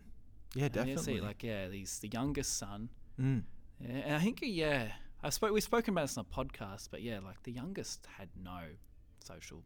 Yeah, 0.56 0.66
And 0.66 0.74
definitely. 0.74 1.04
see, 1.16 1.22
like 1.22 1.44
yeah, 1.44 1.68
he's 1.70 2.00
the 2.00 2.10
youngest 2.10 2.58
son. 2.58 2.90
Mm. 3.20 3.44
Yeah, 3.80 3.90
and 3.90 4.16
I 4.16 4.20
think 4.20 4.40
yeah, 4.42 4.94
I 5.24 5.30
spoke 5.30 5.52
we've 5.52 5.64
spoken 5.64 5.94
about 5.94 6.04
this 6.08 6.18
on 6.18 6.26
a 6.30 6.36
podcast, 6.36 6.90
but 6.92 7.02
yeah, 7.02 7.20
like 7.20 7.44
the 7.44 7.52
youngest 7.52 8.08
had 8.18 8.30
no 8.42 8.62
social 9.24 9.64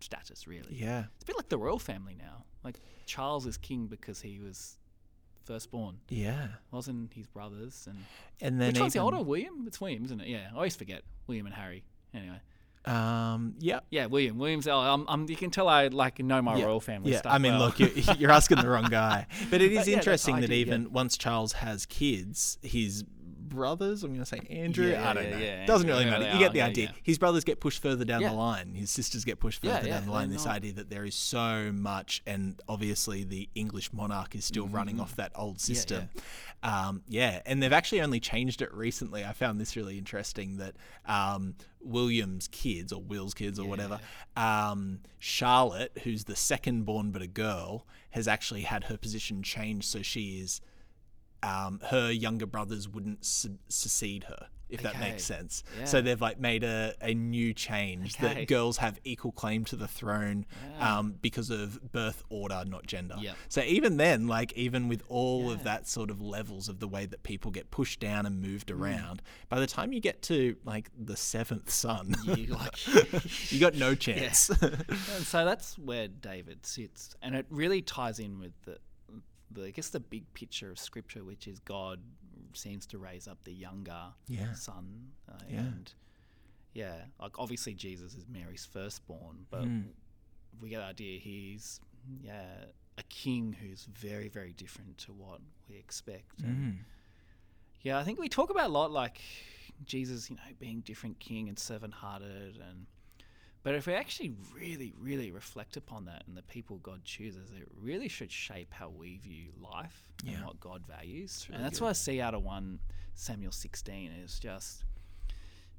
status 0.00 0.46
really. 0.46 0.74
Yeah. 0.74 1.04
It's 1.14 1.24
a 1.24 1.26
bit 1.26 1.36
like 1.36 1.48
the 1.48 1.58
royal 1.58 1.78
family 1.78 2.16
now. 2.18 2.44
Like 2.64 2.80
Charles 3.06 3.46
is 3.46 3.56
king 3.56 3.86
because 3.86 4.20
he 4.20 4.38
was 4.38 4.76
firstborn, 5.44 5.98
Yeah. 6.08 6.48
wasn't 6.72 7.12
his 7.14 7.26
brothers. 7.26 7.86
And 7.88 7.98
And 8.40 8.60
then 8.60 8.68
which 8.72 8.80
one's 8.80 8.92
the 8.94 8.98
older? 8.98 9.22
William. 9.22 9.64
It's 9.66 9.80
William, 9.80 10.04
isn't 10.04 10.20
it? 10.20 10.28
Yeah, 10.28 10.48
I 10.52 10.56
always 10.56 10.74
forget 10.76 11.02
William 11.26 11.46
and 11.46 11.54
Harry. 11.54 11.84
Anyway, 12.14 12.40
Um. 12.84 13.54
Yeah. 13.58 13.80
yeah, 13.90 14.06
William. 14.06 14.38
William's. 14.38 14.66
Oh, 14.68 14.78
I'm, 14.78 15.04
I'm, 15.08 15.28
you 15.28 15.36
can 15.36 15.50
tell 15.50 15.68
I 15.68 15.88
like 15.88 16.18
know 16.20 16.40
my 16.42 16.56
yeah. 16.56 16.64
royal 16.66 16.80
family 16.80 17.12
Yeah. 17.12 17.18
stuff. 17.18 17.32
I 17.32 17.38
mean, 17.38 17.52
well. 17.54 17.66
look, 17.66 17.78
you're, 17.80 17.90
you're 18.18 18.30
asking 18.30 18.58
the 18.58 18.68
wrong 18.68 18.88
guy. 18.90 19.26
But 19.50 19.60
it 19.62 19.72
is 19.72 19.78
But 19.80 19.86
yeah, 19.88 19.96
interesting 19.98 20.40
that 20.40 20.50
even 20.52 20.92
once 20.92 21.16
Charles 21.16 21.52
has 21.54 21.86
kids, 21.86 22.58
his 22.62 23.04
brothers, 23.48 24.02
I'm 24.02 24.10
going 24.10 24.20
to 24.20 24.26
say 24.26 24.40
Andrew, 24.50 24.86
Yeah, 24.90 25.08
I 25.08 25.12
don't 25.14 25.24
yeah, 25.24 25.30
know. 25.30 25.38
yeah, 25.38 25.66
Doesn't 25.66 25.88
really 25.88 26.04
matter. 26.04 26.30
You 26.32 26.38
get 26.38 26.52
the 26.52 26.58
yeah, 26.58 26.66
idea. 26.66 26.84
yeah. 26.86 27.00
His 27.02 27.18
brothers 27.18 27.44
get 27.44 27.60
pushed 27.60 27.80
further 27.82 28.04
down 28.04 28.20
Yeah. 28.20 28.30
the 28.30 28.34
line. 28.34 28.74
His 28.74 28.90
sisters 28.90 29.24
get 29.24 29.40
pushed 29.40 29.62
further 29.62 29.86
yeah, 29.86 29.94
down 29.98 30.06
the 30.06 30.12
line. 30.12 30.30
This 30.30 30.46
idea 30.46 30.72
that 30.74 30.90
there 30.90 31.04
is 31.04 31.14
so 31.14 31.70
much, 31.72 32.22
and 32.26 32.60
obviously 32.68 33.24
the 33.24 33.48
English 33.54 33.92
monarch 33.92 34.34
is 34.34 34.44
still 34.44 34.66
running 34.68 35.00
off 35.00 35.16
that 35.16 35.32
old 35.34 35.56
Mm-hmm. 35.58 35.72
Yeah, 35.72 35.74
system. 35.76 36.08
Um, 36.62 37.02
yeah, 37.08 37.40
and 37.46 37.62
they've 37.62 37.72
actually 37.72 38.00
only 38.00 38.18
changed 38.20 38.60
it 38.62 38.72
recently. 38.74 39.24
I 39.24 39.32
found 39.32 39.60
this 39.60 39.76
really 39.76 39.98
interesting 39.98 40.56
that 40.56 40.74
um, 41.06 41.54
William's 41.80 42.48
kids 42.48 42.92
or 42.92 43.00
Will's 43.00 43.34
kids 43.34 43.58
or 43.58 43.68
whatever, 43.68 44.00
um, 44.36 45.00
Charlotte, 45.18 45.92
who's 46.02 46.24
the 46.24 46.34
second 46.36 46.84
born 46.84 47.10
but 47.10 47.22
a 47.22 47.26
girl, 47.26 47.86
has 48.10 48.26
actually 48.26 48.62
had 48.62 48.84
her 48.84 48.96
position 48.96 49.42
changed 49.42 49.86
so 49.86 50.02
she 50.02 50.40
is. 50.40 50.60
Um, 51.42 51.80
her 51.90 52.10
younger 52.10 52.46
brothers 52.46 52.88
wouldn't 52.88 53.24
su- 53.24 53.58
succeed 53.68 54.24
her, 54.24 54.48
if 54.68 54.82
that 54.82 54.98
makes 54.98 55.22
sense. 55.22 55.62
Yeah. 55.78 55.84
So 55.84 56.00
they've 56.00 56.20
like 56.20 56.40
made 56.40 56.64
a, 56.64 56.94
a 57.00 57.14
new 57.14 57.54
change 57.54 58.16
Okay. 58.16 58.34
that 58.34 58.48
girls 58.48 58.78
have 58.78 58.98
equal 59.04 59.30
claim 59.32 59.64
to 59.66 59.76
the 59.76 59.86
throne 59.86 60.46
Yeah. 60.78 60.98
um, 60.98 61.14
because 61.20 61.50
of 61.50 61.92
birth 61.92 62.24
order, 62.30 62.64
not 62.66 62.86
gender. 62.86 63.14
Yep. 63.20 63.36
So 63.48 63.60
even 63.62 63.96
then, 63.98 64.26
like 64.26 64.54
even 64.54 64.88
with 64.88 65.02
all 65.08 65.50
of 65.52 65.62
that 65.64 65.86
sort 65.86 66.10
of 66.10 66.20
levels 66.20 66.68
of 66.68 66.80
the 66.80 66.88
way 66.88 67.06
that 67.06 67.22
people 67.22 67.50
get 67.52 67.70
pushed 67.70 68.00
down 68.00 68.26
and 68.26 68.40
moved 68.40 68.68
Mm. 68.68 68.80
around, 68.80 69.22
by 69.48 69.60
the 69.60 69.66
time 69.68 69.92
you 69.92 70.00
get 70.00 70.22
to 70.22 70.56
like 70.64 70.90
the 70.98 71.16
seventh 71.16 71.70
son, 71.70 72.14
You, 72.24 72.46
like, 72.46 72.76
you 73.52 73.60
got 73.66 73.74
no 73.76 73.94
chance. 73.94 74.48
And 74.48 75.24
so 75.24 75.44
that's 75.44 75.78
where 75.78 76.08
David 76.08 76.66
sits, 76.66 77.14
and 77.22 77.36
it 77.36 77.46
really 77.50 77.82
ties 77.82 78.18
in 78.18 78.40
with 78.40 78.52
the, 78.64 78.78
the 79.50 79.64
I 79.66 79.70
guess 79.70 79.88
the 79.90 80.00
big 80.00 80.32
picture 80.34 80.70
of 80.70 80.78
Scripture, 80.78 81.24
which 81.24 81.46
is 81.48 81.58
God 81.60 82.00
seems 82.54 82.86
to 82.86 82.98
raise 82.98 83.28
up 83.28 83.38
the 83.44 83.52
younger 83.52 84.12
Yeah. 84.28 84.52
son, 84.54 85.12
uh, 85.28 85.34
Yeah. 85.48 85.60
and 85.60 85.92
yeah, 86.72 87.04
like 87.20 87.38
obviously 87.38 87.74
Jesus 87.74 88.14
is 88.14 88.26
Mary's 88.28 88.64
firstborn, 88.64 89.46
but 89.50 89.64
Hmm. 89.64 89.82
we 90.60 90.68
get 90.70 90.78
the 90.78 90.84
idea 90.84 91.18
he's 91.20 91.80
yeah 92.20 92.66
a 92.98 93.02
king 93.04 93.52
who's 93.52 93.84
very 93.86 94.28
very 94.28 94.52
different 94.52 94.96
to 94.98 95.12
what 95.12 95.40
we 95.68 95.76
expect. 95.76 96.40
And 96.42 96.56
Mm. 96.56 96.84
yeah, 97.82 97.98
I 97.98 98.04
think 98.04 98.18
we 98.18 98.28
talk 98.28 98.50
about 98.50 98.66
a 98.66 98.72
lot 98.72 98.90
like 98.90 99.20
Jesus, 99.84 100.30
you 100.30 100.36
know, 100.36 100.42
being 100.58 100.80
different 100.80 101.18
king 101.18 101.48
and 101.48 101.58
servant-hearted 101.58 102.56
and 102.56 102.86
but 103.66 103.74
if 103.74 103.88
we 103.88 103.94
actually 103.94 104.32
really, 104.54 104.94
really 104.96 105.32
reflect 105.32 105.76
upon 105.76 106.04
that 106.04 106.22
and 106.28 106.36
the 106.36 106.42
people 106.42 106.76
God 106.78 107.04
chooses, 107.04 107.50
it 107.50 107.66
really 107.80 108.06
should 108.06 108.30
shape 108.30 108.72
how 108.72 108.88
we 108.88 109.16
view 109.16 109.48
life 109.60 110.06
Yeah. 110.22 110.34
and 110.34 110.44
what 110.46 110.60
God 110.60 110.86
values. 110.86 111.46
really 111.48 111.56
and 111.56 111.64
that's 111.64 111.80
good. 111.80 111.86
what 111.86 111.90
I 111.90 111.94
see 111.94 112.20
out 112.20 112.32
of 112.34 112.44
1 112.44 112.78
Samuel 113.14 113.50
16 113.50 114.12
is 114.12 114.38
just, 114.38 114.84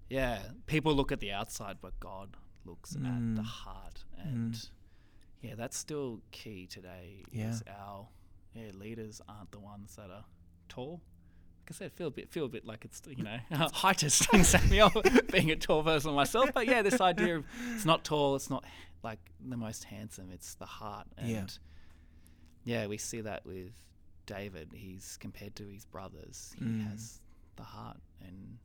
yeah, 0.09 0.41
people 0.65 0.93
look 0.93 1.13
at 1.13 1.21
the 1.21 1.31
outside, 1.31 1.77
but 1.81 1.97
God 2.01 2.35
looks 2.65 2.93
at 2.97 3.01
Mm. 3.03 3.37
the 3.37 3.43
heart. 3.43 4.03
And 4.17 4.69
yeah, 5.41 5.55
that's 5.55 5.77
still 5.77 6.21
key 6.31 6.67
today 6.67 7.23
Yeah. 7.31 7.51
is 7.51 7.63
our 7.67 8.09
yeah, 8.53 8.71
leaders 8.71 9.21
aren't 9.29 9.51
the 9.51 9.59
ones 9.59 9.95
that 9.95 10.09
are 10.11 10.25
tall. 10.67 11.01
I 11.69 11.73
said, 11.73 11.91
feel 11.93 12.07
a 12.07 12.11
bit, 12.11 12.29
feel 12.29 12.45
a 12.45 12.49
bit 12.49 12.65
like 12.65 12.85
it's 12.85 13.01
you 13.07 13.23
know 13.23 13.37
heightest 13.51 14.27
in 14.33 14.43
Samuel 14.43 14.91
being 15.31 15.51
a 15.51 15.55
tall 15.55 15.83
person 15.83 16.13
myself. 16.13 16.49
But 16.53 16.67
yeah, 16.67 16.81
this 16.81 16.99
idea 17.01 17.37
of 17.37 17.45
it's 17.75 17.85
not 17.85 18.03
tall, 18.03 18.35
it's 18.35 18.49
not 18.49 18.63
like 19.03 19.19
the 19.47 19.57
most 19.57 19.83
handsome, 19.85 20.29
it's 20.33 20.55
the 20.55 20.65
heart. 20.65 21.07
And 21.17 21.29
Yeah. 21.29 21.45
yeah, 22.81 22.87
we 22.87 22.97
see 22.97 23.21
that 23.21 23.45
with 23.45 23.71
David. 24.25 24.69
He's 24.73 25.17
compared 25.19 25.55
to 25.57 25.67
his 25.67 25.85
brothers. 25.85 26.53
He 26.57 26.65
Mm. 26.65 26.89
has 26.91 27.21
the 27.55 27.63
heart, 27.63 27.97
and 28.21 28.57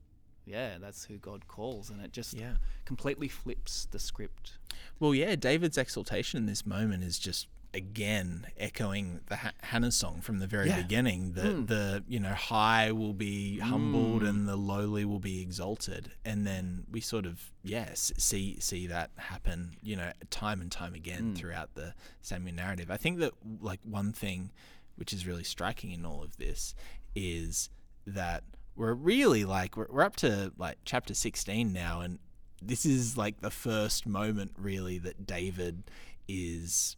yeah, 0.45 0.79
that's 0.79 1.05
who 1.05 1.19
God 1.19 1.47
calls, 1.47 1.89
and 1.91 2.01
it 2.01 2.13
just 2.13 2.35
Yeah. 2.35 2.57
completely 2.85 3.29
flips 3.29 3.87
the 3.87 3.99
script. 3.99 4.59
Well, 4.99 5.15
yeah, 5.15 5.37
David's 5.37 5.79
exaltation 5.79 6.39
in 6.39 6.47
this 6.47 6.67
moment 6.67 7.05
is 7.05 7.19
just 7.19 7.47
again 7.75 8.47
echoing 8.59 9.21
the 9.27 9.37
ha- 9.37 9.53
Hannah 9.63 9.93
song 9.93 10.21
from 10.21 10.39
the 10.39 10.47
very 10.47 10.69
Yeah. 10.69 10.83
beginning. 10.83 11.33
that 11.33 11.45
Mm. 11.45 11.67
the 11.69 12.05
you 12.07 12.21
know 12.21 12.35
high 12.35 12.93
will 12.93 13.15
be 13.15 13.59
humbled 13.61 14.23
and 14.23 14.47
the 14.49 14.57
lowly 14.57 15.05
will 15.05 15.19
be 15.21 15.41
exalted, 15.41 16.13
and 16.25 16.47
then 16.47 16.85
we 16.91 17.01
sort 17.01 17.25
of 17.27 17.51
yes 17.63 18.13
see 18.19 18.59
see 18.61 18.87
that 18.89 19.11
happen 19.17 19.77
you 19.83 19.97
know 19.97 20.13
time 20.31 20.61
and 20.61 20.71
time 20.71 20.95
again 20.95 21.35
throughout 21.35 21.75
the 21.75 21.95
Samuel 22.21 22.55
narrative. 22.57 22.91
I 22.91 22.97
think 22.99 23.19
that 23.21 23.33
like 23.61 23.81
one 23.85 24.13
thing 24.13 24.51
which 24.97 25.13
is 25.13 25.27
really 25.27 25.45
striking 25.45 25.91
in 25.91 26.05
all 26.05 26.23
of 26.23 26.37
this 26.37 26.75
is 27.15 27.71
that 28.07 28.45
we're 28.77 28.95
really 28.95 29.45
like 29.45 29.77
we're, 29.77 29.87
we're 29.91 30.03
up 30.03 30.17
to 30.17 30.53
like 30.59 30.79
chapter 30.85 31.15
16 31.15 31.73
now 31.73 32.01
and 32.01 32.19
this 32.61 32.85
is 32.87 33.17
like 33.17 33.41
the 33.41 33.51
first 33.51 34.07
moment 34.07 34.53
really 34.57 34.99
that 34.99 35.27
David 35.27 35.83
is 36.29 36.97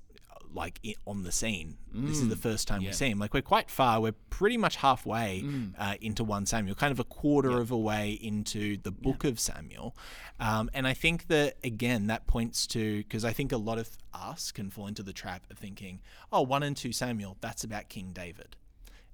like 0.54 0.80
on 1.06 1.22
the 1.22 1.32
scene. 1.32 1.76
This 1.92 2.18
is 2.20 2.28
the 2.28 2.36
first 2.36 2.66
time 2.66 2.80
yeah. 2.82 2.88
we 2.90 2.92
see 2.94 3.08
him. 3.10 3.18
Like 3.18 3.34
we're 3.34 3.42
quite 3.42 3.70
far. 3.70 4.00
We're 4.00 4.14
pretty 4.30 4.56
much 4.56 4.76
halfway 4.76 5.42
Mm. 5.44 5.74
uh, 5.78 5.94
into 6.00 6.24
one 6.24 6.46
Samuel, 6.46 6.74
kind 6.74 6.90
of 6.92 6.98
a 6.98 7.04
quarter 7.04 7.60
of 7.60 7.70
a 7.70 7.76
way 7.78 8.12
into 8.12 8.76
the 8.78 8.90
book 8.90 9.24
of 9.24 9.38
Samuel. 9.38 9.96
Um, 10.40 10.70
and 10.74 10.86
I 10.86 10.94
think 10.94 11.28
that 11.28 11.56
again 11.62 12.06
that 12.08 12.26
points 12.26 12.66
to 12.68 12.98
because 12.98 13.24
I 13.24 13.32
think 13.32 13.52
a 13.52 13.56
lot 13.56 13.78
of 13.78 13.88
us 14.12 14.50
can 14.52 14.70
fall 14.70 14.86
into 14.86 15.02
the 15.02 15.12
trap 15.12 15.44
of 15.50 15.58
thinking, 15.58 16.00
oh, 16.32 16.42
one 16.42 16.62
and 16.62 16.76
two 16.76 16.92
Samuel, 16.92 17.36
that's 17.40 17.62
about 17.64 17.88
King 17.88 18.10
David. 18.12 18.56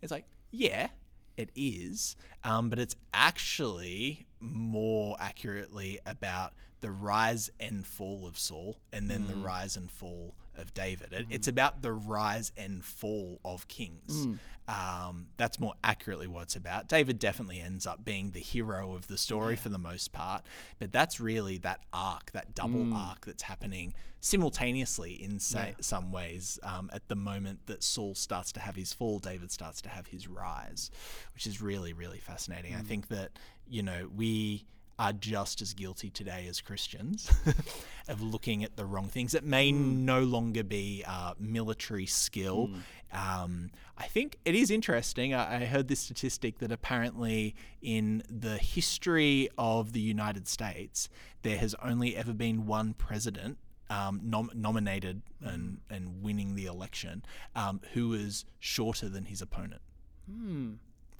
It's 0.03 0.11
like, 0.12 0.24
yeah, 0.50 0.88
it 1.37 1.50
is, 1.55 2.16
um, 2.44 2.70
but 2.70 2.79
it's 2.79 2.96
actually 3.12 4.26
more 4.40 5.16
accurately 5.20 5.98
about 6.07 6.55
the 6.81 6.90
rise 6.90 7.50
and 7.61 7.87
fall 7.87 8.26
of 8.26 8.38
Saul 8.38 8.79
and 8.90 9.11
then 9.11 9.26
the 9.26 9.35
rise 9.35 9.76
and 9.76 9.90
fall 9.90 10.35
of 10.61 10.73
David. 10.75 11.12
It, 11.12 11.27
It's 11.31 11.49
about 11.49 11.83
the 11.83 11.92
rise 11.92 12.53
and 12.57 12.85
fall 12.85 13.40
of 13.44 13.66
kings. 13.68 14.27
Um, 14.68 15.27
that's 15.37 15.59
more 15.59 15.75
accurately 15.83 16.29
what 16.29 16.44
it's 16.44 16.55
about. 16.55 16.87
David 16.87 17.18
definitely 17.18 17.61
ends 17.61 17.88
up 17.88 18.05
being 18.05 18.31
the 18.31 18.38
hero 18.40 18.94
of 18.94 19.09
the 19.09 19.18
story 19.18 19.57
for 19.57 19.68
the 19.68 19.79
most 19.79 20.12
part, 20.12 20.44
but 20.79 20.92
that's 20.92 21.18
really 21.18 21.59
that 21.59 21.81
arc, 21.92 22.31
that 22.33 22.55
double 22.55 22.94
arc 22.94 23.27
that's 23.27 23.42
happening 23.42 23.94
simultaneously 24.20 25.12
in 25.20 25.40
sa- 25.40 25.59
some 25.81 26.12
ways. 26.12 26.61
Um, 26.62 26.88
at 26.92 27.09
the 27.09 27.16
moment 27.16 27.66
that 27.66 27.83
Saul 27.83 28.14
starts 28.14 28.53
to 28.53 28.61
have 28.61 28.77
his 28.77 28.92
fall, 28.92 29.18
David 29.18 29.51
starts 29.51 29.83
to 29.83 29.88
have 29.88 30.07
his 30.07 30.29
rise, 30.29 30.90
which 31.35 31.46
is 31.49 31.61
really, 31.61 31.92
really 31.92 32.18
fascinating. 32.18 32.75
I 32.75 32.83
think 32.83 33.09
that, 33.09 33.38
you 33.66 33.83
know, 33.83 34.09
we 34.14 34.66
are 35.01 35.15
just 35.15 35.63
as 35.63 35.73
guilty 35.73 36.11
today 36.11 36.47
as 36.47 36.61
Christians 36.61 37.31
of 38.09 38.21
looking 38.21 38.63
at 38.63 38.77
the 38.77 38.85
wrong 38.85 39.09
things. 39.09 39.33
It 39.33 39.45
may 39.45 39.73
no 39.73 40.21
longer 40.21 40.63
be 40.63 41.03
uh, 41.07 41.33
military 41.39 42.05
skill. 42.05 42.69
Um, 43.11 43.71
I 43.97 44.05
think 44.05 44.37
it 44.45 44.55
is 44.55 44.71
interesting. 44.71 45.33
I, 45.33 45.63
I 45.63 45.65
heard 45.65 45.89
this 45.89 46.01
statistic 46.01 46.59
that 46.59 46.71
apparently 46.71 47.55
in 47.81 48.23
the 48.29 48.59
history 48.59 49.49
of 49.57 49.95
the 49.95 50.01
United 50.01 50.47
States, 50.47 51.09
there 51.41 51.57
has 51.57 51.75
only 51.83 52.15
ever 52.15 52.35
been 52.35 52.67
one 52.67 52.93
president 52.93 53.57
um, 53.89 54.21
nom- 54.23 54.51
nominated 54.55 55.23
and, 55.43 55.79
and 55.89 56.23
winning 56.23 56.57
the 56.57 56.67
election 56.67 57.25
um, 57.57 57.81
who 57.95 58.09
was 58.09 58.45
shorter 58.59 59.09
than 59.09 59.25
his 59.25 59.41
opponent. 59.41 59.81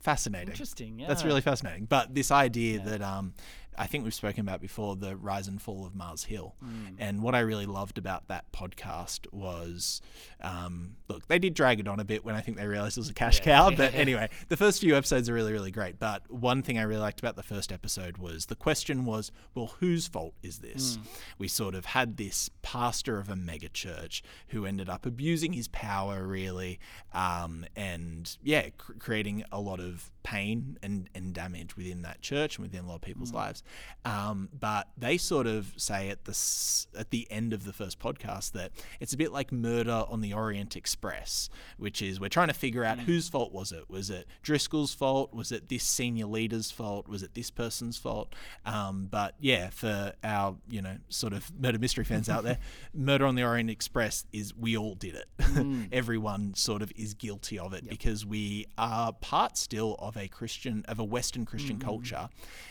Fascinating. 0.01 0.49
Interesting. 0.49 0.99
Yeah. 0.99 1.09
That's 1.09 1.25
really 1.25 1.43
fascinating. 1.43 1.85
But 1.85 2.15
this 2.15 2.31
idea 2.31 2.81
that 2.81 3.03
um, 3.03 3.35
I 3.79 3.87
think 3.87 4.05
we've 4.05 4.15
spoken 4.15 4.41
about 4.41 4.61
before, 4.61 4.97
the 4.97 5.17
rise 5.17 5.49
and 5.49 5.61
fall 5.61 5.87
of 5.87 5.95
Mars 5.95 6.25
Hill. 6.25 6.55
Mm. 6.65 6.97
And 6.99 7.23
what 7.23 7.35
I 7.35 7.41
really 7.41 7.67
loved 7.67 7.99
about 7.99 8.29
that 8.29 8.51
podcast 8.53 9.33
was, 9.33 10.03
um, 10.43 10.97
look, 11.09 11.27
they 11.29 11.39
did 11.39 11.55
drag 11.55 11.81
it 11.81 11.89
on 11.89 12.01
a 12.01 12.05
bit 12.05 12.25
when 12.25 12.35
I 12.35 12.41
think 12.41 12.57
they 12.57 12.67
realized 12.67 12.99
it 12.99 13.01
was 13.01 13.09
a 13.09 13.15
cash 13.15 13.41
cow. 13.41 13.71
But 13.71 13.95
anyway, 13.95 14.29
the 14.49 14.57
first 14.57 14.81
few 14.81 14.97
episodes 14.97 15.29
are 15.29 15.35
really, 15.35 15.53
really 15.53 15.71
great. 15.71 15.99
But 15.99 16.31
one 16.31 16.63
thing 16.63 16.79
I 16.79 16.83
really 16.83 17.01
liked 17.01 17.21
about 17.21 17.37
the 17.37 17.43
first 17.43 17.73
episode 17.73 18.19
was 18.19 18.47
the 18.47 18.57
question 18.57 19.05
was, 19.05 19.33
well, 19.55 19.75
whose 19.81 20.07
fault 20.07 20.35
is 20.43 20.59
this? 20.59 20.97
Mm. 20.97 21.01
We 21.39 21.49
sort 21.49 21.75
of 21.75 21.87
had 21.87 22.17
this 22.17 22.51
pastor 22.63 23.19
of 23.19 23.31
a 23.31 23.35
megachurch 23.35 24.23
who 24.49 24.67
ended 24.67 24.89
up 24.89 25.07
abusing 25.07 25.53
his 25.53 25.69
power, 25.69 26.27
really, 26.27 26.79
um, 27.15 27.65
and 27.77 28.37
yeah, 28.43 28.69
cr- 28.77 28.93
creating 28.95 29.45
a 29.53 29.61
lot 29.61 29.81
of 29.81 30.11
pain 30.23 30.79
and, 30.83 31.09
and 31.15 31.33
damage 31.33 31.77
within 31.77 32.03
that 32.03 32.21
church 32.21 32.57
and 32.57 32.67
within 32.67 32.85
a 32.85 32.89
lot 32.89 32.97
of 32.97 33.01
people's 33.01 33.33
lives. 33.33 33.63
Um, 34.03 34.49
but 34.59 34.89
they 34.97 35.19
sort 35.19 35.47
of 35.47 35.75
say 35.77 36.09
at 36.09 36.25
the 36.25 36.31
s- 36.31 36.87
at 36.99 37.11
the 37.11 37.31
end 37.31 37.53
of 37.53 37.65
the 37.65 37.73
first 37.75 37.99
podcast 38.01 38.53
that 38.53 38.73
it's 38.99 39.13
a 39.13 39.17
bit 39.19 39.31
like 39.31 39.53
Murder 39.53 40.05
on 40.09 40.23
the 40.23 40.33
Orient 40.33 40.75
Express, 40.75 41.51
which 41.77 42.01
is 42.01 42.19
we're 42.19 42.31
trying 42.31 42.49
to 42.49 42.55
figure 42.55 42.83
out 42.83 43.01
whose 43.01 43.29
fault 43.29 43.53
was 43.53 43.73
it? 43.73 43.91
Was 43.91 44.09
it 44.09 44.27
Driscoll's 44.43 44.95
fault? 44.95 45.35
Was 45.35 45.53
it 45.53 45.69
this 45.69 45.85
senior 45.85 46.25
leader's 46.25 46.71
fault? 46.71 47.09
Was 47.09 47.23
it 47.23 47.35
this 47.35 47.51
person's 47.51 47.99
fault? 47.99 48.35
Um, 48.65 49.07
but 49.11 49.35
yeah, 49.39 49.69
for 49.69 50.15
our 50.25 50.57
you 50.71 50.81
know 50.81 50.97
sort 51.11 51.35
of 51.35 51.53
murder 51.61 51.79
mystery 51.79 52.05
fans 52.05 52.31
out 52.31 52.43
there, 52.43 52.57
Murder 52.95 53.27
on 53.27 53.35
the 53.35 53.45
Orient 53.45 53.69
Express 53.69 54.25
is 54.33 54.57
we 54.57 54.79
all 54.79 54.95
did 54.95 55.15
it. 55.15 55.27
Everyone 55.93 56.55
sort 56.55 56.81
of 56.81 56.91
is 56.97 57.13
guilty 57.13 57.59
of 57.59 57.75
it 57.75 57.87
because 57.87 58.25
we 58.25 58.67
are 58.79 59.13
part 59.13 59.59
still 59.59 59.97
of 59.99 60.17
a 60.17 60.27
Christian 60.29 60.87
of 60.89 60.99
a 60.99 61.05
Western 61.05 61.45
Christian 61.45 61.79
culture 61.79 62.31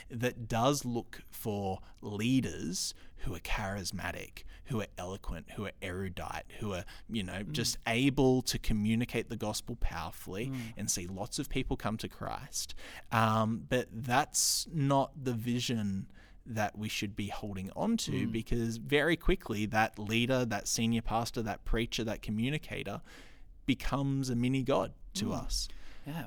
that 0.09 0.47
does 0.47 0.85
look 0.85 1.21
for 1.29 1.79
leaders 2.01 2.93
who 3.17 3.35
are 3.35 3.39
charismatic, 3.39 4.43
who 4.65 4.81
are 4.81 4.87
eloquent, 4.97 5.51
who 5.55 5.65
are 5.65 5.71
erudite, 5.81 6.45
who 6.59 6.73
are, 6.73 6.85
you 7.09 7.23
know, 7.23 7.43
just 7.51 7.77
able 7.87 8.41
to 8.43 8.57
communicate 8.57 9.29
the 9.29 9.35
gospel 9.35 9.77
powerfully 9.79 10.51
and 10.77 10.89
see 10.89 11.07
lots 11.07 11.39
of 11.39 11.49
people 11.49 11.75
come 11.75 11.97
to 11.97 12.07
Christ. 12.07 12.75
Um, 13.11 13.63
but 13.67 13.87
that's 13.91 14.67
not 14.73 15.11
the 15.21 15.33
vision 15.33 16.07
that 16.45 16.77
we 16.77 16.89
should 16.89 17.15
be 17.15 17.27
holding 17.27 17.69
on 17.75 17.95
to 17.97 18.25
because 18.27 18.77
very 18.77 19.15
quickly 19.15 19.65
that 19.67 19.99
leader, 19.99 20.45
that 20.45 20.67
senior 20.67 21.01
pastor, 21.01 21.41
that 21.43 21.63
preacher, 21.63 22.03
that 22.03 22.21
communicator 22.21 23.01
becomes 23.65 24.29
a 24.29 24.35
mini 24.35 24.63
god 24.63 24.93
to 25.13 25.31
us. 25.31 25.67
Yeah, 26.07 26.25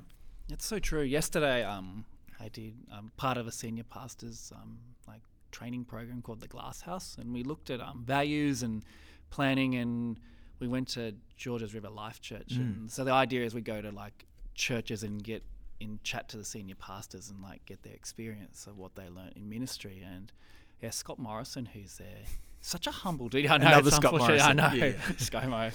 it's 0.49 0.65
so 0.65 0.79
true. 0.79 1.03
Yesterday, 1.03 1.65
um, 1.65 2.05
I 2.43 2.49
did 2.49 2.75
um, 2.93 3.13
part 3.17 3.37
of 3.37 3.47
a 3.47 3.53
senior 3.53 3.85
pastor's 3.85 4.53
um, 4.55 4.79
like 5.07 5.21
training 5.53 5.85
program 5.85 6.23
called 6.23 6.41
the 6.41 6.49
Glass 6.49 6.81
House, 6.81 7.17
and 7.21 7.33
we 7.33 7.43
looked 7.43 7.71
at 7.71 7.81
um, 7.81 8.03
values 8.05 8.63
and 8.63 8.83
planning, 9.31 9.77
and 9.77 10.19
we 10.59 10.69
went 10.69 10.89
to 10.89 11.15
Georges 11.37 11.75
River 11.75 11.91
Life 11.91 12.21
Church. 12.21 12.53
And 12.53 12.91
so 12.91 13.05
the 13.05 13.13
idea 13.13 13.45
is 13.45 13.55
we 13.55 13.61
go 13.61 13.81
to 13.81 13.91
like 13.91 14.27
churches 14.55 15.03
and 15.03 15.23
get 15.23 15.43
in 15.81 15.99
chat 16.05 16.29
to 16.31 16.37
the 16.37 16.45
senior 16.45 16.77
pastors 16.77 17.31
and 17.31 17.43
like 17.43 17.65
get 17.67 17.83
their 17.83 17.95
experience 17.95 18.67
of 18.67 18.79
what 18.79 18.95
they 18.95 19.09
learned 19.09 19.33
in 19.37 19.49
ministry. 19.49 20.05
And 20.05 20.33
yeah, 20.81 20.91
Scott 20.91 21.19
Morrison, 21.19 21.67
who's 21.67 21.97
there, 21.97 22.25
such 22.61 22.87
a 22.87 22.91
humble 22.91 23.29
dude. 23.29 23.47
I 23.47 23.57
know 23.59 23.67
Another 23.67 23.91
Scott 24.01 24.15
Morrison. 24.17 24.61
I 24.61 24.71
know, 24.71 24.75
Yeah, 24.75 24.93
ScoMo 25.19 25.73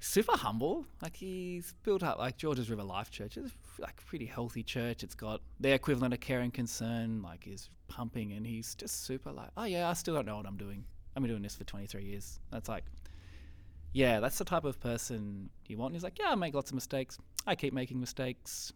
super 0.00 0.36
humble. 0.36 0.86
Like 1.02 1.16
he's 1.16 1.74
built 1.82 2.02
up 2.02 2.18
like 2.18 2.36
Georges 2.36 2.70
River 2.70 2.82
Life 2.82 3.10
Church. 3.10 3.36
is 3.36 3.52
like 3.78 4.00
a 4.00 4.04
pretty 4.04 4.26
healthy 4.26 4.62
church. 4.62 5.02
It's 5.02 5.14
got 5.14 5.40
their 5.60 5.74
equivalent 5.74 6.14
of 6.14 6.20
care 6.20 6.40
and 6.40 6.52
concern, 6.52 7.22
like 7.22 7.46
is 7.46 7.68
pumping, 7.88 8.32
and 8.32 8.46
he's 8.46 8.74
just 8.74 9.04
super 9.04 9.32
like, 9.32 9.50
oh 9.56 9.64
yeah, 9.64 9.88
I 9.88 9.92
still 9.94 10.14
don't 10.14 10.26
know 10.26 10.36
what 10.36 10.46
I'm 10.46 10.56
doing. 10.56 10.84
I've 11.16 11.22
been 11.22 11.30
doing 11.30 11.42
this 11.42 11.56
for 11.56 11.64
23 11.64 12.04
years. 12.04 12.38
That's 12.50 12.68
like, 12.68 12.84
yeah, 13.92 14.20
that's 14.20 14.38
the 14.38 14.44
type 14.44 14.64
of 14.64 14.78
person 14.80 15.50
you 15.66 15.78
want. 15.78 15.90
And 15.92 15.96
he's 15.96 16.04
like, 16.04 16.18
yeah, 16.18 16.30
I 16.30 16.34
make 16.36 16.54
lots 16.54 16.70
of 16.70 16.74
mistakes. 16.74 17.18
I 17.46 17.54
keep 17.54 17.72
making 17.72 17.98
mistakes. 17.98 18.72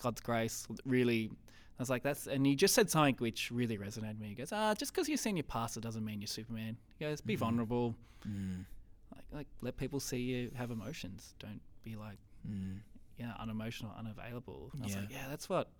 God's 0.00 0.20
grace, 0.20 0.66
really. 0.84 1.30
I 1.78 1.82
was 1.82 1.90
like, 1.90 2.02
that's, 2.02 2.26
and 2.26 2.46
he 2.46 2.54
just 2.54 2.74
said 2.74 2.90
something 2.90 3.16
which 3.18 3.50
really 3.50 3.78
resonated 3.78 4.18
with 4.18 4.20
me. 4.20 4.28
He 4.28 4.34
goes, 4.34 4.52
ah, 4.52 4.74
just 4.74 4.92
because 4.92 5.08
you're 5.08 5.16
senior 5.16 5.42
pastor 5.42 5.80
doesn't 5.80 6.04
mean 6.04 6.20
you're 6.20 6.28
Superman. 6.28 6.76
He 6.98 7.04
goes, 7.06 7.20
be 7.20 7.36
vulnerable 7.36 7.96
like 8.26 8.66
like 9.32 9.46
let 9.60 9.76
people 9.76 10.00
see 10.00 10.18
you 10.18 10.50
have 10.56 10.70
emotions. 10.70 11.34
Don't 11.38 11.60
be 11.82 11.96
like 11.96 12.18
mm. 12.48 12.78
yeah 13.18 13.32
unemotional, 13.38 13.92
unavailable. 13.98 14.70
And 14.74 14.82
I 14.82 14.86
was 14.86 14.94
Yeah. 14.94 15.00
like, 15.00 15.10
yeah, 15.12 15.26
that's 15.28 15.48
what. 15.48 15.70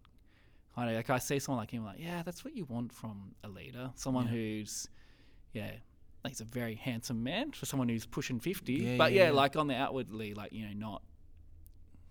I 0.77 0.87
know, 0.87 0.93
like 0.95 1.11
I 1.11 1.19
see 1.19 1.39
someone 1.41 1.61
like 1.61 1.73
him, 1.73 1.85
like 1.85 1.99
yeah, 1.99 2.23
that's 2.23 2.45
what 2.45 2.55
you 2.57 2.65
want 2.65 2.93
from 2.93 3.35
a 3.43 3.49
leader. 3.49 3.91
Someone 3.97 4.27
who's 4.27 4.89
yeah. 5.53 5.73
Like 6.23 6.33
he's 6.33 6.41
a 6.41 6.45
very 6.45 6.75
handsome 6.75 7.23
man 7.25 7.53
for 7.53 7.65
someone 7.67 7.89
who's 7.89 8.07
pushing 8.07 8.39
fifty, 8.41 8.75
Yeah, 8.75 8.97
but 8.99 9.13
yeah, 9.13 9.23
yeah, 9.23 9.27
yeah. 9.29 9.33
like 9.33 9.57
on 9.57 9.67
the 9.69 9.75
outwardly, 9.75 10.35
like 10.35 10.53
you 10.53 10.67
know, 10.67 10.73
not 10.75 11.03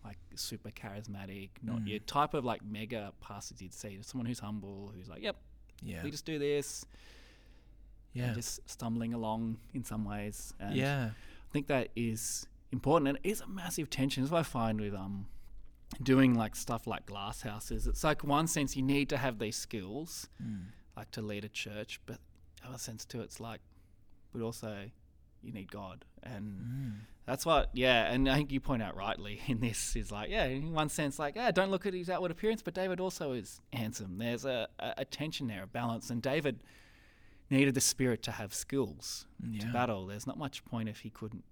like 0.04 0.17
super 0.36 0.71
charismatic, 0.71 1.52
not 1.62 1.80
Mm. 1.80 1.88
your 1.88 1.99
type 1.99 2.34
of 2.34 2.43
like 2.43 2.63
mega 2.65 3.13
pastors 3.21 3.62
you'd 3.62 3.73
see. 3.73 3.99
Someone 4.02 4.25
who's 4.25 4.39
humble, 4.39 4.91
who's 4.95 5.08
like, 5.10 5.21
yep, 5.21 5.36
Yeah. 5.84 6.04
we 6.04 6.10
just 6.12 6.25
do 6.25 6.39
this. 6.39 6.86
Yeah. 8.13 8.34
just 8.34 8.67
stumbling 8.67 9.13
along 9.13 9.58
in 9.73 9.84
some 9.84 10.04
ways. 10.04 10.54
And 10.60 10.75
Yeah. 10.75 11.12
I 11.49 11.51
think 11.51 11.67
that 11.67 11.89
is 11.95 12.47
important 12.71 13.07
and 13.09 13.17
it 13.23 13.27
is 13.29 13.41
a 13.41 13.47
massive 13.47 13.89
tension. 13.89 14.23
That's 14.23 14.31
what 14.31 14.39
I 14.39 14.43
find 14.43 14.79
with 14.79 14.93
um 14.93 15.25
doing 16.03 16.35
like 16.35 16.55
stuff 16.55 16.85
like 16.85 17.05
glass 17.07 17.41
houses. 17.41 17.88
It's 17.88 18.03
like 18.03 18.23
one 18.23 18.47
sense 18.47 18.75
you 18.75 18.83
need 18.83 19.09
to 19.09 19.17
have 19.17 19.39
these 19.39 19.55
skills 19.55 20.27
Mm. 20.43 20.65
like 20.95 21.12
to 21.12 21.21
lead 21.21 21.43
a 21.45 21.49
church, 21.49 21.99
but 22.05 22.19
other 22.67 22.77
sense 22.77 23.05
too 23.05 23.21
it's 23.21 23.39
like 23.39 23.62
but 24.31 24.41
also 24.41 24.89
you 25.41 25.51
need 25.51 25.71
God. 25.71 26.05
And 26.21 26.45
Mm. 26.62 26.93
that's 27.25 27.45
what 27.45 27.69
yeah, 27.73 28.12
and 28.12 28.29
I 28.29 28.35
think 28.35 28.51
you 28.51 28.59
point 28.59 28.83
out 28.83 28.95
rightly 28.95 29.41
in 29.47 29.59
this 29.59 29.95
is 29.95 30.12
like, 30.12 30.29
yeah, 30.29 30.45
in 30.45 30.73
one 30.73 30.89
sense 30.89 31.17
like, 31.17 31.35
yeah, 31.35 31.49
don't 31.49 31.71
look 31.71 31.88
at 31.88 31.93
his 31.95 32.09
outward 32.12 32.29
appearance, 32.29 32.62
but 32.62 32.75
David 32.75 32.99
also 32.99 33.31
is 33.31 33.59
handsome. 33.73 34.19
There's 34.19 34.45
a, 34.45 34.67
a, 34.77 34.93
a 34.99 35.05
tension 35.05 35.47
there, 35.47 35.63
a 35.63 35.67
balance, 35.67 36.12
and 36.12 36.21
David 36.21 36.59
needed 37.57 37.73
the 37.73 37.81
spirit 37.81 38.21
to 38.23 38.31
have 38.31 38.53
skills 38.53 39.25
to 39.59 39.65
battle. 39.67 40.05
There's 40.07 40.27
not 40.27 40.38
much 40.38 40.63
point 40.65 40.89
if 40.89 40.99
he 40.99 41.09
couldn't 41.09 41.43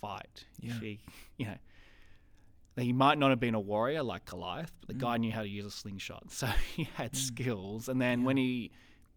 fight. 0.00 0.44
Yeah. 0.60 0.72
If 0.74 0.80
he, 0.80 1.00
you 1.36 1.46
know, 1.46 1.56
he 2.78 2.92
might 2.92 3.18
not 3.18 3.30
have 3.30 3.40
been 3.40 3.54
a 3.54 3.60
warrior 3.60 4.02
like 4.02 4.24
Goliath, 4.26 4.72
but 4.80 4.88
the 4.88 4.94
Mm. 4.94 4.98
guy 4.98 5.16
knew 5.18 5.32
how 5.32 5.42
to 5.42 5.48
use 5.48 5.64
a 5.64 5.70
slingshot, 5.70 6.30
so 6.30 6.46
he 6.74 6.84
had 6.94 7.16
skills. 7.16 7.88
And 7.88 8.00
then 8.00 8.24
when 8.24 8.36
he 8.36 8.70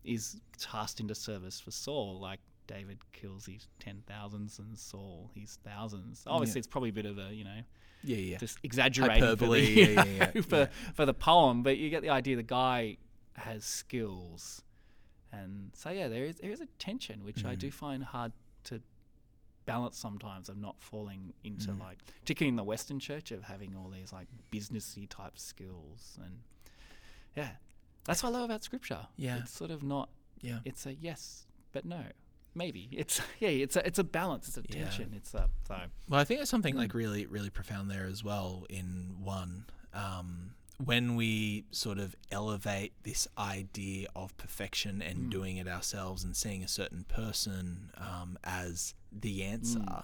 is 0.03 0.39
tasked 0.58 0.99
into 0.99 1.15
service 1.15 1.60
for 1.60 1.71
Saul, 1.71 2.19
like 2.19 2.39
David 2.67 2.99
kills 3.12 3.45
his 3.45 3.67
ten 3.79 4.03
thousands 4.08 4.60
and 4.60 4.77
Saul 4.77 5.29
his 5.36 5.58
thousands. 5.65 6.23
Obviously, 6.27 6.60
it's 6.60 6.67
probably 6.67 6.89
a 6.89 6.93
bit 6.93 7.05
of 7.05 7.17
a 7.17 7.34
you 7.34 7.43
know 7.43 7.62
Yeah. 8.03 8.17
Yeah. 8.17 8.38
just 8.38 8.60
exaggerating 8.63 9.23
Hyperbole, 9.23 9.75
for 9.75 9.75
the, 9.75 9.91
yeah, 9.93 10.03
yeah, 10.05 10.32
yeah, 10.36 10.41
for, 10.41 10.55
yeah. 10.58 10.67
for 10.93 11.05
the 11.05 11.13
poem, 11.13 11.63
but 11.63 11.77
you 11.77 11.89
get 11.89 12.01
the 12.01 12.10
idea. 12.12 12.36
The 12.38 12.43
guy 12.43 12.97
has 13.36 13.65
skills, 13.65 14.62
and 15.31 15.71
so 15.75 15.89
yeah, 15.89 16.07
there 16.07 16.25
is 16.25 16.37
there 16.37 16.51
is 16.51 16.61
a 16.61 16.67
tension 16.79 17.23
which 17.23 17.45
I 17.45 17.55
Mm. 17.55 17.59
do 17.59 17.71
find 17.71 18.03
hard 18.03 18.31
to 18.65 18.81
balance 19.65 19.97
sometimes 19.97 20.49
of 20.49 20.57
not 20.57 20.81
falling 20.81 21.33
into 21.43 21.71
Mm. 21.71 21.79
like, 21.79 21.99
particularly 22.21 22.49
in 22.49 22.55
the 22.55 22.63
Western 22.63 22.99
Church, 22.99 23.31
of 23.31 23.43
having 23.43 23.75
all 23.75 23.89
these 23.89 24.11
like 24.11 24.27
businessy 24.51 25.07
type 25.07 25.37
skills, 25.37 26.17
and 26.23 26.39
yeah, 27.35 27.51
that's 28.05 28.23
what 28.23 28.29
I 28.29 28.33
love 28.33 28.43
about 28.49 28.63
Scripture. 28.63 29.07
Yeah. 29.15 29.37
it's 29.39 29.51
sort 29.51 29.71
of 29.71 29.83
not. 29.83 30.09
Yeah. 30.41 30.59
It's 30.65 30.85
a 30.85 30.93
yes, 30.95 31.45
but 31.71 31.85
no. 31.85 32.03
Maybe 32.55 32.89
it's 32.91 33.21
yeah, 33.39 33.49
it's 33.49 33.75
a 33.75 33.85
it's 33.85 33.99
a 33.99 34.03
balance, 34.03 34.47
it's 34.47 34.57
a 34.57 34.63
Yeah. 34.69 34.85
tension, 34.85 35.13
it's 35.15 35.33
a 35.35 35.49
so 35.67 35.79
Well, 36.07 36.19
I 36.19 36.23
think 36.23 36.39
there's 36.39 36.49
something 36.49 36.75
like 36.75 36.93
really, 36.95 37.27
really 37.27 37.51
profound 37.51 37.91
there 37.91 38.05
as 38.07 38.23
well. 38.23 38.65
In 38.69 39.17
one, 39.21 39.65
um, 39.93 40.55
when 40.83 41.15
we 41.15 41.65
sort 41.71 41.99
of 41.99 42.15
elevate 42.31 42.93
this 43.03 43.27
idea 43.37 44.07
of 44.15 44.35
perfection 44.37 45.01
and 45.01 45.29
doing 45.29 45.57
it 45.57 45.67
ourselves 45.67 46.23
and 46.23 46.35
seeing 46.35 46.63
a 46.63 46.67
certain 46.69 47.03
person 47.09 47.91
um, 47.97 48.37
as 48.43 48.93
the 49.11 49.43
answer, 49.43 50.03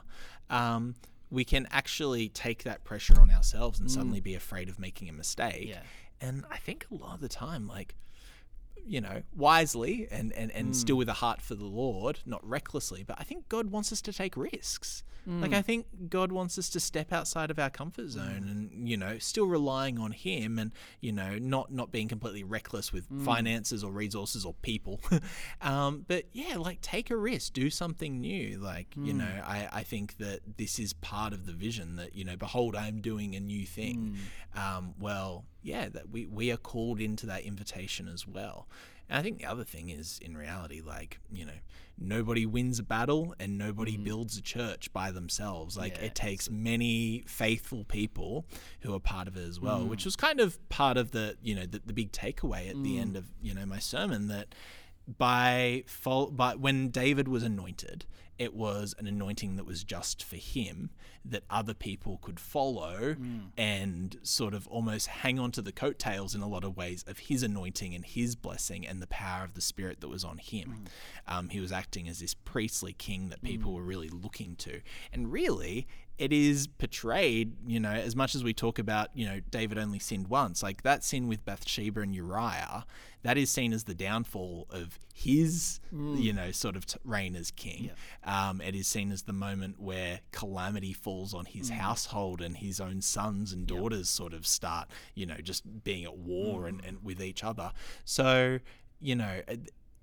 um, 0.49 0.95
we 1.31 1.45
can 1.45 1.65
actually 1.71 2.27
take 2.29 2.63
that 2.63 2.83
pressure 2.83 3.19
on 3.19 3.31
ourselves 3.31 3.79
and 3.79 3.89
suddenly 3.89 4.19
be 4.19 4.35
afraid 4.35 4.67
of 4.67 4.77
making 4.77 5.07
a 5.07 5.13
mistake. 5.13 5.69
Yeah. 5.69 5.81
And 6.19 6.43
I 6.51 6.57
think 6.57 6.85
a 6.91 6.95
lot 6.95 7.15
of 7.15 7.21
the 7.21 7.29
time, 7.29 7.67
like, 7.67 7.95
you 8.85 9.01
know, 9.01 9.23
wisely 9.35 10.07
and, 10.11 10.31
and, 10.33 10.51
and 10.51 10.67
hmm. 10.67 10.73
still 10.73 10.95
with 10.95 11.09
a 11.09 11.13
heart 11.13 11.41
for 11.41 11.55
the 11.55 11.65
Lord, 11.65 12.19
not 12.25 12.47
recklessly, 12.47 13.03
but 13.03 13.17
I 13.19 13.23
think 13.23 13.49
God 13.49 13.71
wants 13.71 13.91
us 13.91 14.01
to 14.03 14.13
take 14.13 14.38
risks. 14.38 15.03
Like, 15.27 15.49
hmm. 15.49 15.55
I 15.55 15.63
think 15.63 15.88
God 16.07 16.31
wants 16.31 16.59
us 16.59 16.69
to 16.69 16.79
step 16.79 17.11
outside 17.11 17.49
of 17.49 17.57
our 17.57 17.71
comfort 17.71 18.03
hmm. 18.03 18.09
zone 18.09 18.47
and, 18.47 18.88
you 18.88 18.95
know, 18.95 19.17
still 19.17 19.47
relying 19.47 19.97
on 19.97 20.11
Him 20.11 20.59
and, 20.59 20.71
you 21.01 21.11
know, 21.11 21.39
not, 21.39 21.71
not 21.71 21.91
being 21.91 22.07
completely 22.07 22.43
reckless 22.43 22.93
with 22.93 23.07
finances 23.23 23.83
or 23.83 23.91
resources 23.91 24.45
or 24.45 24.53
people. 24.61 25.01
um, 25.61 26.05
but 26.07 26.25
yeah, 26.31 26.57
like, 26.57 26.79
take 26.81 27.09
a 27.09 27.17
risk, 27.17 27.53
do 27.53 27.71
something 27.71 28.21
new. 28.21 28.59
Like, 28.59 28.95
you 28.95 29.13
know, 29.13 29.41
I, 29.43 29.67
I 29.71 29.83
think 29.83 30.17
that 30.17 30.41
this 30.57 30.77
is 30.77 30.93
part 30.93 31.33
of 31.33 31.47
the 31.47 31.53
vision 31.53 31.95
that, 31.95 32.15
you 32.15 32.23
know, 32.23 32.38
behold, 32.38 32.75
I'm 32.75 33.01
doing 33.01 33.35
a 33.35 33.39
new 33.39 33.65
thing. 33.65 34.17
Um, 34.55 34.93
well, 34.99 35.45
yeah, 35.65 35.89
that 35.89 36.10
we, 36.12 36.28
we 36.28 36.51
are 36.51 36.58
called 36.58 37.01
into 37.01 37.25
that 37.25 37.41
invitation 37.41 38.08
as 38.08 38.28
well. 38.28 38.67
And 39.10 39.19
I 39.19 39.21
think 39.21 39.39
the 39.39 39.45
other 39.45 39.63
thing 39.63 39.89
is, 39.89 40.19
in 40.21 40.38
reality, 40.38 40.82
like, 40.82 41.19
you 41.32 41.45
know, 41.45 41.60
nobody 41.97 42.45
wins 42.45 42.80
a 42.80 42.84
battle 42.84 43.34
and 43.39 43.58
nobody 43.58 43.93
mm-hmm. 43.93 44.04
builds 44.04 44.38
a 44.38 44.41
church 44.41 44.93
by 44.93 45.12
themselves. 45.12 45.75
Like, 45.75 45.97
Yeah, 45.97 46.06
it 46.06 46.15
takes 46.15 46.49
many 46.49 47.23
faithful 47.28 47.84
people 47.84 48.45
who 48.82 48.93
are 48.93 48.99
part 48.99 49.28
of 49.28 49.38
it 49.38 49.47
as 49.47 49.60
well, 49.60 49.82
mm. 49.82 49.88
which 49.88 50.06
was 50.06 50.15
kind 50.15 50.39
of 50.39 50.58
part 50.69 50.97
of 50.97 51.12
the, 51.12 51.36
you 51.41 51.56
know, 51.56 51.65
the, 51.65 51.82
the 51.86 51.93
big 51.93 52.12
takeaway 52.12 52.69
at 52.69 52.82
the 52.84 52.97
mm. 52.97 53.01
end 53.01 53.17
of, 53.17 53.25
you 53.41 53.54
know, 53.54 53.65
my 53.65 53.80
sermon 53.80 54.28
that 54.28 54.54
by 55.08 55.84
but 55.98 56.60
when 56.60 56.89
David 56.89 57.28
was 57.28 57.44
anointed, 57.44 58.06
it 58.38 58.54
was 58.54 58.94
an 59.00 59.08
anointing 59.08 59.56
that 59.56 59.65
was 59.65 59.84
just 59.84 60.24
for 60.24 60.36
him 60.36 60.89
that 61.24 61.44
other 61.50 61.74
people 61.74 62.20
could 62.22 62.39
follow 62.39 63.13
hmm. 63.13 63.39
and 63.58 64.18
sort 64.24 64.54
of 64.54 64.68
almost 64.68 65.08
hang 65.08 65.39
on 65.39 65.52
to 65.52 65.62
the 65.62 65.72
coattails 65.72 66.36
in 66.36 66.41
a 66.41 66.48
lot 66.48 66.63
of 66.63 66.76
ways 66.78 67.04
of 67.08 67.18
his 67.18 67.44
anointing 67.44 67.96
and 67.96 68.06
his 68.06 68.36
blessing 68.36 68.86
and 68.86 69.02
the 69.02 69.08
power 69.08 69.44
of 69.44 69.54
the 69.54 69.62
spirit 69.62 70.02
that 70.02 70.10
was 70.10 70.24
on 70.24 70.38
him. 70.38 70.88
Hmm. 71.28 71.38
Um, 71.38 71.50
he 71.50 71.60
was 71.60 71.72
acting 71.72 72.08
as 72.08 72.20
this 72.20 72.34
priestly 72.34 72.94
king 72.94 73.30
that 73.30 73.41
people 73.41 73.72
hmm. 73.72 73.78
were 73.78 73.84
really 73.84 74.10
looking 74.10 74.56
to. 74.58 74.82
And 75.13 75.32
really, 75.32 75.88
it 76.17 76.32
is 76.32 76.67
portrayed, 76.67 77.54
you 77.67 77.80
know, 77.80 77.91
as 77.91 78.15
much 78.15 78.36
as 78.36 78.43
we 78.43 78.54
talk 78.54 78.80
about, 78.80 79.10
you 79.13 79.25
know, 79.25 79.41
David 79.49 79.78
only 79.78 79.99
sinned 79.99 80.28
once, 80.28 80.63
like 80.63 80.84
that 80.84 81.04
sin 81.04 81.28
with 81.28 81.43
Bathsheba 81.43 82.01
and 82.01 82.15
Uriah, 82.15 82.86
that 83.23 83.38
is 83.38 83.49
seen 83.49 83.73
as 83.73 83.84
the 83.84 83.93
downfall 83.93 84.67
of 84.69 84.97
his, 85.13 85.80
mm. 85.93 86.21
you 86.21 86.32
know, 86.32 86.51
sort 86.51 86.75
of 86.75 86.86
t- 86.86 86.97
reign 87.04 87.36
as 87.36 87.51
king. 87.51 87.91
Um, 88.23 88.62
it 88.62 88.75
is 88.75 88.88
seen 88.88 89.12
as 89.12 89.23
the 89.23 89.34
moment 89.34 89.80
where 89.80 90.21
calamity 90.32 90.93
falls 90.93 91.34
on 91.34 91.45
his 91.45 91.69
mm. 91.69 91.75
household 91.75 92.41
and 92.41 92.56
his 92.56 92.80
own 92.80 93.01
sons 93.01 93.51
and 93.51 93.67
daughters 93.67 94.08
sort 94.08 94.34
of 94.34 94.47
start, 94.47 94.89
you 95.15 95.25
know, 95.25 95.38
just 95.38 95.84
being 95.84 96.06
at 96.06 96.17
war 96.17 96.62
mm. 96.62 96.69
and, 96.69 96.86
and 96.86 97.04
with 97.04 97.21
each 97.21 97.43
other. 97.43 97.71
So, 98.06 98.60
you 99.01 99.15
know, 99.15 99.41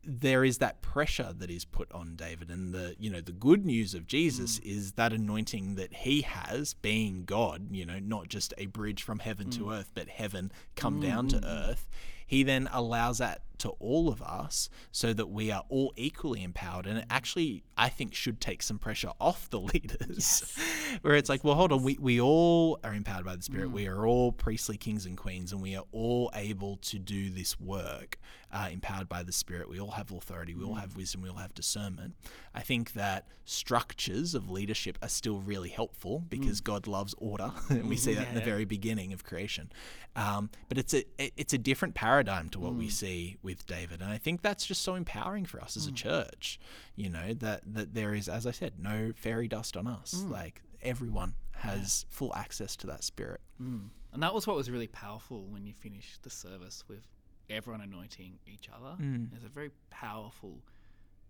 there 0.04 0.44
is 0.44 0.58
that 0.58 0.82
pressure 0.82 1.32
that 1.38 1.50
is 1.50 1.64
put 1.64 1.90
on 1.92 2.16
David 2.16 2.50
and 2.50 2.74
the 2.74 2.96
you 2.98 3.08
know 3.10 3.20
the 3.20 3.32
good 3.32 3.64
news 3.64 3.94
of 3.94 4.06
Jesus 4.06 4.58
mm. 4.58 4.64
is 4.64 4.92
that 4.92 5.12
anointing 5.12 5.76
that 5.76 5.94
he 5.94 6.22
has 6.22 6.74
being 6.74 7.24
God 7.24 7.68
you 7.70 7.86
know 7.86 7.98
not 8.00 8.28
just 8.28 8.52
a 8.58 8.66
bridge 8.66 9.02
from 9.02 9.20
heaven 9.20 9.50
to 9.50 9.60
mm. 9.64 9.78
earth 9.78 9.90
but 9.94 10.08
heaven 10.08 10.50
come 10.74 11.00
down 11.00 11.28
to 11.28 11.36
mm. 11.36 11.44
earth 11.44 11.88
he 12.32 12.42
then 12.44 12.66
allows 12.72 13.18
that 13.18 13.42
to 13.58 13.68
all 13.78 14.08
of 14.08 14.20
us 14.22 14.70
so 14.90 15.12
that 15.12 15.28
we 15.28 15.50
are 15.52 15.62
all 15.68 15.92
equally 15.96 16.42
empowered. 16.42 16.86
And 16.86 16.98
it 16.98 17.04
actually 17.10 17.62
I 17.76 17.90
think 17.90 18.14
should 18.14 18.40
take 18.40 18.62
some 18.62 18.78
pressure 18.78 19.10
off 19.20 19.50
the 19.50 19.60
leaders. 19.72 20.56
Where 21.02 21.14
it's 21.14 21.28
like 21.28 21.44
well 21.44 21.54
hold 21.54 21.70
on 21.72 21.82
we, 21.82 21.96
we 22.00 22.20
all 22.20 22.80
are 22.82 22.94
empowered 22.94 23.26
by 23.26 23.36
the 23.36 23.42
spirit. 23.42 23.70
We 23.70 23.86
are 23.86 24.06
all 24.06 24.32
priestly 24.32 24.78
kings 24.78 25.04
and 25.06 25.16
queens 25.16 25.52
and 25.52 25.60
we 25.60 25.76
are 25.76 25.84
all 25.92 26.30
able 26.34 26.78
to 26.78 26.98
do 26.98 27.28
this 27.30 27.60
work 27.60 28.18
uh, 28.50 28.68
empowered 28.72 29.08
by 29.08 29.22
the 29.22 29.32
spirit. 29.32 29.68
We 29.68 29.78
all 29.78 29.92
have 29.92 30.10
authority. 30.10 30.54
We 30.54 30.64
all 30.64 30.74
have 30.74 30.96
wisdom. 30.96 31.22
We 31.22 31.28
all 31.28 31.36
have 31.36 31.54
discernment. 31.54 32.14
I 32.54 32.60
think 32.62 32.94
that 32.94 33.28
structures 33.44 34.34
of 34.34 34.50
leadership 34.50 34.98
are 35.02 35.08
still 35.08 35.40
really 35.40 35.68
helpful 35.70 36.24
because 36.28 36.60
God 36.60 36.86
loves 36.86 37.14
order. 37.18 37.52
And 37.70 37.88
we 37.92 37.96
see 37.96 38.14
that 38.14 38.28
in 38.28 38.34
the 38.34 38.40
very 38.40 38.64
beginning 38.64 39.12
of 39.12 39.22
creation. 39.24 39.70
Um, 40.16 40.50
but 40.68 40.78
it's 40.78 40.94
a 40.94 41.04
it- 41.18 41.32
it's 41.36 41.52
a 41.54 41.58
different 41.58 41.94
paradigm 41.94 42.21
to 42.26 42.58
what 42.60 42.74
we 42.74 42.88
see 42.88 43.36
with 43.42 43.66
David, 43.66 44.00
and 44.00 44.10
I 44.10 44.18
think 44.18 44.42
that's 44.42 44.64
just 44.66 44.82
so 44.82 44.94
empowering 44.94 45.44
for 45.46 45.60
us 45.60 45.76
as 45.76 45.86
a 45.86 45.92
church. 45.92 46.58
You 46.96 47.08
know 47.10 47.34
that 47.34 47.62
that 47.74 47.94
there 47.94 48.14
is, 48.14 48.28
as 48.28 48.46
I 48.46 48.50
said, 48.50 48.74
no 48.78 49.12
fairy 49.16 49.48
dust 49.48 49.76
on 49.76 49.86
us. 49.86 50.24
Like 50.28 50.62
everyone 50.82 51.34
has 51.56 52.06
full 52.10 52.34
access 52.34 52.74
to 52.76 52.86
that 52.88 53.04
spirit. 53.04 53.40
Mm. 53.60 53.88
And 54.12 54.22
that 54.22 54.34
was 54.34 54.46
what 54.46 54.56
was 54.56 54.70
really 54.70 54.88
powerful 54.88 55.44
when 55.44 55.64
you 55.64 55.72
finished 55.72 56.22
the 56.22 56.30
service 56.30 56.84
with 56.88 57.06
everyone 57.48 57.80
anointing 57.80 58.38
each 58.46 58.68
other. 58.74 58.96
Mm. 59.00 59.30
There's 59.30 59.44
a 59.44 59.48
very 59.48 59.70
powerful 59.90 60.62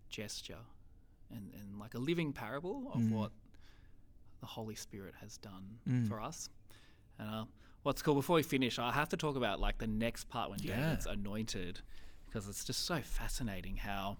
gesture 0.09 0.57
and, 1.31 1.51
and 1.59 1.79
like 1.79 1.93
a 1.93 1.99
living 1.99 2.33
parable 2.33 2.91
of 2.93 3.01
Mm. 3.01 3.11
what 3.11 3.31
the 4.39 4.45
Holy 4.47 4.75
Spirit 4.75 5.13
has 5.21 5.37
done 5.37 5.79
Mm. 5.87 6.07
for 6.07 6.19
us. 6.19 6.49
And 7.19 7.29
uh, 7.29 7.45
what's 7.83 8.01
cool, 8.01 8.15
before 8.15 8.35
we 8.37 8.43
finish, 8.43 8.79
I 8.79 8.91
have 8.91 9.09
to 9.09 9.17
talk 9.17 9.35
about 9.35 9.59
like 9.59 9.77
the 9.77 9.87
next 9.87 10.29
part 10.29 10.49
when 10.49 10.59
Yeah. 10.61 10.75
David's 10.77 11.05
anointed 11.05 11.81
because 12.25 12.47
it's 12.47 12.63
just 12.65 12.85
so 12.85 12.99
fascinating 13.01 13.77
how. 13.77 14.17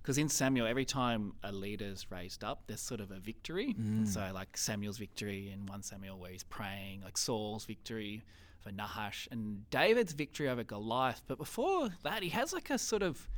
Because 0.00 0.16
in 0.16 0.28
Samuel, 0.30 0.66
every 0.66 0.84
time 0.86 1.34
a 1.42 1.52
leader's 1.52 2.06
raised 2.10 2.42
up, 2.42 2.62
there's 2.66 2.80
sort 2.80 3.00
of 3.00 3.10
a 3.10 3.18
victory. 3.18 3.74
Mm. 3.78 4.06
So, 4.08 4.30
like 4.32 4.56
Samuel's 4.56 4.96
victory 4.96 5.50
in 5.52 5.66
1 5.66 5.82
Samuel, 5.82 6.18
where 6.18 6.30
he's 6.30 6.44
praying, 6.44 7.02
like 7.02 7.18
Saul's 7.18 7.64
victory 7.66 8.22
for 8.60 8.70
Nahash, 8.72 9.28
and 9.30 9.68
David's 9.70 10.12
victory 10.14 10.48
over 10.48 10.64
Goliath. 10.64 11.20
But 11.26 11.36
before 11.36 11.90
that, 12.04 12.22
he 12.22 12.30
has 12.30 12.54
like 12.54 12.70
a 12.70 12.78
sort 12.78 13.02
of, 13.02 13.28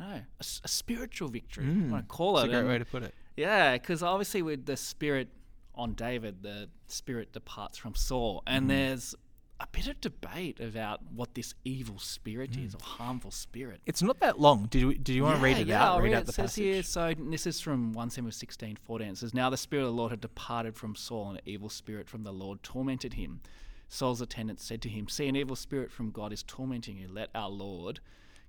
I 0.00 0.02
don't 0.02 0.12
know, 0.14 0.16
a, 0.40 0.44
a 0.64 0.68
spiritual 0.68 1.28
victory. 1.28 1.66
I 1.66 1.90
want 1.92 2.08
to 2.08 2.12
call 2.12 2.34
That's 2.36 2.46
it. 2.46 2.48
a 2.48 2.52
great 2.52 2.58
and- 2.60 2.68
way 2.70 2.78
to 2.78 2.84
put 2.86 3.02
it. 3.04 3.14
yeah, 3.36 3.74
because 3.74 4.02
obviously 4.02 4.42
with 4.42 4.66
the 4.66 4.76
spirit 4.76 5.28
on 5.74 5.94
David, 5.94 6.42
the 6.42 6.68
spirit 6.86 7.32
departs 7.32 7.78
from 7.78 7.94
Saul, 7.94 8.42
and 8.46 8.62
mm-hmm. 8.62 8.68
there's 8.68 9.14
a 9.60 9.66
bit 9.70 9.86
of 9.86 10.00
debate 10.00 10.60
about 10.60 11.00
what 11.14 11.34
this 11.34 11.54
evil 11.64 11.98
spirit 11.98 12.56
is 12.56 12.74
mm. 12.74 12.80
or 12.80 12.84
harmful 12.84 13.30
spirit. 13.30 13.80
It's 13.86 14.02
not 14.02 14.18
that 14.20 14.40
long. 14.40 14.66
Did 14.66 14.80
you, 14.80 15.14
you 15.14 15.22
want 15.22 15.36
to 15.36 15.42
read 15.42 15.58
it 15.58 15.68
yeah, 15.68 15.84
out? 15.84 16.02
Read 16.02 16.10
read 16.10 16.16
out 16.16 16.22
it. 16.22 16.26
the 16.26 16.32
says 16.32 16.50
passage. 16.50 16.64
here, 16.64 16.82
so 16.82 17.14
this 17.16 17.46
is 17.46 17.60
from 17.60 17.92
1 17.92 18.10
Samuel 18.10 18.32
16, 18.32 18.76
14. 18.84 19.08
It 19.08 19.18
says, 19.18 19.32
Now 19.32 19.50
the 19.50 19.56
Spirit 19.56 19.84
of 19.84 19.90
the 19.90 19.96
Lord 19.96 20.10
had 20.10 20.20
departed 20.20 20.76
from 20.76 20.96
Saul, 20.96 21.30
and 21.30 21.38
an 21.38 21.44
evil 21.46 21.68
spirit 21.68 22.08
from 22.08 22.24
the 22.24 22.32
Lord 22.32 22.62
tormented 22.62 23.14
him. 23.14 23.40
Saul's 23.88 24.20
attendants 24.20 24.64
said 24.64 24.82
to 24.82 24.88
him, 24.88 25.08
See, 25.08 25.28
an 25.28 25.36
evil 25.36 25.56
spirit 25.56 25.92
from 25.92 26.10
God 26.10 26.32
is 26.32 26.42
tormenting 26.42 26.96
you. 26.96 27.06
Let 27.08 27.30
our 27.34 27.48
Lord 27.48 28.00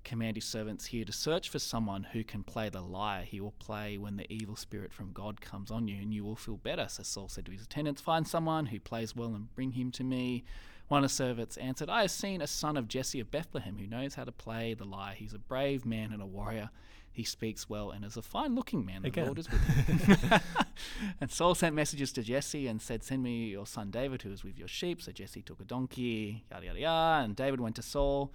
command 0.06 0.38
his 0.38 0.46
servants 0.46 0.86
here 0.86 1.04
to 1.04 1.12
search 1.12 1.50
for 1.50 1.60
someone 1.60 2.04
who 2.14 2.24
can 2.24 2.44
play 2.44 2.70
the 2.70 2.82
lyre. 2.82 3.24
He 3.24 3.42
will 3.42 3.56
play 3.60 3.98
when 3.98 4.16
the 4.16 4.32
evil 4.32 4.56
spirit 4.56 4.94
from 4.94 5.12
God 5.12 5.42
comes 5.42 5.72
on 5.72 5.88
you, 5.88 6.02
and 6.02 6.14
you 6.14 6.24
will 6.24 6.36
feel 6.36 6.58
better. 6.58 6.88
So 6.88 7.04
Saul 7.04 7.28
said 7.28 7.46
to 7.48 7.52
his 7.52 7.64
attendants, 7.64 8.02
Find 8.02 8.28
someone 8.28 8.68
who 8.68 8.80
plays 8.80 9.16
well 9.16 9.36
and 9.36 9.54
bring 9.56 9.72
him 9.72 9.92
to 9.92 10.04
me. 10.04 10.46
One 10.88 11.04
of 11.04 11.10
the 11.10 11.16
servants 11.16 11.58
answered, 11.58 11.90
I 11.90 12.02
have 12.02 12.12
seen 12.12 12.42
a 12.42 12.48
son 12.48 12.78
of 12.78 12.88
Jesse 12.88 13.20
of 13.20 13.32
Bethlehem 13.32 13.78
who 13.78 13.88
knows 13.88 14.16
how 14.16 14.24
to 14.24 14.32
play 14.32 14.76
the 14.76 14.86
lyre. 14.86 15.16
He's 15.16 15.34
a 15.34 15.40
brave 15.40 15.86
man 15.86 16.14
and 16.14 16.22
a 16.22 16.28
warrior. 16.28 16.70
He 17.12 17.24
speaks 17.24 17.70
well 17.70 17.92
and 17.92 18.04
is 18.04 18.18
a 18.18 18.22
fine 18.22 18.56
looking 18.56 18.86
man. 18.86 19.02
The 19.02 19.08
Again. 19.08 19.26
Lord 19.26 19.40
is 19.40 19.50
with 19.50 19.62
him. 19.62 20.40
and 21.22 21.32
Saul 21.32 21.56
sent 21.56 21.74
messages 21.74 22.12
to 22.12 22.22
Jesse 22.22 22.68
and 22.68 22.82
said, 22.82 23.04
Send 23.04 23.24
me 23.24 23.48
your 23.48 23.66
son 23.66 23.90
David, 23.90 24.22
who 24.22 24.32
is 24.32 24.44
with 24.44 24.60
your 24.60 24.68
sheep. 24.68 25.02
So 25.02 25.12
Jesse 25.12 25.42
took 25.42 25.62
a 25.62 25.64
donkey, 25.64 26.44
yada, 26.52 26.66
yada, 26.66 26.80
yada. 26.80 27.24
And 27.24 27.36
David 27.36 27.62
went 27.62 27.78
to 27.78 27.82
Saul. 27.82 28.32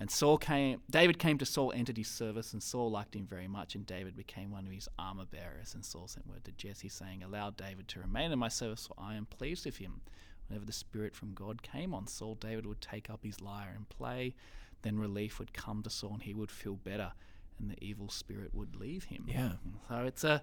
And 0.00 0.10
Saul 0.10 0.36
came, 0.36 0.80
David 0.90 1.18
came 1.18 1.38
to 1.38 1.46
Saul, 1.46 1.72
entered 1.74 1.96
his 1.96 2.08
service, 2.08 2.52
and 2.52 2.62
Saul 2.62 2.90
liked 2.90 3.14
him 3.14 3.26
very 3.26 3.46
much. 3.46 3.74
And 3.74 3.86
David 3.86 4.16
became 4.16 4.50
one 4.50 4.66
of 4.66 4.72
his 4.72 4.88
armor 4.98 5.26
bearers. 5.26 5.74
And 5.74 5.84
Saul 5.84 6.08
sent 6.08 6.26
word 6.26 6.44
to 6.44 6.52
Jesse, 6.52 6.88
saying, 6.88 7.22
Allow 7.22 7.50
David 7.50 7.86
to 7.88 8.00
remain 8.00 8.32
in 8.32 8.38
my 8.38 8.48
service, 8.48 8.86
for 8.86 8.94
I 8.98 9.14
am 9.14 9.26
pleased 9.26 9.64
with 9.64 9.76
him. 9.76 10.00
Whenever 10.48 10.66
the 10.66 10.72
Spirit 10.72 11.14
from 11.14 11.34
God 11.34 11.62
came 11.62 11.94
on 11.94 12.06
Saul, 12.06 12.34
David 12.34 12.66
would 12.66 12.80
take 12.80 13.08
up 13.08 13.20
his 13.22 13.40
lyre 13.40 13.72
and 13.74 13.88
play. 13.88 14.34
Then 14.82 14.98
relief 14.98 15.38
would 15.38 15.52
come 15.52 15.82
to 15.82 15.90
Saul, 15.90 16.14
and 16.14 16.22
he 16.22 16.34
would 16.34 16.50
feel 16.50 16.74
better, 16.74 17.12
and 17.58 17.70
the 17.70 17.82
evil 17.82 18.08
spirit 18.08 18.52
would 18.52 18.74
leave 18.74 19.04
him. 19.04 19.24
Yeah. 19.28 19.52
So 19.88 20.04
it's 20.04 20.24
a, 20.24 20.42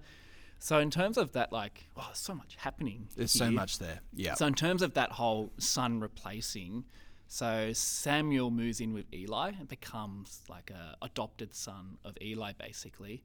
so 0.60 0.80
in 0.80 0.92
terms 0.92 1.18
of 1.18 1.34
that, 1.34 1.52
like, 1.52 1.90
oh, 1.98 2.04
there's 2.08 2.18
so 2.20 2.34
much 2.34 2.56
happening. 2.58 3.08
There's 3.16 3.32
so 3.32 3.52
much 3.52 3.80
there. 3.80 4.00
Yeah. 4.14 4.36
So 4.36 4.46
in 4.46 4.54
terms 4.54 4.82
of 4.82 4.94
that 4.94 5.14
whole 5.14 5.52
son 5.58 6.00
replacing, 6.00 6.86
so 7.32 7.72
Samuel 7.74 8.50
moves 8.50 8.82
in 8.82 8.92
with 8.92 9.06
Eli 9.14 9.52
and 9.60 9.68
becomes 9.68 10.42
like 10.50 10.72
a 10.72 10.98
adopted 11.02 11.54
son 11.54 12.00
of 12.04 12.18
Eli, 12.20 12.54
basically. 12.58 13.24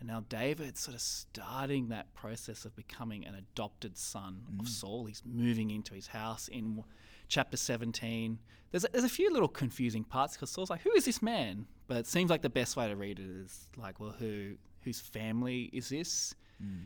And 0.00 0.08
now 0.08 0.24
David's 0.28 0.80
sort 0.80 0.96
of 0.96 1.00
starting 1.00 1.88
that 1.88 2.12
process 2.14 2.64
of 2.64 2.74
becoming 2.74 3.24
an 3.24 3.36
adopted 3.36 3.96
son 3.96 4.42
of 4.60 4.68
Saul. 4.68 5.06
He's 5.06 5.22
moving 5.24 5.70
into 5.70 5.94
his 5.94 6.08
house 6.08 6.48
in 6.48 6.82
chapter 7.28 7.56
17. 7.56 8.38
There's 8.72 8.84
a, 8.84 8.88
there's 8.92 9.04
a 9.04 9.08
few 9.08 9.32
little 9.32 9.48
confusing 9.48 10.02
parts 10.02 10.34
because 10.34 10.50
Saul's 10.50 10.68
like, 10.70 10.82
"Who 10.82 10.92
is 10.92 11.04
this 11.04 11.22
man?" 11.22 11.66
But 11.86 11.98
it 11.98 12.06
seems 12.08 12.30
like 12.30 12.42
the 12.42 12.50
best 12.50 12.76
way 12.76 12.88
to 12.88 12.96
read 12.96 13.18
it 13.20 13.24
is 13.26 13.68
like, 13.76 13.98
"Well, 14.00 14.14
who 14.18 14.54
whose 14.82 15.00
family 15.00 15.70
is 15.72 15.88
this?" 15.90 16.34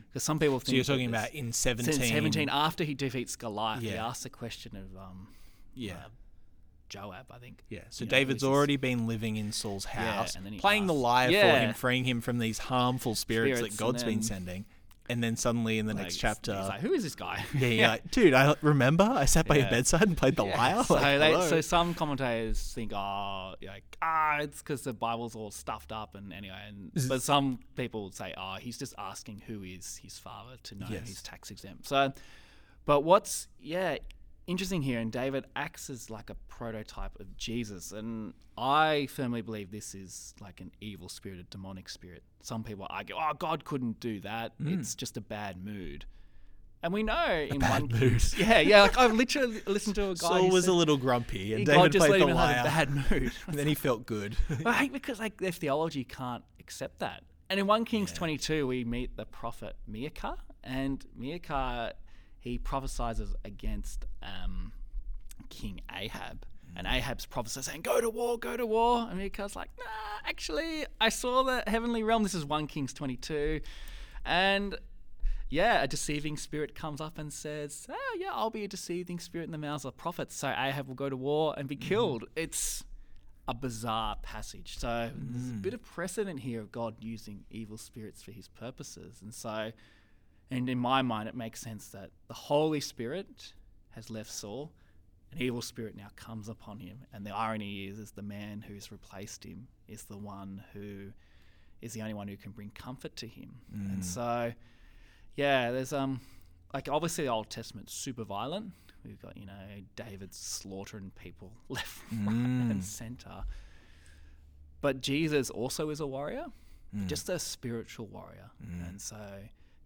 Because 0.07 0.23
some 0.23 0.37
people 0.37 0.59
think 0.59 0.67
so 0.67 0.75
you're 0.75 0.83
talking 0.83 1.07
about 1.09 1.31
in 1.33 1.51
since 1.51 1.83
17. 1.87 2.13
17 2.13 2.49
after 2.51 2.83
he 2.83 2.93
defeats 2.93 3.35
Goliath, 3.35 3.81
he 3.81 3.95
asks 3.95 4.23
the 4.23 4.29
question 4.29 4.75
of 4.77 4.95
um, 5.01 5.29
Yeah. 5.73 5.93
uh, 5.95 6.09
Joab, 6.93 7.25
I 7.31 7.39
think. 7.39 7.63
Yeah, 7.69 7.79
so 7.89 8.03
you 8.03 8.07
know, 8.07 8.11
David's 8.11 8.43
already 8.43 8.77
been 8.77 9.07
living 9.07 9.35
in 9.37 9.51
Saul's 9.51 9.87
Yeah, 9.95 10.13
house, 10.13 10.35
and 10.35 10.45
then 10.45 10.53
he 10.53 10.59
playing 10.59 10.85
the 10.85 10.93
lyre 10.93 11.31
for 11.31 11.57
him, 11.57 11.73
freeing 11.73 12.03
him 12.03 12.21
from 12.21 12.37
these 12.37 12.59
harmful 12.59 13.15
spirits, 13.15 13.57
Spirits, 13.57 13.77
that 13.77 13.83
God's 13.83 14.03
been 14.03 14.21
sending. 14.21 14.65
And 15.09 15.21
then 15.21 15.35
suddenly 15.35 15.79
in 15.79 15.85
the 15.85 15.93
Like, 15.93 16.03
next 16.03 16.15
chapter, 16.17 16.55
he's 16.55 16.69
like, 16.69 16.79
"Who 16.79 16.93
is 16.93 17.03
this 17.03 17.15
guy?" 17.15 17.43
yeah, 17.53 17.67
you're 17.67 17.87
like, 17.95 18.09
dude, 18.11 18.33
I 18.33 18.55
remember 18.61 19.03
I 19.03 19.25
sat 19.25 19.45
by 19.47 19.57
your 19.57 19.69
bedside 19.69 20.03
and 20.03 20.15
played 20.15 20.37
the 20.37 20.45
Yeah, 20.45 20.55
lyre. 20.57 20.83
So, 20.85 20.93
Like, 20.93 21.19
they, 21.19 21.49
so 21.49 21.59
some 21.61 21.93
commentators 21.93 22.71
think, 22.73 22.93
oh, 22.93 23.55
like 23.67 23.97
ah, 24.01 24.37
it's 24.39 24.59
because 24.61 24.83
the 24.83 24.93
Bible's 24.93 25.35
all 25.35 25.51
stuffed 25.51 25.91
up, 25.91 26.15
and 26.15 26.31
anyway, 26.31 26.55
and 26.69 26.91
but 27.09 27.21
some 27.21 27.59
people 27.75 28.11
say, 28.11 28.33
oh, 28.37 28.55
he's 28.61 28.77
just 28.77 28.93
asking 28.97 29.41
who 29.47 29.63
is 29.63 29.97
his 30.01 30.17
father 30.19 30.55
to 30.63 30.75
know 30.75 30.87
Yes. 30.89 31.07
he's 31.07 31.21
tax 31.21 31.51
exempt. 31.51 31.85
So, 31.87 32.13
but 32.85 33.01
what's 33.03 33.49
yeah 33.59 33.97
interesting 34.47 34.81
here, 34.81 34.99
and 34.99 35.11
David 35.11 35.45
acts 35.55 35.89
as 35.89 36.09
like 36.09 36.29
a 36.29 36.35
prototype 36.47 37.19
of 37.19 37.35
Jesus, 37.37 37.91
and 37.91 38.33
I 38.57 39.07
firmly 39.09 39.41
believe 39.41 39.71
this 39.71 39.95
is 39.95 40.33
like 40.41 40.61
an 40.61 40.71
evil 40.81 41.09
spirit, 41.09 41.39
a 41.39 41.43
demonic 41.43 41.89
spirit. 41.89 42.23
Some 42.41 42.63
people 42.63 42.87
argue, 42.89 43.15
oh, 43.17 43.33
God 43.37 43.65
couldn't 43.65 43.99
do 43.99 44.19
that; 44.21 44.53
it's 44.59 44.95
just 44.95 45.17
a 45.17 45.21
bad 45.21 45.63
mood. 45.63 46.05
And 46.81 46.91
we 46.91 47.01
know 47.01 47.47
in 47.49 47.57
Mm. 47.57 47.59
bad 47.61 47.81
one 47.81 47.99
mood. 47.99 48.23
yeah, 48.37 48.59
yeah. 48.59 48.81
Like 48.81 48.97
I've 48.97 49.13
literally 49.13 49.61
listened 49.65 49.95
to 49.95 50.09
a 50.09 50.15
guy. 50.15 50.27
Saul 50.27 50.49
was 50.49 50.65
said, 50.65 50.71
a 50.71 50.73
little 50.73 50.97
grumpy, 50.97 51.53
and 51.53 51.65
God 51.65 51.73
David 51.75 51.91
just 51.93 52.07
played 52.07 52.19
let 52.21 52.25
the 52.25 52.31
him 52.31 52.37
have 52.37 52.65
a 52.65 52.69
bad 52.69 52.89
mood. 53.11 53.31
and 53.47 53.57
then 53.57 53.67
he 53.67 53.73
felt 53.73 54.05
good. 54.05 54.35
I 54.65 54.79
think 54.79 54.91
because 54.93 55.17
like 55.19 55.37
their 55.37 55.53
theology 55.53 56.03
can't 56.03 56.43
accept 56.59 56.99
that. 56.99 57.23
And 57.49 57.59
in 57.59 57.67
1 57.67 57.85
Kings 57.85 58.11
22, 58.11 58.65
we 58.67 58.83
meet 58.83 59.15
the 59.15 59.25
prophet 59.25 59.75
Micaiah, 59.87 60.35
and 60.63 61.05
Micaiah, 61.15 61.93
he 62.43 62.57
prophesies 62.57 63.21
against 63.45 64.05
um, 64.21 64.73
King 65.49 65.79
Ahab. 65.95 66.45
And 66.75 66.85
hmm. 66.85 66.93
Ahab's 66.93 67.25
prophecy 67.25 67.61
saying, 67.61 67.81
"Go 67.83 68.01
to 68.01 68.09
war, 68.09 68.37
go 68.37 68.57
to 68.57 68.65
war." 68.65 69.07
And 69.09 69.17
Micaiah's 69.17 69.55
like, 69.55 69.69
"Nah, 69.77 69.85
actually, 70.27 70.85
I 70.99 71.09
saw 71.09 71.43
the 71.43 71.63
heavenly 71.67 72.03
realm. 72.03 72.23
This 72.23 72.33
is 72.33 72.45
1 72.45 72.67
Kings 72.67 72.93
22, 72.93 73.61
and 74.25 74.77
yeah, 75.49 75.83
a 75.83 75.87
deceiving 75.87 76.35
spirit 76.35 76.73
comes 76.75 76.99
up 76.99 77.17
and 77.17 77.31
says, 77.31 77.87
"Oh 77.89 78.17
yeah, 78.19 78.31
I'll 78.33 78.49
be 78.49 78.65
a 78.65 78.67
deceiving 78.67 79.19
spirit 79.19 79.45
in 79.45 79.51
the 79.51 79.57
mouths 79.57 79.85
of 79.85 79.95
prophets." 79.95 80.35
So 80.35 80.49
Ahab 80.49 80.87
will 80.87 80.95
go 80.95 81.09
to 81.09 81.17
war 81.17 81.53
and 81.57 81.69
be 81.69 81.75
hmm. 81.75 81.81
killed. 81.81 82.25
It's 82.35 82.83
a 83.47 83.53
bizarre 83.53 84.17
passage. 84.21 84.77
So 84.79 85.11
there's 85.13 85.49
a 85.49 85.53
hmm. 85.53 85.61
bit 85.61 85.73
of 85.73 85.81
precedent 85.83 86.41
here 86.41 86.59
of 86.59 86.71
God 86.71 86.95
using 86.99 87.45
evil 87.51 87.77
spirits 87.77 88.21
for 88.21 88.31
His 88.31 88.49
purposes, 88.49 89.19
and 89.21 89.33
so, 89.33 89.71
and 90.51 90.69
in 90.69 90.77
my 90.77 91.01
mind, 91.01 91.29
it 91.29 91.35
makes 91.35 91.61
sense 91.61 91.87
that 91.89 92.11
the 92.27 92.33
Holy 92.33 92.79
Spirit 92.79 93.53
has 93.91 94.09
left 94.09 94.31
Saul. 94.31 94.71
An 95.31 95.41
evil 95.41 95.63
spirit 95.63 95.95
now 95.95 96.09
comes 96.15 96.47
upon 96.47 96.79
him, 96.79 96.99
and 97.11 97.25
the 97.25 97.35
irony 97.35 97.85
is, 97.85 97.97
is 97.97 98.11
the 98.11 98.21
man 98.21 98.63
who's 98.67 98.91
replaced 98.91 99.43
him 99.43 99.67
is 99.87 100.03
the 100.03 100.17
one 100.17 100.63
who 100.73 101.11
is 101.81 101.93
the 101.93 102.01
only 102.01 102.13
one 102.13 102.27
who 102.27 102.37
can 102.37 102.51
bring 102.51 102.69
comfort 102.75 103.15
to 103.17 103.27
him, 103.27 103.55
and 103.73 103.99
mm. 103.99 104.03
so 104.03 104.53
yeah, 105.35 105.71
there's 105.71 105.91
um 105.91 106.21
like 106.73 106.87
obviously 106.89 107.25
the 107.25 107.31
Old 107.31 107.49
Testament's 107.49 107.93
super 107.93 108.23
violent. 108.23 108.73
We've 109.03 109.21
got 109.21 109.35
you 109.35 109.45
know 109.45 109.53
David 109.95 110.33
slaughtering 110.33 111.11
people 111.15 111.51
left, 111.69 111.99
right, 112.11 112.29
and 112.29 112.81
mm. 112.81 112.83
center. 112.83 113.43
But 114.81 115.01
Jesus 115.01 115.49
also 115.49 115.89
is 115.89 115.99
a 115.99 116.07
warrior, 116.07 116.45
mm. 116.95 117.07
just 117.07 117.27
a 117.29 117.39
spiritual 117.39 118.05
warrior, 118.05 118.51
and 118.87 119.01
so 119.01 119.17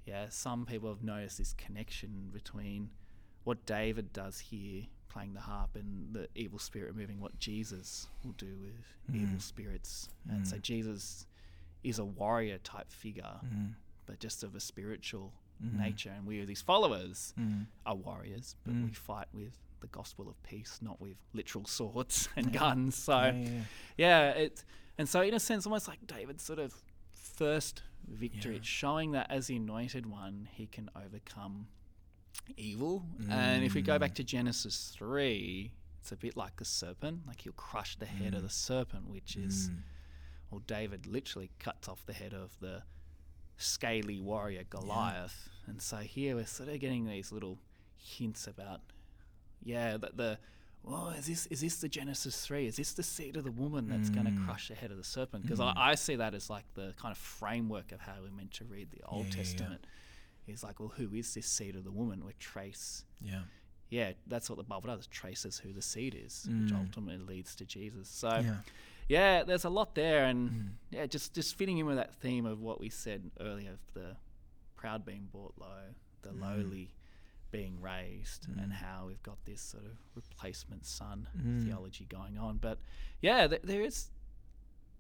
yeah, 0.08 0.28
some 0.30 0.66
people 0.66 0.90
have 0.90 1.04
noticed 1.04 1.38
this 1.38 1.54
connection 1.54 2.30
between 2.32 2.90
what 3.44 3.66
David 3.66 4.14
does 4.14 4.40
here, 4.40 4.84
playing 5.10 5.34
the 5.34 5.42
harp, 5.42 5.72
and 5.76 6.14
the 6.14 6.30
evil 6.34 6.60
spirit 6.60 6.94
removing 6.94 7.20
what 7.20 7.38
Jesus 7.40 8.08
will 8.24 8.32
do 8.34 8.58
with 8.62 9.16
mm. 9.16 9.22
evil 9.22 9.40
spirits, 9.40 10.10
and 10.30 10.48
so 10.48 10.56
mm. 10.56 10.62
Jesus 10.62 11.28
is 11.84 12.00
a 12.00 12.06
warrior 12.06 12.58
type 12.60 12.92
figure 12.92 13.40
mm. 13.46 13.74
but 14.06 14.20
just 14.20 14.44
of 14.44 14.56
a 14.56 14.60
spiritual 14.60 15.32
mm-hmm. 15.64 15.82
nature. 15.82 16.12
And 16.16 16.26
we, 16.26 16.42
as 16.42 16.50
his 16.50 16.62
followers, 16.62 17.34
are 17.86 17.96
warriors, 17.96 18.56
but 18.66 18.74
we 18.74 18.92
fight 18.92 19.28
with 19.34 19.58
the 19.80 19.88
gospel 19.88 20.28
of 20.28 20.42
peace, 20.44 20.80
not 20.82 21.00
with 21.00 21.18
literal 21.34 21.66
swords 21.66 22.30
and 22.36 22.52
guns. 22.52 22.96
So, 22.96 23.20
yeah, 23.20 23.62
yeah, 23.98 24.30
it, 24.30 24.64
and 24.98 25.08
so 25.08 25.22
in 25.22 25.34
a 25.34 25.40
sense, 25.40 25.66
almost 25.66 25.88
like 25.88 26.00
David's 26.08 26.44
sort 26.44 26.60
of 26.60 26.74
first 27.12 27.84
victory. 28.08 28.54
Yeah. 28.54 28.58
It's 28.58 28.68
showing 28.68 29.12
that 29.12 29.28
as 29.30 29.48
the 29.48 29.58
anointed 29.58 30.06
one, 30.06 30.48
he 30.52 30.68
can 30.68 30.90
overcome 30.96 31.68
evil. 32.56 33.06
And 33.30 33.64
if 33.64 33.74
we 33.74 33.82
go 33.82 34.00
back 34.00 34.16
to 34.16 34.24
mm. 34.24 34.28
Genesis 34.28 34.94
3, 34.96 35.72
it's 36.02 36.12
a 36.12 36.16
bit 36.16 36.38
like 36.38 36.56
the 36.58 36.66
serpent, 36.66 37.22
like 37.28 37.42
he'll 37.42 37.54
crush 37.54 37.98
the 37.98 38.06
head 38.06 38.34
of 38.34 38.42
the 38.42 38.48
mm. 38.48 38.52
serpent, 38.52 39.10
which 39.10 39.36
is, 39.36 39.70
mm. 39.70 39.78
well, 40.52 40.62
David 40.66 41.06
literally 41.06 41.52
cuts 41.60 41.88
off 41.88 42.06
the 42.06 42.14
head 42.14 42.34
of 42.34 42.52
the 42.62 42.84
scaly 43.58 44.20
warrior 44.20 44.64
Goliath. 44.70 45.50
And 45.66 45.82
so 45.82 45.98
here 45.98 46.36
we're 46.36 46.46
sort 46.46 46.70
of 46.70 46.80
getting 46.80 47.06
these 47.06 47.32
little 47.32 47.58
hints 47.98 48.48
about, 48.48 48.82
yeah, 49.64 49.98
that 49.98 50.16
the, 50.18 50.38
well, 50.84 51.10
is 51.10 51.28
this 51.28 51.48
is 51.48 51.62
this 51.62 51.78
the 51.78 51.90
Genesis 51.90 52.46
three? 52.46 52.66
Is 52.66 52.78
this 52.78 52.94
the 52.94 53.04
seed 53.04 53.36
of 53.36 53.44
the 53.44 53.52
woman 53.52 53.90
that's 53.90 54.10
going 54.10 54.26
to 54.26 54.32
hmm. 54.32 54.46
crush 54.46 54.70
the 54.70 54.76
head 54.76 54.92
of 54.92 54.98
the 54.98 55.04
serpent? 55.04 55.44
Because 55.44 55.60
I, 55.60 55.72
hmm. 55.72 55.78
I 55.78 55.96
see 55.96 56.16
that 56.16 56.34
as 56.34 56.50
like 56.50 56.64
the 56.76 56.94
kind 57.00 57.12
of 57.12 57.18
framework 57.18 57.92
of 57.92 58.00
how 58.00 58.14
we're 58.22 58.36
meant 58.36 58.54
to 58.54 58.66
read 58.66 58.90
the 58.92 59.02
Old 59.06 59.26
Yeah, 59.26 59.32
yeah, 59.32 59.38
yeah. 59.38 59.44
Testament. 59.44 59.88
Is 60.48 60.64
like, 60.64 60.80
well, 60.80 60.94
who 60.96 61.14
is 61.14 61.34
this 61.34 61.46
seed 61.46 61.76
of 61.76 61.84
the 61.84 61.92
woman? 61.92 62.24
We 62.26 62.32
trace 62.40 63.04
yeah. 63.22 63.42
yeah, 63.90 64.14
that's 64.28 64.50
what 64.50 64.58
the 64.58 64.64
Bible 64.64 64.88
does. 64.88 65.06
Traces 65.08 65.60
who 65.60 65.74
the 65.74 65.82
seed 65.82 66.18
is, 66.18 66.48
which 66.48 66.72
hmm. 66.72 66.78
ultimately 66.78 67.18
leads 67.18 67.54
to 67.56 67.66
Jesus. 67.66 68.08
So, 68.08 68.30
Yeah. 68.30 68.56
yeah, 69.10 69.44
there's 69.44 69.66
a 69.66 69.70
lot 69.70 69.94
there, 69.94 70.24
and 70.24 70.78
yeah, 70.90 71.06
just 71.06 71.34
just 71.34 71.58
fitting 71.58 71.80
in 71.80 71.86
with 71.86 71.98
that 71.98 72.16
theme 72.16 72.46
of 72.46 72.62
what 72.62 72.80
we 72.80 72.90
said 72.90 73.30
earlier 73.42 73.72
of 73.72 73.80
the 73.94 74.16
proud 74.78 75.06
being 75.06 75.28
brought 75.34 75.54
low, 75.60 75.84
the 76.22 76.32
lowly 76.32 76.92
being 77.52 77.80
raised 77.82 78.48
and 78.60 78.74
how 78.74 79.06
we've 79.08 79.24
got 79.24 79.38
this 79.46 79.62
sort 79.62 79.86
of 79.86 79.92
replacement 80.16 80.86
son 80.86 81.28
Mm. 81.38 81.64
theology 81.66 82.06
going 82.10 82.38
on. 82.38 82.58
But 82.58 82.78
yeah, 83.22 83.48
th- 83.48 83.62
there 83.64 83.82
is. 83.82 84.10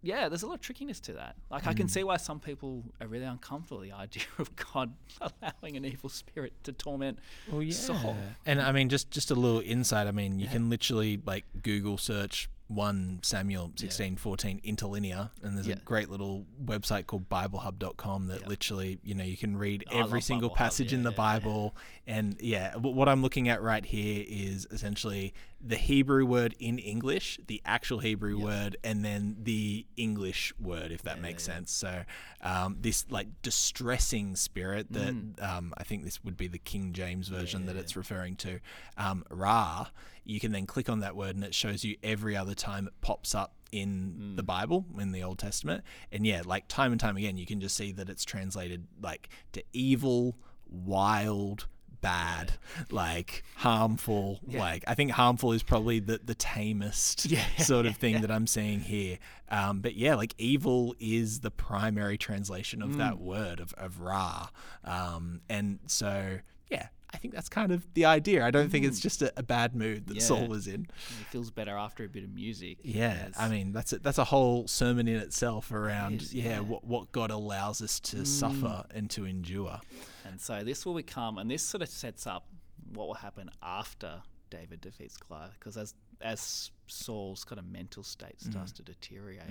Yeah, 0.04 0.30
there's 0.30 0.43
a 0.43 0.48
lot 0.48 0.54
of 0.56 0.62
trickiness 0.62 1.00
to 1.02 1.14
that. 1.14 1.36
Like, 1.50 1.66
I 1.66 1.74
Mm. 1.74 1.78
can 1.78 1.88
see 1.89 2.04
why 2.04 2.18
some 2.18 2.39
people 2.39 2.84
are 3.02 3.08
really 3.08 3.26
uncomfortable 3.26 3.80
with 3.80 3.89
the 3.89 3.95
idea 3.95 4.24
of 4.38 4.56
God 4.56 4.93
allowing 5.22 5.76
an 5.76 5.86
evil 5.86 6.10
spirit 6.10 6.54
to 6.64 6.72
torment 6.72 7.18
Well, 7.52 7.64
yeah. 7.64 7.74
Saul. 7.74 8.16
And 8.45 8.62
I 8.62 8.72
mean, 8.72 8.89
just 8.89 9.10
just 9.12 9.32
a 9.32 9.36
little 9.36 9.62
insight. 9.62 10.08
I 10.08 10.12
mean, 10.12 10.39
you 10.39 10.48
can 10.48 10.70
literally 10.70 11.20
like 11.26 11.45
Google 11.64 11.98
search 11.98 12.48
one 12.68 13.20
Samuel 13.24 13.72
sixteen 13.76 14.18
fourteen 14.18 14.59
interlinear, 14.63 15.30
and 15.41 15.55
there's 15.55 15.68
Yeah. 15.68 15.76
a 15.76 15.80
great 15.80 16.09
little 16.09 16.45
website 16.63 17.05
called 17.07 17.30
BibleHub.com 17.30 18.28
that 18.28 18.41
Yeah. 18.41 18.47
literally, 18.47 18.99
you 19.03 19.15
know, 19.15 19.24
you 19.24 19.38
can 19.38 19.55
read 19.57 19.86
every 19.91 20.22
single 20.22 20.49
Bible 20.49 20.57
passage 20.57 20.91
in 20.93 21.03
the 21.03 21.11
yeah, 21.11 21.13
yeah. 21.13 21.39
Bible. 21.39 21.76
And 22.05 22.36
yeah, 22.41 22.76
what 22.76 23.07
I'm 23.07 23.22
looking 23.22 23.47
at 23.49 23.61
right 23.61 23.86
here 23.86 24.24
is 24.28 24.68
essentially 24.72 25.34
the 25.60 25.76
Hebrew 25.76 26.26
word 26.26 26.55
in 26.60 26.78
English, 26.78 27.39
the 27.47 27.62
actual 27.66 27.99
Hebrew 27.99 28.39
word, 28.39 28.78
and 28.84 29.03
then 29.03 29.38
the 29.41 29.86
English 29.95 30.53
word, 30.60 30.91
if 30.91 31.01
that 31.01 31.20
makes 31.20 31.43
sense. 31.43 31.72
So 31.72 32.03
um, 32.41 32.78
this 32.80 33.05
like 33.10 33.28
distressing 33.41 34.36
spirit 34.36 34.88
that 34.91 35.16
um, 35.41 35.74
I 35.78 35.84
think 35.84 36.03
this 36.03 36.24
would 36.24 36.38
be 36.38 36.47
the 36.47 36.60
King 36.60 36.93
James 36.93 37.28
version 37.28 37.66
that 37.66 37.76
it's 37.76 37.95
referring 37.95 38.36
to, 38.38 38.60
um, 38.97 39.24
Ra. 39.30 39.88
You 40.24 40.39
can 40.39 40.51
then 40.51 40.66
click 40.66 40.89
on 40.89 40.99
that 40.99 41.16
word 41.16 41.36
and 41.36 41.43
it 41.43 41.55
shows 41.55 41.84
you 41.84 41.95
every 42.03 42.36
other 42.36 42.53
time 42.53 42.88
it 42.88 42.93
pops 43.01 43.34
up 43.34 43.53
in 43.72 44.34
the 44.36 44.43
Bible 44.43 44.86
in 44.99 45.12
the 45.12 45.24
Old 45.24 45.39
Testament. 45.39 45.84
And 46.12 46.26
yeah, 46.26 46.43
like 46.45 46.68
time 46.68 46.91
and 46.91 47.01
time 47.01 47.18
again, 47.18 47.38
you 47.38 47.45
can 47.45 47.60
just 47.62 47.76
see 47.76 47.91
that 47.93 48.10
it's 48.10 48.26
translated 48.26 48.88
like 49.01 49.30
to 49.53 49.64
evil, 49.74 50.38
wild, 50.70 51.68
bad, 52.02 52.54
like 52.91 53.43
harmful. 53.56 54.39
Like 54.48 54.84
I 54.88 54.93
think 54.93 55.12
harmful 55.12 55.52
is 55.54 55.64
probably 55.64 56.00
the 56.00 56.20
the 56.24 56.36
tamest 56.36 57.26
Yeah. 57.26 57.45
sort 57.58 57.86
of 57.86 57.98
thing 57.98 58.22
that 58.22 58.32
I'm 58.32 58.48
seeing 58.48 58.80
here. 58.82 59.20
Um, 59.50 59.80
but 59.82 59.95
yeah, 59.95 60.16
like 60.16 60.34
evil 60.38 60.95
is 61.00 61.39
the 61.41 61.52
primary 61.52 62.18
translation 62.18 62.82
of 62.82 62.98
that 62.98 63.20
word 63.20 63.60
of, 63.60 63.74
of 63.78 64.02
Ra. 64.02 64.50
Um, 64.84 65.41
and 65.50 65.80
so 65.88 66.39
yeah, 66.70 66.88
I 67.18 67.20
think 67.20 67.34
that's 67.34 67.49
kind 67.49 67.72
of 67.72 67.84
the 67.95 68.05
idea. 68.05 68.45
I 68.45 68.51
don't 68.51 68.70
think 68.70 68.86
it's 68.86 68.99
mm. 68.99 69.01
just 69.01 69.24
a, 69.24 69.34
a 69.36 69.41
bad 69.41 69.76
mood 69.76 70.05
that 70.05 70.18
Yeah. 70.18 70.22
Saul 70.22 70.47
was 70.47 70.68
in. 70.68 70.88
He 71.18 71.24
feels 71.26 71.49
better 71.49 71.76
after 71.76 72.03
a 72.03 72.07
bit 72.07 72.24
of 72.24 72.32
music. 72.32 72.78
Yeah, 72.84 73.30
I 73.39 73.49
mean 73.49 73.74
that's 73.74 73.91
a, 73.91 73.97
that's 73.97 74.20
a 74.20 74.24
whole 74.24 74.68
sermon 74.68 75.07
in 75.07 75.15
itself 75.15 75.72
around 75.72 76.22
is, 76.22 76.34
yeah, 76.34 76.43
yeah. 76.43 76.59
what 76.59 76.84
what 76.84 77.11
God 77.11 77.32
allows 77.32 77.82
us 77.82 77.99
to 78.01 78.18
mm. 78.18 78.28
suffer 78.28 78.86
and 78.93 79.09
to 79.09 79.26
endure. 79.26 79.80
And 80.26 80.39
so 80.39 80.63
this 80.63 80.86
will 80.86 80.93
become, 80.93 81.39
and 81.39 81.49
this 81.49 81.63
sort 81.63 81.82
of 81.82 81.89
sets 81.89 82.28
up 82.28 82.45
what 82.93 83.07
will 83.07 83.15
happen 83.15 83.49
after 83.63 84.22
David 84.51 84.80
defeats 84.82 85.18
Goliath, 85.18 85.55
because 85.59 85.76
as 85.76 85.95
as 86.22 86.70
Saul's 86.86 87.43
kind 87.43 87.57
of 87.57 87.65
mental 87.65 88.03
state 88.03 88.38
mm. 88.38 88.51
starts 88.51 88.72
to 88.74 88.84
deteriorate, 88.84 89.41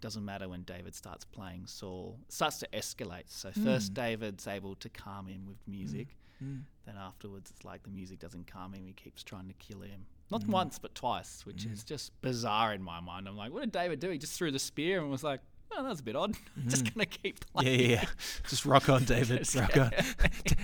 doesn't 0.00 0.24
matter 0.24 0.48
when 0.48 0.62
David 0.62 0.94
starts 0.94 1.24
playing 1.24 1.66
Saul, 1.66 2.18
starts 2.28 2.58
to 2.58 2.68
escalate. 2.72 3.26
So 3.26 3.50
first 3.52 3.94
David's 3.94 4.46
able 4.48 4.74
to 4.76 4.88
calm 4.88 5.26
him 5.26 5.46
with 5.46 5.58
music, 5.66 6.08
Mm. 6.42 6.62
then 6.86 6.96
afterwards 6.98 7.50
it's 7.50 7.64
like 7.64 7.82
the 7.82 7.90
music 7.90 8.18
doesn't 8.18 8.46
calm 8.46 8.74
him, 8.74 8.86
he 8.86 8.92
keeps 8.92 9.22
trying 9.22 9.48
to 9.48 9.54
kill 9.54 9.80
him. 9.80 10.06
Not 10.30 10.42
mm. 10.42 10.48
once 10.48 10.78
but 10.78 10.94
twice, 10.94 11.44
which 11.44 11.66
is 11.66 11.82
mm. 11.82 11.86
just 11.86 12.20
bizarre 12.22 12.72
in 12.72 12.82
my 12.82 13.00
mind. 13.00 13.28
I'm 13.28 13.36
like, 13.36 13.52
what 13.52 13.60
did 13.60 13.72
David 13.72 14.00
do? 14.00 14.10
He 14.10 14.18
just 14.18 14.36
threw 14.36 14.50
the 14.50 14.58
spear 14.58 15.00
and 15.00 15.10
was 15.10 15.22
like, 15.22 15.40
oh, 15.76 15.84
that's 15.84 16.00
a 16.00 16.02
bit 16.02 16.16
odd. 16.16 16.34
just 16.68 16.92
gonna 16.92 17.06
keep 17.06 17.44
playing. 17.52 17.80
yeah, 17.80 17.86
yeah. 17.86 18.04
Just 18.48 18.66
rock 18.66 18.88
on, 18.88 19.04
David. 19.04 19.48
rock 19.54 19.76
on. 19.76 19.90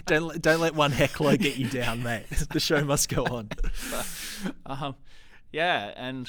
don't 0.07 0.23
let- 0.23 0.43
don't 0.43 0.61
let 0.61 0.75
one 0.75 0.93
heckler 0.93 1.37
get 1.37 1.57
you 1.57 1.69
down, 1.69 2.03
mate. 2.03 2.27
The 2.51 2.61
show 2.61 2.83
must 2.83 3.09
go 3.09 3.25
on. 3.25 3.51
um, 4.67 4.97
yeah, 5.53 5.93
and 5.97 6.29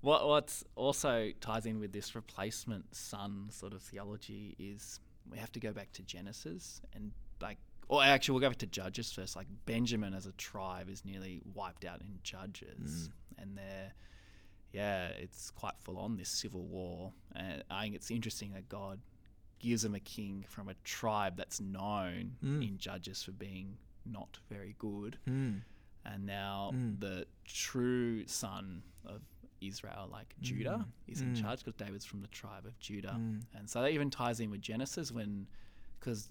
what 0.00 0.26
what's 0.26 0.64
also 0.76 1.30
ties 1.40 1.66
in 1.66 1.80
with 1.80 1.92
this 1.92 2.14
replacement 2.14 2.94
son 2.94 3.48
sort 3.50 3.72
of 3.72 3.82
theology 3.82 4.54
is 4.58 5.00
we 5.30 5.38
have 5.38 5.52
to 5.52 5.60
go 5.60 5.72
back 5.72 5.92
to 5.92 6.02
Genesis 6.02 6.80
and 6.94 7.12
like, 7.40 7.58
or 7.88 8.02
actually 8.02 8.34
we'll 8.34 8.40
go 8.40 8.48
back 8.48 8.58
to 8.58 8.66
Judges 8.66 9.12
first. 9.12 9.36
Like 9.36 9.46
Benjamin 9.66 10.14
as 10.14 10.26
a 10.26 10.32
tribe 10.32 10.88
is 10.90 11.04
nearly 11.04 11.40
wiped 11.54 11.84
out 11.84 12.00
in 12.00 12.18
Judges, 12.22 13.08
mm. 13.08 13.42
and 13.42 13.56
they're 13.56 13.92
yeah, 14.72 15.08
it's 15.18 15.50
quite 15.50 15.74
full 15.80 15.98
on 15.98 16.16
this 16.16 16.28
civil 16.28 16.62
war. 16.62 17.12
And 17.34 17.64
I 17.70 17.82
think 17.82 17.94
it's 17.94 18.10
interesting 18.10 18.52
that 18.52 18.68
God 18.68 19.00
gives 19.58 19.82
them 19.82 19.94
a 19.94 20.00
king 20.00 20.44
from 20.46 20.68
a 20.68 20.74
tribe 20.84 21.36
that's 21.36 21.60
known 21.60 22.36
mm. 22.44 22.66
in 22.66 22.78
Judges 22.78 23.22
for 23.22 23.32
being 23.32 23.76
not 24.04 24.38
very 24.50 24.74
good. 24.78 25.18
Mm. 25.28 25.62
and 26.04 26.26
now 26.26 26.70
mm. 26.74 26.98
the 27.00 27.26
true 27.44 28.26
son 28.26 28.82
of 29.06 29.22
Israel, 29.60 30.08
like 30.12 30.34
Judah, 30.40 30.86
is 31.08 31.20
in 31.20 31.34
charge 31.34 31.64
because 31.64 31.74
David's 31.74 32.04
from 32.04 32.20
the 32.20 32.28
tribe 32.28 32.64
of 32.64 32.78
Judah, 32.78 33.18
and 33.56 33.68
so 33.68 33.82
that 33.82 33.90
even 33.90 34.08
ties 34.10 34.38
in 34.38 34.50
with 34.50 34.60
Genesis 34.60 35.10
when, 35.10 35.46
because 35.98 36.28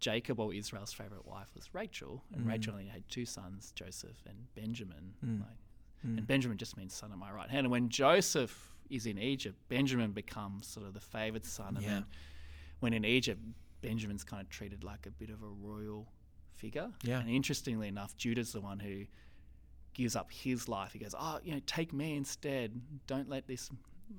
Jacob 0.00 0.40
or 0.40 0.52
Israel's 0.52 0.92
favorite 0.92 1.26
wife 1.26 1.48
was 1.54 1.72
Rachel, 1.74 2.22
and 2.34 2.44
mm. 2.44 2.48
Rachel 2.48 2.72
only 2.72 2.86
had 2.86 3.08
two 3.08 3.26
sons, 3.26 3.72
Joseph 3.74 4.22
and 4.26 4.36
Benjamin. 4.54 5.14
Mm. 5.24 5.40
Like, 5.40 5.48
mm. 6.06 6.18
and 6.18 6.26
Benjamin 6.26 6.56
just 6.58 6.76
means 6.76 6.94
son 6.94 7.12
of 7.12 7.18
my 7.18 7.30
right 7.30 7.48
hand. 7.48 7.66
And 7.66 7.70
when 7.70 7.88
Joseph 7.88 8.74
is 8.88 9.06
in 9.06 9.18
Egypt, 9.18 9.56
Benjamin 9.68 10.12
becomes 10.12 10.66
sort 10.66 10.86
of 10.86 10.94
the 10.94 11.00
favored 11.00 11.44
son, 11.44 11.76
and 11.76 11.84
Yeah. 11.84 11.90
then 11.90 12.06
when 12.80 12.92
in 12.92 13.04
Egypt, 13.04 13.40
Benjamin's 13.82 14.24
kind 14.24 14.42
of 14.42 14.48
treated 14.48 14.84
like 14.84 15.06
a 15.06 15.10
bit 15.10 15.30
of 15.30 15.42
a 15.42 15.48
royal 15.48 16.08
figure. 16.54 16.90
Yeah. 17.02 17.20
And 17.20 17.30
interestingly 17.30 17.88
enough, 17.88 18.16
Judah's 18.16 18.52
the 18.52 18.60
one 18.60 18.78
who 18.80 19.06
gives 19.94 20.16
up 20.16 20.30
his 20.30 20.68
life. 20.68 20.92
He 20.92 20.98
goes, 20.98 21.14
"Oh, 21.18 21.40
you 21.42 21.52
know, 21.52 21.60
take 21.66 21.92
me 21.92 22.16
instead. 22.16 22.80
Don't 23.06 23.28
let 23.28 23.46
this." 23.46 23.70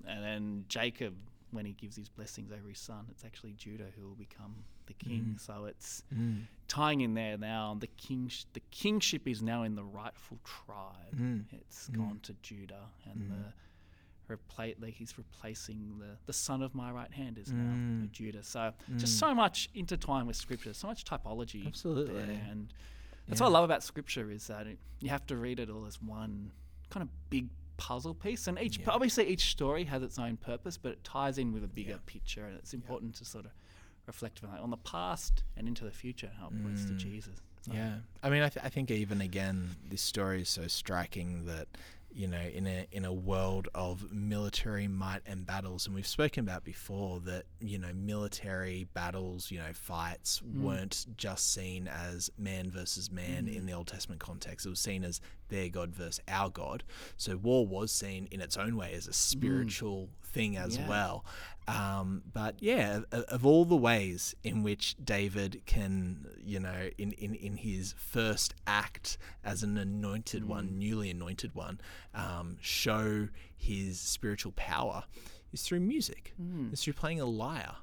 And 0.05 0.23
then 0.23 0.65
Jacob, 0.67 1.15
when 1.51 1.65
he 1.65 1.73
gives 1.73 1.95
his 1.95 2.09
blessings 2.09 2.51
over 2.51 2.67
his 2.69 2.79
son, 2.79 3.07
it's 3.09 3.25
actually 3.25 3.53
Judah 3.53 3.91
who 3.95 4.07
will 4.07 4.15
become 4.15 4.63
the 4.87 4.93
king. 4.93 5.35
Mm. 5.35 5.39
So 5.39 5.65
it's 5.65 6.03
mm. 6.13 6.43
tying 6.67 7.01
in 7.01 7.13
there 7.13 7.37
now. 7.37 7.77
The 7.79 7.87
king, 7.87 8.31
the 8.53 8.61
kingship 8.71 9.27
is 9.27 9.41
now 9.41 9.63
in 9.63 9.75
the 9.75 9.83
rightful 9.83 10.39
tribe. 10.43 11.15
Mm. 11.15 11.45
It's 11.51 11.87
gone 11.89 12.19
to 12.23 12.33
Judah, 12.41 12.89
and 13.05 13.31
the 13.31 14.35
repla- 14.35 14.81
like 14.81 14.93
he's 14.93 15.17
replacing 15.17 15.97
the 15.99 16.17
the 16.25 16.33
son 16.33 16.61
of 16.61 16.73
my 16.73 16.91
right 16.91 17.11
hand 17.11 17.37
is 17.37 17.51
now 17.51 18.07
Judah. 18.11 18.43
So 18.43 18.73
just 18.97 19.19
so 19.19 19.33
much 19.33 19.69
intertwined 19.73 20.27
with 20.27 20.35
scripture, 20.35 20.73
so 20.73 20.87
much 20.87 21.03
typology. 21.03 21.67
Absolutely. 21.67 22.13
there. 22.13 22.41
and 22.49 22.73
that's 23.27 23.41
what 23.41 23.47
I 23.47 23.51
love 23.51 23.63
about 23.63 23.83
scripture 23.83 24.29
is 24.31 24.47
that 24.47 24.67
it, 24.67 24.77
you 24.99 25.09
have 25.09 25.25
to 25.27 25.37
read 25.37 25.59
it 25.59 25.69
all 25.69 25.85
as 25.85 26.01
one 26.01 26.51
kind 26.89 27.03
of 27.03 27.09
big 27.29 27.47
puzzle 27.77 28.13
piece, 28.13 28.47
and 28.47 28.59
each 28.59 28.79
obviously 28.87 29.27
each 29.27 29.51
story 29.51 29.83
has 29.85 30.03
its 30.03 30.19
own 30.19 30.37
purpose, 30.37 30.77
but 30.77 30.91
it 30.91 31.03
ties 31.03 31.37
in 31.37 31.51
with 31.51 31.63
a 31.63 31.67
bigger 31.67 31.99
picture, 32.05 32.45
and 32.45 32.57
it's 32.57 32.73
important 32.73 33.15
to 33.15 33.25
sort 33.25 33.45
of 33.45 33.51
reflect 34.11 34.41
on, 34.43 34.59
on 34.59 34.69
the 34.69 34.77
past 34.77 35.43
and 35.57 35.67
into 35.67 35.85
the 35.85 35.91
future 35.91 36.31
how 36.39 36.47
it 36.47 36.63
points 36.63 36.85
to 36.85 36.91
mm. 36.91 36.97
Jesus. 36.97 37.35
So- 37.61 37.73
Yeah, 37.73 37.95
I 38.23 38.29
mean, 38.29 38.43
I, 38.43 38.49
th- 38.49 38.65
I 38.65 38.69
think 38.69 38.91
even 38.91 39.21
again, 39.21 39.69
this 39.89 40.01
story 40.01 40.41
is 40.41 40.49
so 40.49 40.67
striking 40.67 41.45
that 41.45 41.67
you 42.13 42.27
know, 42.27 42.41
in 42.41 42.67
a 42.67 42.87
in 42.91 43.05
a 43.05 43.13
world 43.13 43.69
of 43.73 44.11
military 44.11 44.87
might 44.87 45.21
and 45.25 45.45
battles, 45.45 45.85
and 45.85 45.95
we've 45.95 46.07
spoken 46.07 46.41
about 46.41 46.63
before 46.63 47.19
that 47.21 47.45
you 47.59 47.77
know, 47.77 47.93
military 47.93 48.87
battles, 48.93 49.49
you 49.49 49.59
know, 49.59 49.71
fights 49.73 50.41
mm. 50.41 50.61
weren't 50.61 51.05
just 51.15 51.53
seen 51.53 51.87
as 51.87 52.29
man 52.37 52.69
versus 52.69 53.11
man 53.11 53.45
mm. 53.45 53.55
in 53.55 53.65
the 53.65 53.73
Old 53.73 53.87
Testament 53.87 54.19
context. 54.19 54.65
It 54.65 54.69
was 54.69 54.79
seen 54.79 55.03
as 55.03 55.21
their 55.49 55.69
God 55.69 55.93
versus 55.95 56.19
our 56.27 56.49
God. 56.49 56.83
So 57.17 57.37
war 57.37 57.65
was 57.65 57.91
seen 57.91 58.27
in 58.31 58.41
its 58.41 58.57
own 58.57 58.75
way 58.75 58.93
as 58.93 59.07
a 59.07 59.13
spiritual 59.13 60.09
thing 60.31 60.57
as 60.57 60.77
Yeah. 60.77 60.87
well. 60.87 61.25
Um, 61.67 62.23
but 62.33 62.55
yeah, 62.59 63.01
of, 63.11 63.23
of 63.25 63.45
all 63.45 63.65
the 63.65 63.75
ways 63.77 64.35
in 64.43 64.63
which 64.63 64.95
David 65.03 65.61
can, 65.65 66.27
you 66.43 66.59
know, 66.59 66.89
in, 66.97 67.11
in, 67.13 67.35
in 67.35 67.55
his 67.57 67.93
first 67.97 68.53
act 68.65 69.17
as 69.43 69.61
an 69.63 69.77
anointed 69.77 70.47
one, 70.47 70.77
newly 70.79 71.09
anointed 71.11 71.53
one, 71.53 71.79
um, 72.13 72.57
show 72.61 73.27
his 73.55 73.99
spiritual 73.99 74.51
power 74.53 75.03
is 75.53 75.61
through 75.61 75.81
music, 75.81 76.33
is 76.73 76.81
through 76.83 76.93
playing 76.93 77.21
a 77.21 77.25
lyre. 77.25 77.75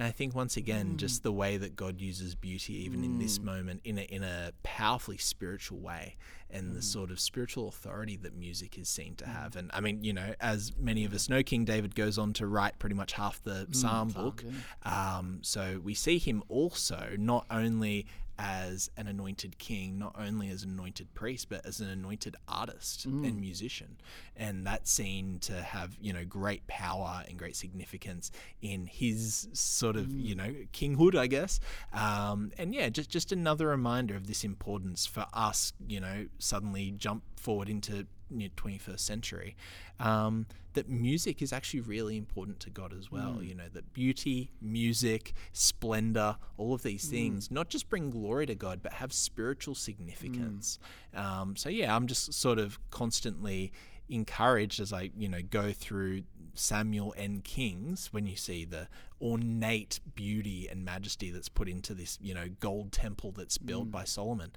And 0.00 0.06
I 0.06 0.12
think 0.12 0.34
once 0.34 0.56
again, 0.56 0.96
just 0.96 1.20
mm. 1.20 1.24
the 1.24 1.32
way 1.32 1.58
that 1.58 1.76
God 1.76 2.00
uses 2.00 2.34
beauty, 2.34 2.72
even 2.86 3.04
in 3.04 3.18
this 3.18 3.38
mm. 3.38 3.44
moment, 3.44 3.82
in 3.84 3.98
a, 3.98 4.00
in 4.00 4.22
a 4.22 4.52
powerfully 4.62 5.18
spiritual 5.18 5.78
way, 5.78 6.16
and 6.48 6.74
the 6.74 6.80
mm. 6.80 6.84
sort 6.84 7.10
of 7.10 7.20
spiritual 7.20 7.68
authority 7.68 8.16
that 8.16 8.34
music 8.34 8.78
is 8.78 8.88
seen 8.88 9.14
to 9.16 9.26
have. 9.26 9.56
And 9.56 9.70
I 9.74 9.80
mean, 9.80 10.02
you 10.02 10.14
know, 10.14 10.34
as 10.40 10.72
many 10.78 11.04
of 11.04 11.12
us 11.12 11.28
know, 11.28 11.42
King 11.42 11.66
David 11.66 11.94
goes 11.94 12.16
on 12.16 12.32
to 12.32 12.46
write 12.46 12.78
pretty 12.78 12.94
much 12.94 13.12
half 13.12 13.44
the 13.44 13.66
Psalm 13.72 14.08
book. 14.08 14.42
Um, 14.84 15.40
so 15.42 15.82
we 15.84 15.92
see 15.92 16.16
him 16.16 16.44
also 16.48 17.10
not 17.18 17.44
only 17.50 18.06
as 18.42 18.90
an 18.96 19.06
anointed 19.06 19.58
king, 19.58 19.98
not 19.98 20.16
only 20.18 20.48
as 20.48 20.62
an 20.62 20.70
anointed 20.70 21.12
priest, 21.12 21.50
but 21.50 21.64
as 21.66 21.80
an 21.80 21.90
anointed 21.90 22.36
artist 22.48 23.04
and 23.04 23.38
musician. 23.38 23.98
And 24.34 24.66
that 24.66 24.88
seen 24.88 25.40
to 25.40 25.60
have, 25.60 25.94
you 26.00 26.14
know, 26.14 26.24
great 26.24 26.66
power 26.66 27.22
and 27.28 27.38
great 27.38 27.54
significance 27.54 28.30
in 28.62 28.86
his 28.86 29.48
sort 29.52 29.96
of, 29.96 30.10
you 30.10 30.34
know, 30.34 30.54
kinghood, 30.72 31.14
I 31.16 31.26
guess. 31.26 31.60
Um, 31.92 32.50
and 32.56 32.74
yeah, 32.74 32.88
just, 32.88 33.10
just 33.10 33.30
another 33.30 33.66
reminder 33.66 34.16
of 34.16 34.26
this 34.26 34.42
importance 34.42 35.04
for 35.04 35.26
us, 35.34 35.74
you 35.86 36.00
know, 36.00 36.26
suddenly 36.38 36.92
jump 36.92 37.22
forward 37.36 37.68
into 37.68 38.06
you 38.30 38.48
know, 38.48 38.54
21st 38.56 39.00
century 39.00 39.56
um, 39.98 40.46
that 40.74 40.88
music 40.88 41.42
is 41.42 41.52
actually 41.52 41.80
really 41.80 42.16
important 42.16 42.60
to 42.60 42.70
God 42.70 42.92
as 42.96 43.10
well. 43.10 43.42
You 43.42 43.54
know, 43.54 43.68
that 43.72 43.92
beauty, 43.92 44.50
music, 44.60 45.34
splendor, 45.52 46.36
all 46.56 46.74
of 46.74 46.82
these 46.82 47.06
things 47.06 47.50
not 47.50 47.68
just 47.68 47.88
bring 47.88 48.10
glory 48.10 48.46
to 48.46 48.54
God, 48.54 48.80
but 48.82 48.94
have 48.94 49.12
spiritual 49.12 49.74
significance. 49.74 50.78
Um, 51.14 51.56
so, 51.56 51.68
yeah, 51.68 51.94
I'm 51.94 52.06
just 52.06 52.32
sort 52.32 52.58
of 52.58 52.78
constantly 52.90 53.72
encouraged 54.08 54.80
as 54.80 54.92
I, 54.92 55.10
you 55.16 55.28
know, 55.28 55.40
go 55.42 55.72
through 55.72 56.22
Samuel 56.54 57.14
and 57.16 57.44
Kings 57.44 58.08
when 58.12 58.26
you 58.26 58.36
see 58.36 58.64
the 58.64 58.88
ornate 59.20 60.00
beauty 60.14 60.68
and 60.68 60.84
majesty 60.84 61.30
that's 61.30 61.48
put 61.48 61.68
into 61.68 61.94
this, 61.94 62.18
you 62.20 62.34
know, 62.34 62.48
gold 62.60 62.92
temple 62.92 63.32
that's 63.32 63.58
built 63.58 63.90
by 63.90 64.04
Solomon. 64.04 64.52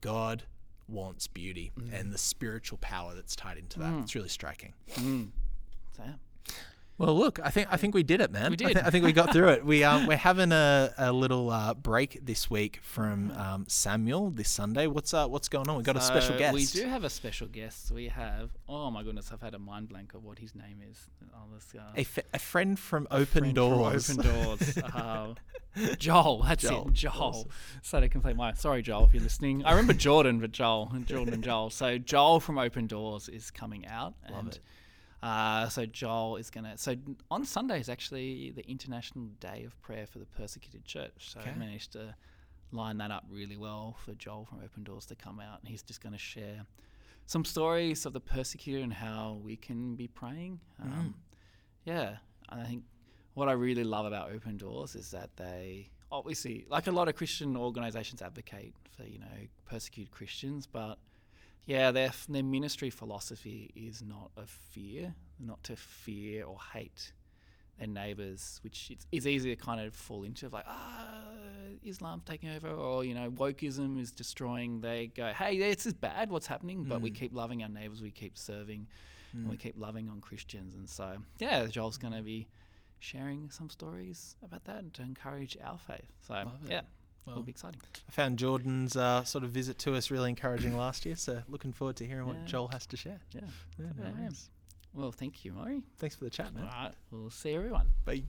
God 0.00 0.44
wants 0.90 1.26
beauty 1.26 1.72
and 1.92 2.08
mm. 2.08 2.12
the 2.12 2.18
spiritual 2.18 2.78
power 2.78 3.14
that's 3.14 3.36
tied 3.36 3.58
into 3.58 3.78
that. 3.78 3.92
Mm. 3.92 4.02
It's 4.02 4.14
really 4.14 4.28
striking. 4.28 4.74
Mm. 4.94 5.28
So, 5.96 6.02
yeah. 6.04 6.52
Well, 7.00 7.16
look, 7.16 7.40
I 7.42 7.48
think 7.48 7.68
I 7.70 7.78
think 7.78 7.94
we 7.94 8.02
did 8.02 8.20
it, 8.20 8.30
man. 8.30 8.50
We 8.50 8.66
I, 8.66 8.72
did. 8.74 8.76
I 8.76 8.90
think 8.90 9.06
we 9.06 9.12
got 9.12 9.32
through 9.32 9.48
it. 9.48 9.64
We 9.64 9.84
um, 9.90 10.06
we're 10.06 10.18
having 10.18 10.52
a, 10.52 10.92
a 10.98 11.10
little 11.10 11.48
uh, 11.48 11.72
break 11.72 12.18
this 12.22 12.50
week 12.50 12.78
from 12.82 13.30
um, 13.38 13.64
Samuel 13.68 14.28
this 14.28 14.50
Sunday. 14.50 14.86
What's 14.86 15.14
uh, 15.14 15.26
what's 15.26 15.48
going 15.48 15.70
on? 15.70 15.78
We 15.78 15.82
got 15.82 15.96
a 15.96 16.02
special 16.02 16.36
guest. 16.36 16.54
We 16.54 16.66
do 16.66 16.86
have 16.86 17.02
a 17.02 17.08
special 17.08 17.46
guest. 17.46 17.90
We 17.90 18.08
have. 18.08 18.50
Oh 18.68 18.90
my 18.90 19.02
goodness, 19.02 19.30
I've 19.32 19.40
had 19.40 19.54
a 19.54 19.58
mind 19.58 19.88
blank 19.88 20.12
of 20.12 20.24
what 20.24 20.40
his 20.40 20.54
name 20.54 20.82
is. 20.90 21.08
Oh, 21.34 21.38
this, 21.54 21.72
uh, 21.74 21.84
a, 21.96 22.00
f- 22.00 22.18
a 22.34 22.38
friend 22.38 22.78
from 22.78 23.08
a 23.10 23.14
Open 23.14 23.54
friend 23.54 23.56
from 23.56 24.20
Open 24.20 24.44
Doors. 24.44 24.78
uh, 24.94 25.34
Joel. 25.98 26.42
That's 26.42 26.62
Joel, 26.64 26.88
it. 26.88 26.92
Joel. 26.92 27.48
So 27.80 28.00
to 28.00 28.10
complete 28.10 28.36
my. 28.36 28.52
Sorry, 28.52 28.82
Joel, 28.82 29.06
if 29.06 29.14
you're 29.14 29.22
listening. 29.22 29.64
I 29.64 29.70
remember 29.70 29.94
Jordan, 29.94 30.38
but 30.38 30.52
Joel, 30.52 30.90
and 30.92 31.06
Jordan 31.06 31.32
and 31.32 31.42
Joel. 31.42 31.70
So 31.70 31.96
Joel 31.96 32.40
from 32.40 32.58
Open 32.58 32.86
Doors 32.86 33.30
is 33.30 33.50
coming 33.50 33.86
out. 33.86 34.12
Love 34.28 34.40
and, 34.40 34.48
it. 34.52 34.60
Uh, 35.22 35.68
so 35.68 35.84
Joel 35.86 36.36
is 36.36 36.48
gonna. 36.50 36.78
So 36.78 36.96
on 37.30 37.44
Sunday 37.44 37.78
is 37.80 37.88
actually 37.88 38.52
the 38.52 38.66
International 38.68 39.26
Day 39.38 39.64
of 39.66 39.80
Prayer 39.82 40.06
for 40.06 40.18
the 40.18 40.26
Persecuted 40.26 40.84
Church. 40.84 41.30
So 41.32 41.40
Okay. 41.40 41.50
I 41.50 41.54
managed 41.54 41.92
to 41.92 42.14
line 42.72 42.98
that 42.98 43.10
up 43.10 43.24
really 43.28 43.56
well 43.56 43.96
for 44.04 44.14
Joel 44.14 44.44
from 44.46 44.60
Open 44.64 44.82
Doors 44.84 45.04
to 45.06 45.14
come 45.14 45.40
out, 45.40 45.60
and 45.60 45.68
he's 45.68 45.82
just 45.82 46.00
going 46.00 46.12
to 46.12 46.18
share 46.18 46.64
some 47.26 47.44
stories 47.44 48.06
of 48.06 48.12
the 48.12 48.20
persecuted 48.20 48.82
and 48.82 48.92
how 48.94 49.40
we 49.44 49.56
can 49.56 49.94
be 49.96 50.08
praying. 50.08 50.60
Um, 50.82 51.14
yeah, 51.84 52.16
and 52.48 52.60
I 52.60 52.64
think 52.64 52.84
what 53.34 53.48
I 53.48 53.52
really 53.52 53.84
love 53.84 54.06
about 54.06 54.30
Open 54.32 54.56
Doors 54.56 54.94
is 54.94 55.10
that 55.10 55.36
they 55.36 55.90
obviously, 56.10 56.64
like 56.70 56.86
a 56.86 56.92
lot 56.92 57.08
of 57.08 57.14
Christian 57.14 57.56
organizations, 57.56 58.22
advocate 58.22 58.74
for 58.96 59.04
you 59.04 59.18
know 59.18 59.26
persecuted 59.66 60.12
Christians, 60.12 60.66
but 60.66 60.98
yeah, 61.66 61.90
their 61.90 62.12
their 62.28 62.42
ministry 62.42 62.90
philosophy 62.90 63.70
is 63.74 64.02
not 64.02 64.30
of 64.36 64.48
fear, 64.48 65.14
not 65.38 65.62
to 65.64 65.76
fear 65.76 66.44
or 66.44 66.58
hate 66.72 67.12
their 67.78 67.88
neighbors, 67.88 68.60
which 68.62 68.90
it's, 68.90 69.06
is 69.12 69.26
easy 69.26 69.54
to 69.54 69.62
kind 69.62 69.80
of 69.80 69.94
fall 69.94 70.24
into 70.24 70.46
of 70.46 70.52
like 70.52 70.64
ah 70.66 71.22
Islam's 71.84 72.24
taking 72.24 72.50
over 72.50 72.68
or 72.68 73.04
you 73.04 73.14
know 73.14 73.30
wokeism 73.30 74.00
is 74.00 74.10
destroying. 74.12 74.80
They 74.80 75.08
go, 75.08 75.32
hey, 75.32 75.58
this 75.58 75.86
is 75.86 75.94
bad. 75.94 76.30
What's 76.30 76.46
happening? 76.46 76.84
But 76.84 77.00
we 77.00 77.10
keep 77.10 77.34
loving 77.34 77.62
our 77.62 77.68
neighbors. 77.68 78.02
We 78.02 78.10
keep 78.10 78.36
serving, 78.36 78.86
and 79.32 79.48
we 79.48 79.56
keep 79.56 79.78
loving 79.78 80.08
on 80.08 80.20
Christians. 80.20 80.74
And 80.74 80.88
so 80.88 81.16
yeah, 81.38 81.66
Joel's 81.66 81.98
going 81.98 82.14
to 82.14 82.22
be 82.22 82.48
sharing 82.98 83.50
some 83.50 83.70
stories 83.70 84.36
about 84.44 84.64
that 84.64 84.78
and 84.78 84.94
to 84.94 85.02
encourage 85.02 85.56
our 85.64 85.78
faith. 85.78 86.12
So 86.26 86.34
it. 86.34 86.70
yeah, 86.70 86.80
Well, 87.26 87.34
it'll 87.34 87.44
be 87.44 87.50
exciting. 87.50 87.80
I 88.08 88.12
found 88.12 88.38
Jordan's 88.38 88.96
uh, 88.96 89.24
sort 89.24 89.44
of 89.44 89.50
visit 89.50 89.78
to 89.80 89.94
us 89.94 90.10
really 90.10 90.30
encouraging 90.30 90.76
last 90.76 91.04
year. 91.06 91.16
So 91.16 91.42
looking 91.48 91.72
forward 91.72 91.96
to 91.96 92.06
hearing 92.06 92.26
what 92.26 92.44
Joel 92.46 92.68
has 92.68 92.86
to 92.86 92.96
share. 92.96 93.20
Yeah. 93.32 93.42
Yeah, 93.78 93.86
no 93.98 94.10
Yeah. 94.22 94.28
Well, 94.94 95.12
thank 95.12 95.44
you, 95.44 95.52
Maury. 95.52 95.82
Thanks 95.98 96.16
for 96.16 96.24
the 96.24 96.30
chat, 96.30 96.46
All 96.56 96.62
man. 96.62 96.64
right, 96.66 96.92
we'll 97.12 97.30
see 97.30 97.54
everyone. 97.54 97.86
Bye. 98.04 98.22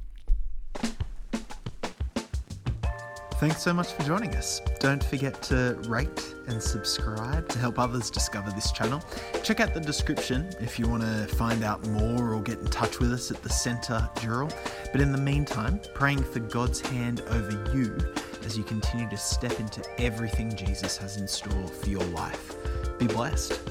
Thanks 3.41 3.63
so 3.63 3.73
much 3.73 3.91
for 3.93 4.03
joining 4.03 4.35
us. 4.35 4.61
Don't 4.79 5.03
forget 5.03 5.41
to 5.43 5.75
rate 5.87 6.35
and 6.47 6.61
subscribe 6.61 7.49
to 7.49 7.57
help 7.57 7.79
others 7.79 8.11
discover 8.11 8.51
this 8.51 8.71
channel. 8.71 9.01
Check 9.41 9.59
out 9.59 9.73
the 9.73 9.79
description 9.79 10.53
if 10.59 10.77
you 10.77 10.87
want 10.87 11.01
to 11.01 11.25
find 11.35 11.63
out 11.63 11.83
more 11.87 12.35
or 12.35 12.41
get 12.43 12.59
in 12.59 12.67
touch 12.67 12.99
with 12.99 13.11
us 13.11 13.31
at 13.31 13.41
the 13.41 13.49
Centre 13.49 14.07
Dural. 14.17 14.53
But 14.91 15.01
in 15.01 15.11
the 15.11 15.17
meantime, 15.17 15.81
praying 15.95 16.21
for 16.23 16.39
God's 16.39 16.81
hand 16.81 17.21
over 17.29 17.73
you 17.75 17.97
as 18.45 18.57
you 18.57 18.63
continue 18.63 19.09
to 19.09 19.17
step 19.17 19.59
into 19.59 19.83
everything 19.99 20.55
Jesus 20.55 20.97
has 20.97 21.17
in 21.17 21.27
store 21.27 21.67
for 21.67 21.89
your 21.89 22.03
life. 22.05 22.55
Be 22.99 23.07
blessed. 23.07 23.70